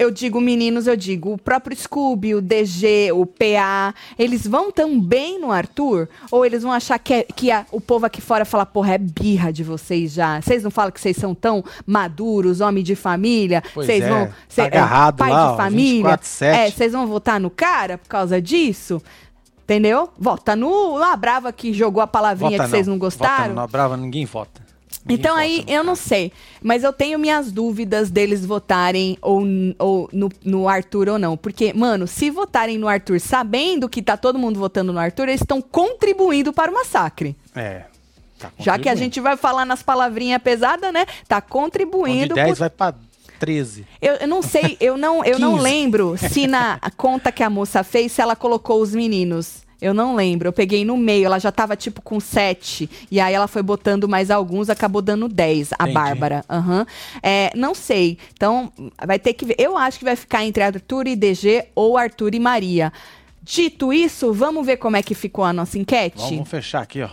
Eu 0.00 0.10
digo 0.10 0.40
meninos, 0.40 0.86
eu 0.86 0.96
digo 0.96 1.34
o 1.34 1.36
próprio 1.38 1.76
Scooby, 1.76 2.34
o 2.34 2.40
DG, 2.40 3.12
o 3.12 3.26
PA, 3.26 3.94
eles 4.18 4.46
vão 4.46 4.72
também 4.72 5.38
no 5.38 5.52
Arthur? 5.52 6.08
Ou 6.30 6.46
eles 6.46 6.62
vão 6.62 6.72
achar 6.72 6.98
que, 6.98 7.12
é- 7.12 7.22
que 7.24 7.50
a- 7.50 7.66
o 7.70 7.82
povo 7.82 8.06
aqui 8.06 8.20
fora 8.22 8.46
fala, 8.46 8.64
porra, 8.64 8.94
é 8.94 8.98
birra 8.98 9.52
de 9.52 9.62
vocês 9.62 10.12
já? 10.14 10.40
Vocês 10.40 10.62
não 10.62 10.70
falam 10.70 10.90
que 10.90 10.98
vocês 11.00 11.16
são 11.18 11.34
tão 11.34 11.62
maduros, 11.86 12.62
homem 12.62 12.82
de 12.82 12.94
família? 12.94 13.62
Vocês 13.74 14.02
é, 14.02 14.08
vão. 14.08 14.26
tá 14.26 14.32
cê- 14.48 14.62
é, 14.62 14.64
agarrado 14.64 15.16
pai 15.18 15.30
lá, 15.30 15.46
de 15.48 15.52
ó, 15.52 15.56
família? 15.58 16.16
24/7. 16.16 16.46
É, 16.56 16.70
vocês 16.70 16.92
vão 16.92 17.06
votar 17.06 17.38
no 17.38 17.50
cara 17.50 17.98
por 17.98 18.08
causa 18.08 18.40
disso? 18.40 19.02
Entendeu? 19.64 20.08
Vota 20.18 20.56
no 20.56 20.98
na 20.98 21.14
Brava 21.14 21.52
que 21.52 21.72
jogou 21.74 22.02
a 22.02 22.06
palavrinha 22.06 22.52
Vota 22.52 22.64
que 22.64 22.70
vocês 22.70 22.86
não 22.86 22.94
Vota 22.98 23.04
gostaram. 23.06 23.48
não. 23.48 23.54
Na 23.56 23.66
Brava 23.66 23.96
ninguém 23.96 24.24
vota. 24.24 24.62
Então 25.08 25.34
aí, 25.34 25.64
eu 25.66 25.82
não 25.82 25.94
sei. 25.96 26.30
Mas 26.62 26.84
eu 26.84 26.92
tenho 26.92 27.18
minhas 27.18 27.50
dúvidas 27.50 28.10
deles 28.10 28.44
votarem 28.44 29.16
ou, 29.22 29.42
ou 29.78 30.08
no, 30.12 30.28
no 30.44 30.68
Arthur 30.68 31.08
ou 31.08 31.18
não. 31.18 31.36
Porque, 31.36 31.72
mano, 31.72 32.06
se 32.06 32.30
votarem 32.30 32.76
no 32.78 32.86
Arthur 32.86 33.18
sabendo 33.20 33.88
que 33.88 34.02
tá 34.02 34.16
todo 34.16 34.38
mundo 34.38 34.58
votando 34.58 34.92
no 34.92 34.98
Arthur, 34.98 35.28
eles 35.28 35.40
estão 35.40 35.60
contribuindo 35.62 36.52
para 36.52 36.70
o 36.70 36.74
massacre. 36.74 37.34
É. 37.54 37.84
Tá 38.38 38.50
Já 38.58 38.78
que 38.78 38.88
a 38.88 38.94
gente 38.94 39.20
vai 39.20 39.36
falar 39.36 39.64
nas 39.64 39.82
palavrinhas 39.82 40.40
pesadas, 40.42 40.92
né? 40.92 41.06
Tá 41.26 41.40
contribuindo. 41.40 42.34
10 42.34 42.48
por- 42.50 42.56
vai 42.56 42.70
pra 42.70 42.94
13. 43.38 43.86
Eu, 44.02 44.14
eu 44.16 44.28
não 44.28 44.42
sei, 44.42 44.76
eu 44.80 44.96
não, 44.98 45.24
eu 45.24 45.38
não 45.38 45.52
15. 45.56 45.62
lembro 45.62 46.14
se 46.18 46.46
na 46.46 46.78
conta 46.96 47.32
que 47.32 47.42
a 47.42 47.48
moça 47.50 47.82
fez, 47.82 48.12
se 48.12 48.20
ela 48.20 48.36
colocou 48.36 48.80
os 48.82 48.94
meninos. 48.94 49.62
Eu 49.80 49.94
não 49.94 50.14
lembro. 50.14 50.48
Eu 50.48 50.52
peguei 50.52 50.84
no 50.84 50.96
meio, 50.96 51.26
ela 51.26 51.38
já 51.38 51.50
tava 51.50 51.76
tipo 51.76 52.02
com 52.02 52.20
sete. 52.20 52.88
E 53.10 53.18
aí 53.18 53.32
ela 53.34 53.48
foi 53.48 53.62
botando 53.62 54.08
mais 54.08 54.30
alguns, 54.30 54.68
acabou 54.68 55.00
dando 55.00 55.28
10, 55.28 55.72
a 55.72 55.74
Entendi. 55.74 55.94
Bárbara. 55.94 56.44
Aham. 56.48 56.86
É, 57.22 57.50
não 57.56 57.74
sei. 57.74 58.18
Então, 58.32 58.72
vai 59.06 59.18
ter 59.18 59.32
que 59.32 59.44
ver. 59.44 59.56
Eu 59.58 59.76
acho 59.76 59.98
que 59.98 60.04
vai 60.04 60.16
ficar 60.16 60.44
entre 60.44 60.62
Arthur 60.62 61.06
e 61.06 61.16
DG 61.16 61.66
ou 61.74 61.96
Arthur 61.96 62.34
e 62.34 62.40
Maria. 62.40 62.92
Dito 63.42 63.92
isso, 63.92 64.32
vamos 64.32 64.66
ver 64.66 64.76
como 64.76 64.96
é 64.96 65.02
que 65.02 65.14
ficou 65.14 65.44
a 65.44 65.52
nossa 65.52 65.78
enquete? 65.78 66.34
Vamos 66.34 66.48
fechar 66.48 66.82
aqui, 66.82 67.02
ó. 67.02 67.08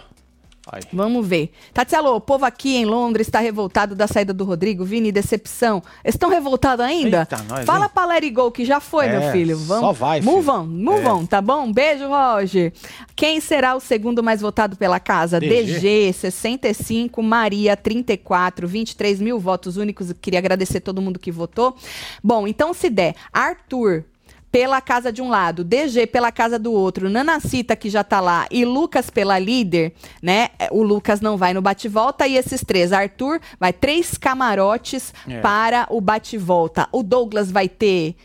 Aí. 0.71 0.82
Vamos 0.91 1.25
ver. 1.27 1.51
Tatielo, 1.73 2.15
o 2.15 2.21
povo 2.21 2.45
aqui 2.45 2.75
em 2.75 2.86
Londres 2.86 3.27
está 3.27 3.39
revoltado 3.39 3.95
da 3.95 4.08
saída 4.08 4.34
do 4.34 4.43
Rodrigo. 4.43 4.84
Vini, 4.84 5.12
decepção. 5.12 5.82
Estão 6.03 6.30
revoltados 6.30 6.86
ainda? 6.86 7.19
Eita, 7.21 7.43
nós, 7.47 7.65
Fala 7.65 7.86
hein? 7.86 7.91
pra 7.93 8.06
Let 8.06 8.23
It 8.23 8.30
Go, 8.32 8.51
que 8.51 8.65
já 8.65 8.80
foi, 8.80 9.06
É, 9.08 9.19
meu 9.19 9.32
filho. 9.32 9.58
só 9.58 9.80
Vamos. 9.80 9.97
vai, 9.97 10.21
Move 10.21 10.49
on, 10.49 10.65
move 10.65 11.06
É. 11.06 11.10
on, 11.12 11.25
tá 11.25 11.41
bom? 11.41 11.71
Beijo, 11.71 12.08
Roger. 12.08 12.73
Quem 13.15 13.39
será 13.39 13.75
o 13.75 13.80
segundo 13.80 14.21
mais 14.23 14.41
votado 14.41 14.75
pela 14.75 14.99
casa? 14.99 15.39
DG. 15.39 15.80
DG, 15.80 16.13
65, 16.13 17.23
Maria, 17.23 17.75
34, 17.77 18.67
23 18.67 19.19
mil 19.21 19.39
votos 19.39 19.77
únicos. 19.77 20.12
Queria 20.21 20.39
agradecer 20.39 20.80
todo 20.82 21.01
mundo 21.01 21.17
que 21.19 21.32
votou. 21.32 21.75
Bom, 22.23 22.47
então 22.47 22.73
se 22.73 22.89
der, 22.89 23.15
Arthur 23.32 24.03
pela 24.52 24.80
casa 24.82 25.12
de 25.12 25.22
um 25.22 25.30
lado, 25.30 25.64
DG 25.64 26.08
pela 26.08 26.32
casa 26.32 26.58
do 26.58 26.72
outro, 26.72 27.10
Nanacita 27.10 27.76
que 27.76 27.90
já 27.90 28.04
tá 28.04 28.20
lá 28.20 28.48
e 28.50 28.64
Lucas 28.66 29.10
pela 29.10 29.38
líder, 29.38 29.94
né? 30.22 30.50
O 30.72 30.82
Lucas 30.84 31.20
não 31.22 31.38
vai 31.38 31.54
no 31.54 31.62
bate-volta 31.62 32.26
e 32.28 32.36
esses 32.38 32.62
três, 32.64 32.94
Arthur 32.94 33.40
vai 33.60 33.74
três 33.74 34.18
camarotes 34.18 35.14
É. 35.28 35.40
para 35.42 35.86
o 35.90 36.00
bate-volta. 36.00 36.88
O 36.92 37.04
Douglas 37.04 37.52
vai 37.52 37.68
ter 37.68 38.16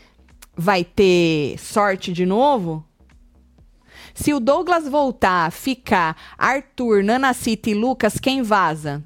vai 0.55 0.83
ter 0.83 1.57
sorte 1.59 2.13
de 2.13 2.25
novo? 2.25 2.83
Se 4.13 4.33
o 4.33 4.39
Douglas 4.39 4.87
voltar, 4.87 5.51
ficar 5.51 6.15
Arthur, 6.37 7.03
Nanacita 7.03 7.69
e 7.71 7.73
Lucas, 7.73 8.19
quem 8.19 8.43
vaza? 8.43 9.03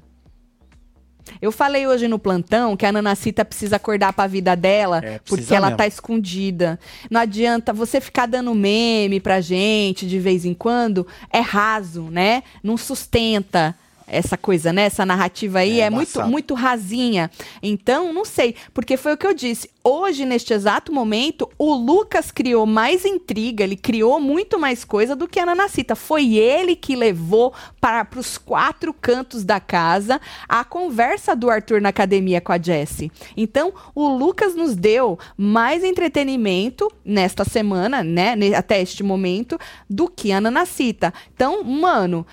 Eu 1.40 1.52
falei 1.52 1.86
hoje 1.86 2.08
no 2.08 2.18
plantão 2.18 2.76
que 2.76 2.84
a 2.86 2.92
Nanacita 2.92 3.44
precisa 3.44 3.76
acordar 3.76 4.12
pra 4.12 4.26
vida 4.26 4.54
dela, 4.56 5.00
É, 5.04 5.20
porque 5.26 5.54
ela 5.54 5.66
mesmo. 5.66 5.76
tá 5.78 5.86
escondida. 5.86 6.78
Não 7.10 7.20
adianta 7.20 7.72
você 7.72 8.00
ficar 8.00 8.26
dando 8.26 8.54
meme 8.54 9.20
pra 9.20 9.40
gente 9.40 10.06
de 10.06 10.18
vez 10.18 10.44
em 10.44 10.54
quando, 10.54 11.06
é 11.30 11.40
raso, 11.40 12.02
né? 12.10 12.42
Não 12.62 12.76
sustenta. 12.76 13.74
Essa 14.10 14.36
coisa, 14.36 14.72
né? 14.72 14.82
Essa 14.82 15.04
narrativa 15.04 15.60
aí 15.60 15.80
é, 15.80 15.84
é 15.84 15.90
muito, 15.90 16.22
muito 16.22 16.54
rasinha. 16.54 17.30
Então, 17.62 18.12
não 18.12 18.24
sei, 18.24 18.54
porque 18.72 18.96
foi 18.96 19.14
o 19.14 19.16
que 19.16 19.26
eu 19.26 19.34
disse. 19.34 19.70
Hoje, 19.90 20.26
neste 20.26 20.52
exato 20.52 20.92
momento, 20.92 21.48
o 21.58 21.72
Lucas 21.72 22.30
criou 22.30 22.66
mais 22.66 23.06
intriga, 23.06 23.64
ele 23.64 23.76
criou 23.76 24.20
muito 24.20 24.58
mais 24.58 24.84
coisa 24.84 25.16
do 25.16 25.26
que 25.26 25.40
a 25.40 25.46
Nanacita. 25.46 25.94
Foi 25.94 26.34
ele 26.34 26.76
que 26.76 26.94
levou 26.94 27.54
para 27.80 28.06
os 28.16 28.36
quatro 28.36 28.92
cantos 28.92 29.44
da 29.44 29.58
casa 29.60 30.20
a 30.46 30.62
conversa 30.62 31.34
do 31.34 31.48
Arthur 31.48 31.80
na 31.80 31.88
academia 31.88 32.38
com 32.38 32.52
a 32.52 32.58
Jessie. 32.58 33.10
Então, 33.34 33.72
o 33.94 34.08
Lucas 34.08 34.54
nos 34.54 34.76
deu 34.76 35.18
mais 35.36 35.82
entretenimento 35.82 36.92
nesta 37.02 37.44
semana, 37.44 38.04
né? 38.04 38.34
Até 38.54 38.82
este 38.82 39.02
momento, 39.02 39.58
do 39.88 40.06
que 40.06 40.32
a 40.32 40.40
Nanacita. 40.40 41.14
Então, 41.34 41.64
mano, 41.64 42.26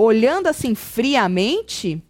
olhando 0.00 0.46
assim 0.48 0.74
friamente. 0.74 2.02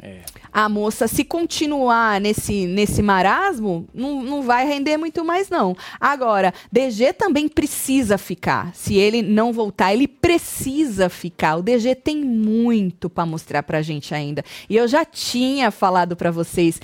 É 0.00 0.22
a 0.56 0.70
moça, 0.70 1.06
se 1.06 1.22
continuar 1.22 2.18
nesse, 2.18 2.66
nesse 2.66 3.02
marasmo, 3.02 3.86
não, 3.92 4.22
não 4.22 4.40
vai 4.40 4.66
render 4.66 4.96
muito 4.96 5.22
mais, 5.22 5.50
não. 5.50 5.76
Agora, 6.00 6.54
DG 6.72 7.12
também 7.12 7.46
precisa 7.46 8.16
ficar. 8.16 8.74
Se 8.74 8.94
ele 8.94 9.20
não 9.20 9.52
voltar, 9.52 9.92
ele 9.92 10.08
precisa 10.08 11.10
ficar. 11.10 11.56
O 11.56 11.62
DG 11.62 11.94
tem 11.94 12.24
muito 12.24 13.10
para 13.10 13.26
mostrar 13.26 13.64
pra 13.64 13.82
gente 13.82 14.14
ainda. 14.14 14.42
E 14.70 14.74
eu 14.74 14.88
já 14.88 15.04
tinha 15.04 15.70
falado 15.70 16.16
para 16.16 16.30
vocês, 16.30 16.80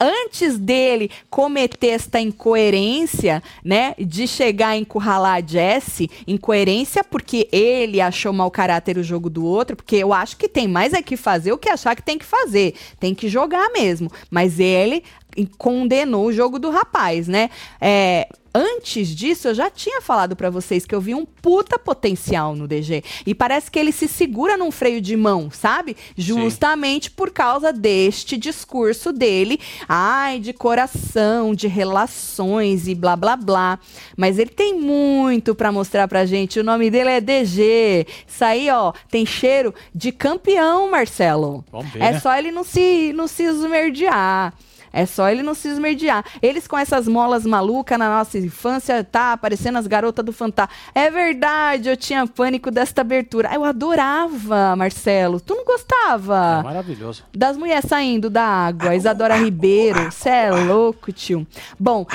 antes 0.00 0.58
dele 0.58 1.08
cometer 1.30 1.90
esta 1.90 2.20
incoerência, 2.20 3.40
né, 3.64 3.94
de 4.00 4.26
chegar 4.26 4.70
a 4.70 4.76
encurralar 4.76 5.36
a 5.36 5.46
Jesse, 5.46 6.10
incoerência 6.26 7.04
porque 7.04 7.48
ele 7.52 8.00
achou 8.00 8.32
mau 8.32 8.50
caráter 8.50 8.98
o 8.98 9.04
jogo 9.04 9.30
do 9.30 9.44
outro, 9.44 9.76
porque 9.76 9.94
eu 9.94 10.12
acho 10.12 10.36
que 10.36 10.48
tem 10.48 10.66
mais 10.66 10.92
é 10.92 11.00
que 11.00 11.16
fazer 11.16 11.52
o 11.52 11.58
que 11.58 11.68
achar 11.68 11.94
que 11.94 12.02
tem 12.02 12.18
que 12.18 12.24
fazer 12.24 12.74
tem 12.98 13.14
que 13.14 13.28
jogar 13.28 13.70
mesmo. 13.70 14.10
Mas 14.30 14.58
ele 14.58 15.02
condenou 15.44 16.26
o 16.26 16.32
jogo 16.32 16.58
do 16.58 16.70
rapaz, 16.70 17.28
né? 17.28 17.50
É, 17.80 18.28
antes 18.56 19.14
disso, 19.14 19.48
eu 19.48 19.54
já 19.54 19.68
tinha 19.68 20.00
falado 20.00 20.34
para 20.34 20.48
vocês 20.48 20.86
que 20.86 20.94
eu 20.94 21.00
vi 21.00 21.14
um 21.14 21.26
puta 21.26 21.78
potencial 21.78 22.56
no 22.56 22.66
DG. 22.66 23.04
E 23.26 23.34
parece 23.34 23.70
que 23.70 23.78
ele 23.78 23.92
se 23.92 24.08
segura 24.08 24.56
num 24.56 24.70
freio 24.70 24.98
de 24.98 25.14
mão, 25.14 25.50
sabe? 25.50 25.94
Justamente 26.16 27.10
Sim. 27.10 27.14
por 27.14 27.30
causa 27.30 27.70
deste 27.70 28.38
discurso 28.38 29.12
dele. 29.12 29.60
Ai, 29.86 30.40
de 30.40 30.54
coração, 30.54 31.54
de 31.54 31.68
relações 31.68 32.88
e 32.88 32.94
blá 32.94 33.14
blá 33.14 33.36
blá. 33.36 33.78
Mas 34.16 34.38
ele 34.38 34.50
tem 34.50 34.72
muito 34.72 35.54
para 35.54 35.70
mostrar 35.70 36.08
pra 36.08 36.24
gente. 36.24 36.58
O 36.58 36.64
nome 36.64 36.90
dele 36.90 37.10
é 37.10 37.20
DG. 37.20 38.06
Isso 38.26 38.42
aí, 38.42 38.70
ó, 38.70 38.92
tem 39.10 39.26
cheiro 39.26 39.74
de 39.94 40.10
campeão, 40.10 40.90
Marcelo. 40.90 41.62
Vamos 41.70 41.92
ver, 41.92 42.02
é 42.02 42.12
né? 42.12 42.20
só 42.20 42.34
ele 42.34 42.50
não 42.50 42.64
se, 42.64 43.12
não 43.12 43.28
se 43.28 43.42
esmerdear. 43.42 44.54
É 44.96 45.04
só 45.04 45.28
ele 45.28 45.42
não 45.42 45.52
se 45.52 45.68
esmerdear. 45.68 46.24
Eles 46.40 46.66
com 46.66 46.78
essas 46.78 47.06
molas 47.06 47.44
malucas 47.44 47.98
na 47.98 48.08
nossa 48.08 48.38
infância, 48.38 49.04
tá 49.04 49.34
aparecendo 49.34 49.76
as 49.76 49.86
garotas 49.86 50.24
do 50.24 50.32
Fantasma. 50.32 50.72
É 50.94 51.10
verdade, 51.10 51.90
eu 51.90 51.96
tinha 51.98 52.26
pânico 52.26 52.70
desta 52.70 53.02
abertura. 53.02 53.52
Eu 53.52 53.62
adorava, 53.62 54.74
Marcelo. 54.74 55.38
Tu 55.38 55.54
não 55.54 55.66
gostava? 55.66 56.60
É 56.60 56.62
maravilhoso. 56.62 57.24
Das 57.36 57.58
mulheres 57.58 57.84
saindo 57.86 58.30
da 58.30 58.42
água. 58.42 58.94
Isadora 58.94 59.36
Ribeiro. 59.36 60.10
Você 60.10 60.30
é 60.30 60.50
louco, 60.50 61.12
tio. 61.12 61.46
Bom, 61.78 62.06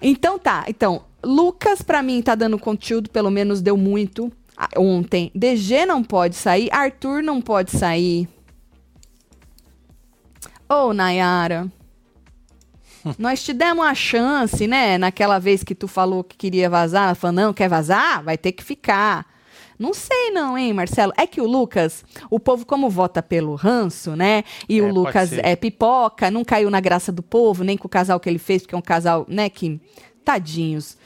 então 0.00 0.38
tá. 0.38 0.66
Então, 0.68 1.02
Lucas, 1.24 1.82
pra 1.82 2.00
mim, 2.00 2.22
tá 2.22 2.36
dando 2.36 2.60
conteúdo, 2.60 3.10
pelo 3.10 3.30
menos 3.30 3.60
deu 3.60 3.76
muito 3.76 4.32
ontem. 4.76 5.32
DG 5.34 5.84
não 5.84 6.04
pode 6.04 6.36
sair, 6.36 6.68
Arthur 6.72 7.24
não 7.24 7.40
pode 7.40 7.72
sair. 7.72 8.28
Ô, 10.68 10.74
oh, 10.74 10.92
Nayara. 10.92 11.68
Nós 13.18 13.42
te 13.42 13.52
demos 13.52 13.84
uma 13.84 13.94
chance, 13.94 14.66
né? 14.66 14.98
Naquela 14.98 15.38
vez 15.38 15.62
que 15.62 15.74
tu 15.74 15.86
falou 15.86 16.24
que 16.24 16.36
queria 16.36 16.70
vazar, 16.70 17.06
ela 17.06 17.14
falou, 17.14 17.34
não, 17.34 17.52
quer 17.52 17.68
vazar? 17.68 18.22
Vai 18.22 18.38
ter 18.38 18.52
que 18.52 18.64
ficar. 18.64 19.26
Não 19.78 19.92
sei 19.92 20.30
não, 20.30 20.56
hein, 20.56 20.72
Marcelo? 20.72 21.12
É 21.16 21.26
que 21.26 21.40
o 21.40 21.46
Lucas, 21.46 22.04
o 22.30 22.38
povo 22.38 22.64
como 22.64 22.88
vota 22.88 23.22
pelo 23.22 23.54
ranço, 23.54 24.14
né? 24.14 24.44
E 24.68 24.78
é, 24.78 24.82
o 24.82 24.92
Lucas 24.92 25.32
é 25.32 25.56
pipoca, 25.56 26.30
não 26.30 26.44
caiu 26.44 26.70
na 26.70 26.80
graça 26.80 27.10
do 27.10 27.22
povo, 27.22 27.64
nem 27.64 27.76
com 27.76 27.86
o 27.86 27.90
casal 27.90 28.20
que 28.20 28.28
ele 28.28 28.38
fez, 28.38 28.62
porque 28.62 28.74
é 28.74 28.78
um 28.78 28.82
casal, 28.82 29.26
né, 29.28 29.48
que 29.48 29.80
tadinhos 30.24 30.96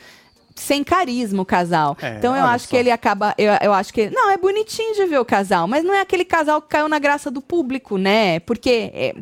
sem 0.59 0.83
carisma 0.83 1.43
o 1.43 1.47
casal. 1.47 1.97
É, 2.03 2.17
então 2.17 2.35
eu 2.35 2.45
acho 2.45 2.65
só. 2.65 2.71
que 2.71 2.77
ele 2.77 2.91
acaba. 2.91 3.35
Eu, 3.39 3.53
eu 3.63 3.73
acho 3.73 3.93
que. 3.93 4.11
Não, 4.11 4.31
é 4.31 4.37
bonitinho 4.37 4.95
de 4.95 5.07
ver 5.07 5.19
o 5.19 5.25
casal, 5.25 5.67
mas 5.69 5.85
não 5.85 5.95
é 5.95 6.01
aquele 6.01 6.25
casal 6.25 6.61
que 6.61 6.69
caiu 6.69 6.89
na 6.89 6.99
graça 6.99 7.31
do 7.31 7.41
público, 7.41 7.97
né? 7.97 8.41
Porque. 8.41 8.91
É, 8.93 9.15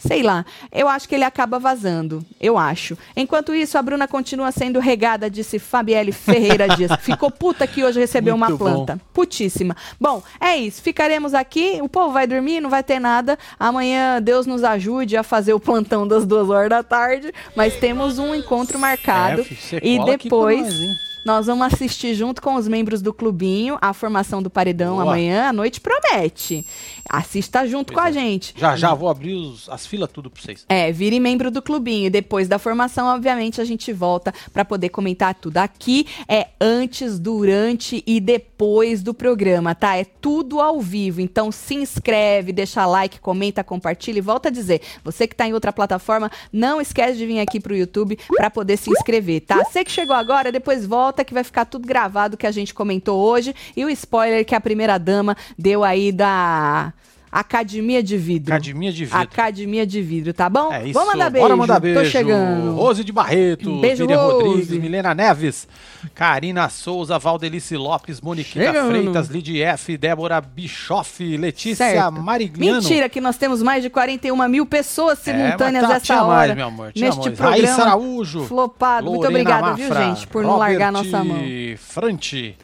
Sei 0.00 0.22
lá. 0.22 0.44
Eu 0.72 0.88
acho 0.88 1.08
que 1.08 1.14
ele 1.14 1.24
acaba 1.24 1.58
vazando. 1.58 2.24
Eu 2.40 2.56
acho. 2.56 2.96
Enquanto 3.14 3.54
isso, 3.54 3.76
a 3.76 3.82
Bruna 3.82 4.08
continua 4.08 4.50
sendo 4.50 4.80
regada, 4.80 5.30
disse 5.30 5.58
Fabielle 5.58 6.10
Ferreira 6.10 6.66
Dias. 6.74 6.90
Ficou 7.00 7.30
puta 7.30 7.66
que 7.66 7.84
hoje 7.84 8.00
recebeu 8.00 8.36
Muito 8.36 8.52
uma 8.52 8.58
planta. 8.58 8.96
Bom. 8.96 9.00
Putíssima. 9.12 9.76
Bom, 10.00 10.22
é 10.40 10.56
isso. 10.56 10.80
Ficaremos 10.82 11.34
aqui. 11.34 11.78
O 11.82 11.88
povo 11.88 12.12
vai 12.12 12.26
dormir, 12.26 12.60
não 12.60 12.70
vai 12.70 12.82
ter 12.82 12.98
nada. 12.98 13.38
Amanhã, 13.58 14.20
Deus 14.22 14.46
nos 14.46 14.64
ajude 14.64 15.16
a 15.16 15.22
fazer 15.22 15.52
o 15.52 15.60
plantão 15.60 16.08
das 16.08 16.24
duas 16.24 16.48
horas 16.48 16.70
da 16.70 16.82
tarde. 16.82 17.32
Mas 17.54 17.76
temos 17.76 18.18
um 18.18 18.34
encontro 18.34 18.78
marcado. 18.78 19.42
É, 19.72 19.80
e 19.82 20.02
depois. 20.04 21.10
Nós 21.24 21.46
vamos 21.46 21.66
assistir 21.66 22.14
junto 22.14 22.40
com 22.40 22.54
os 22.54 22.66
membros 22.66 23.02
do 23.02 23.12
clubinho 23.12 23.76
a 23.80 23.92
formação 23.92 24.42
do 24.42 24.48
paredão 24.48 24.94
Boa. 24.96 25.02
amanhã. 25.02 25.48
A 25.48 25.52
noite 25.52 25.80
promete. 25.80 26.64
Assista 27.08 27.66
junto 27.66 27.92
pois 27.92 28.02
com 28.02 28.06
é. 28.06 28.08
a 28.08 28.12
gente. 28.12 28.54
Já 28.56 28.76
já 28.76 28.94
vou 28.94 29.08
abrir 29.08 29.34
os, 29.34 29.68
as 29.68 29.86
filas 29.86 30.10
tudo 30.12 30.30
para 30.30 30.42
vocês. 30.42 30.64
É, 30.68 30.90
vire 30.90 31.20
membro 31.20 31.50
do 31.50 31.60
clubinho. 31.60 32.06
E 32.06 32.10
depois 32.10 32.48
da 32.48 32.58
formação, 32.58 33.06
obviamente, 33.08 33.60
a 33.60 33.64
gente 33.64 33.92
volta 33.92 34.32
para 34.52 34.64
poder 34.64 34.88
comentar 34.88 35.34
tudo. 35.34 35.58
Aqui 35.58 36.06
é 36.28 36.48
antes, 36.60 37.18
durante 37.18 38.02
e 38.06 38.20
depois 38.20 39.02
do 39.02 39.12
programa, 39.12 39.74
tá? 39.74 39.96
É 39.96 40.04
tudo 40.04 40.60
ao 40.60 40.80
vivo. 40.80 41.20
Então 41.20 41.52
se 41.52 41.74
inscreve, 41.74 42.52
deixa 42.52 42.86
like, 42.86 43.20
comenta, 43.20 43.62
compartilha 43.62 44.18
e 44.18 44.22
volta 44.22 44.48
a 44.48 44.52
dizer. 44.52 44.80
Você 45.04 45.26
que 45.26 45.34
está 45.34 45.46
em 45.46 45.52
outra 45.52 45.72
plataforma, 45.72 46.30
não 46.52 46.80
esquece 46.80 47.18
de 47.18 47.26
vir 47.26 47.40
aqui 47.40 47.60
pro 47.60 47.76
YouTube 47.76 48.18
para 48.36 48.50
poder 48.50 48.76
se 48.76 48.90
inscrever, 48.90 49.42
tá? 49.42 49.62
Você 49.64 49.84
que 49.84 49.90
chegou 49.90 50.14
agora, 50.14 50.50
depois 50.50 50.86
volta 50.86 51.00
volta 51.10 51.24
que 51.24 51.34
vai 51.34 51.42
ficar 51.42 51.64
tudo 51.64 51.86
gravado 51.86 52.36
que 52.36 52.46
a 52.46 52.50
gente 52.50 52.72
comentou 52.72 53.18
hoje 53.18 53.54
e 53.76 53.84
o 53.84 53.90
spoiler 53.90 54.44
que 54.44 54.54
a 54.54 54.60
primeira 54.60 54.98
dama 54.98 55.36
deu 55.58 55.82
aí 55.82 56.12
da 56.12 56.92
Academia 57.32 58.02
de 58.02 58.16
Vidro. 58.16 58.52
Academia 58.52 58.92
de 58.92 59.04
Vidro. 59.04 59.20
Academia 59.20 59.86
de 59.86 60.02
Vidro, 60.02 60.34
tá 60.34 60.48
bom? 60.48 60.72
É 60.72 60.84
isso. 60.84 60.94
Vamos 60.94 61.12
mandar 61.12 61.30
beijo. 61.30 61.44
Bora 61.44 61.56
mandar 61.56 61.78
beijo. 61.78 62.00
Tô 62.00 62.04
chegando. 62.06 62.74
Rose 62.74 63.04
de 63.04 63.12
Barreto, 63.12 63.80
beijo, 63.80 64.02
Miriam 64.02 64.20
Rose. 64.20 64.46
Rodrigues, 64.46 64.70
Milena 64.70 65.14
Neves, 65.14 65.68
Karina 66.12 66.68
Souza, 66.68 67.18
Valdelice 67.20 67.76
Lopes, 67.76 68.20
Moniquita 68.20 68.66
chegando. 68.66 68.90
Freitas, 68.90 69.28
Lidia 69.28 69.68
F, 69.68 69.96
Débora 69.96 70.40
Bischoff, 70.40 71.36
Letícia 71.36 71.86
certo. 71.86 72.20
Marignano. 72.20 72.80
Mentira 72.80 73.08
que 73.08 73.20
nós 73.20 73.36
temos 73.36 73.62
mais 73.62 73.84
de 73.84 73.90
41 73.90 74.48
mil 74.48 74.66
pessoas 74.66 75.20
é, 75.28 75.32
simultâneas 75.32 75.84
é, 75.84 75.86
tá, 75.86 75.94
essa 75.94 76.24
hora. 76.24 76.36
Mais, 76.48 76.56
meu 76.56 76.66
amor, 76.66 76.92
neste 76.96 77.30
programa. 77.30 77.50
Raíssa 77.50 77.82
Araújo. 77.82 78.44
Flopado. 78.44 79.06
Lorena 79.06 79.18
Muito 79.20 79.28
obrigada, 79.28 79.74
viu, 79.74 79.94
gente, 79.94 80.26
por 80.26 80.44
Robert 80.44 80.50
não 80.50 80.58
largar 80.58 80.92
nossa 80.92 81.22
mão. 81.22 81.38
Frante. 81.76 82.56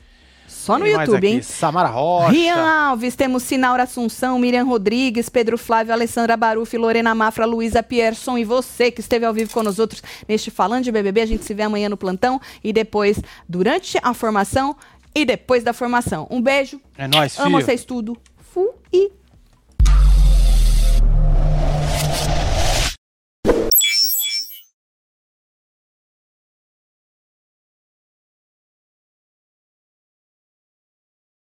Só 0.66 0.80
no 0.80 0.84
YouTube, 0.84 1.28
hein? 1.28 1.40
Samara 1.42 1.86
Rocha. 1.86 2.32
Rian 2.32 2.56
Alves, 2.56 3.14
temos 3.14 3.44
Sinaura 3.44 3.84
Assunção, 3.84 4.36
Miriam 4.36 4.64
Rodrigues, 4.64 5.28
Pedro 5.28 5.56
Flávio, 5.56 5.92
Alessandra 5.92 6.36
Baruf, 6.36 6.76
Lorena 6.76 7.14
Mafra, 7.14 7.46
Luísa 7.46 7.84
Pierson 7.84 8.36
e 8.36 8.44
você 8.44 8.90
que 8.90 9.00
esteve 9.00 9.24
ao 9.24 9.32
vivo 9.32 9.54
com 9.54 9.62
nós 9.62 9.78
outros 9.78 10.02
neste 10.26 10.50
Falando 10.50 10.82
de 10.82 10.90
BBB. 10.90 11.20
A 11.20 11.26
gente 11.26 11.44
se 11.44 11.54
vê 11.54 11.62
amanhã 11.62 11.88
no 11.88 11.96
plantão 11.96 12.40
e 12.64 12.72
depois, 12.72 13.20
durante 13.48 13.96
a 14.02 14.12
formação 14.12 14.76
e 15.14 15.24
depois 15.24 15.62
da 15.62 15.72
formação. 15.72 16.26
Um 16.28 16.42
beijo. 16.42 16.80
É 16.98 17.06
nóis, 17.06 17.38
Amo 17.38 17.60
vocês 17.60 17.84
tudo. 17.84 18.16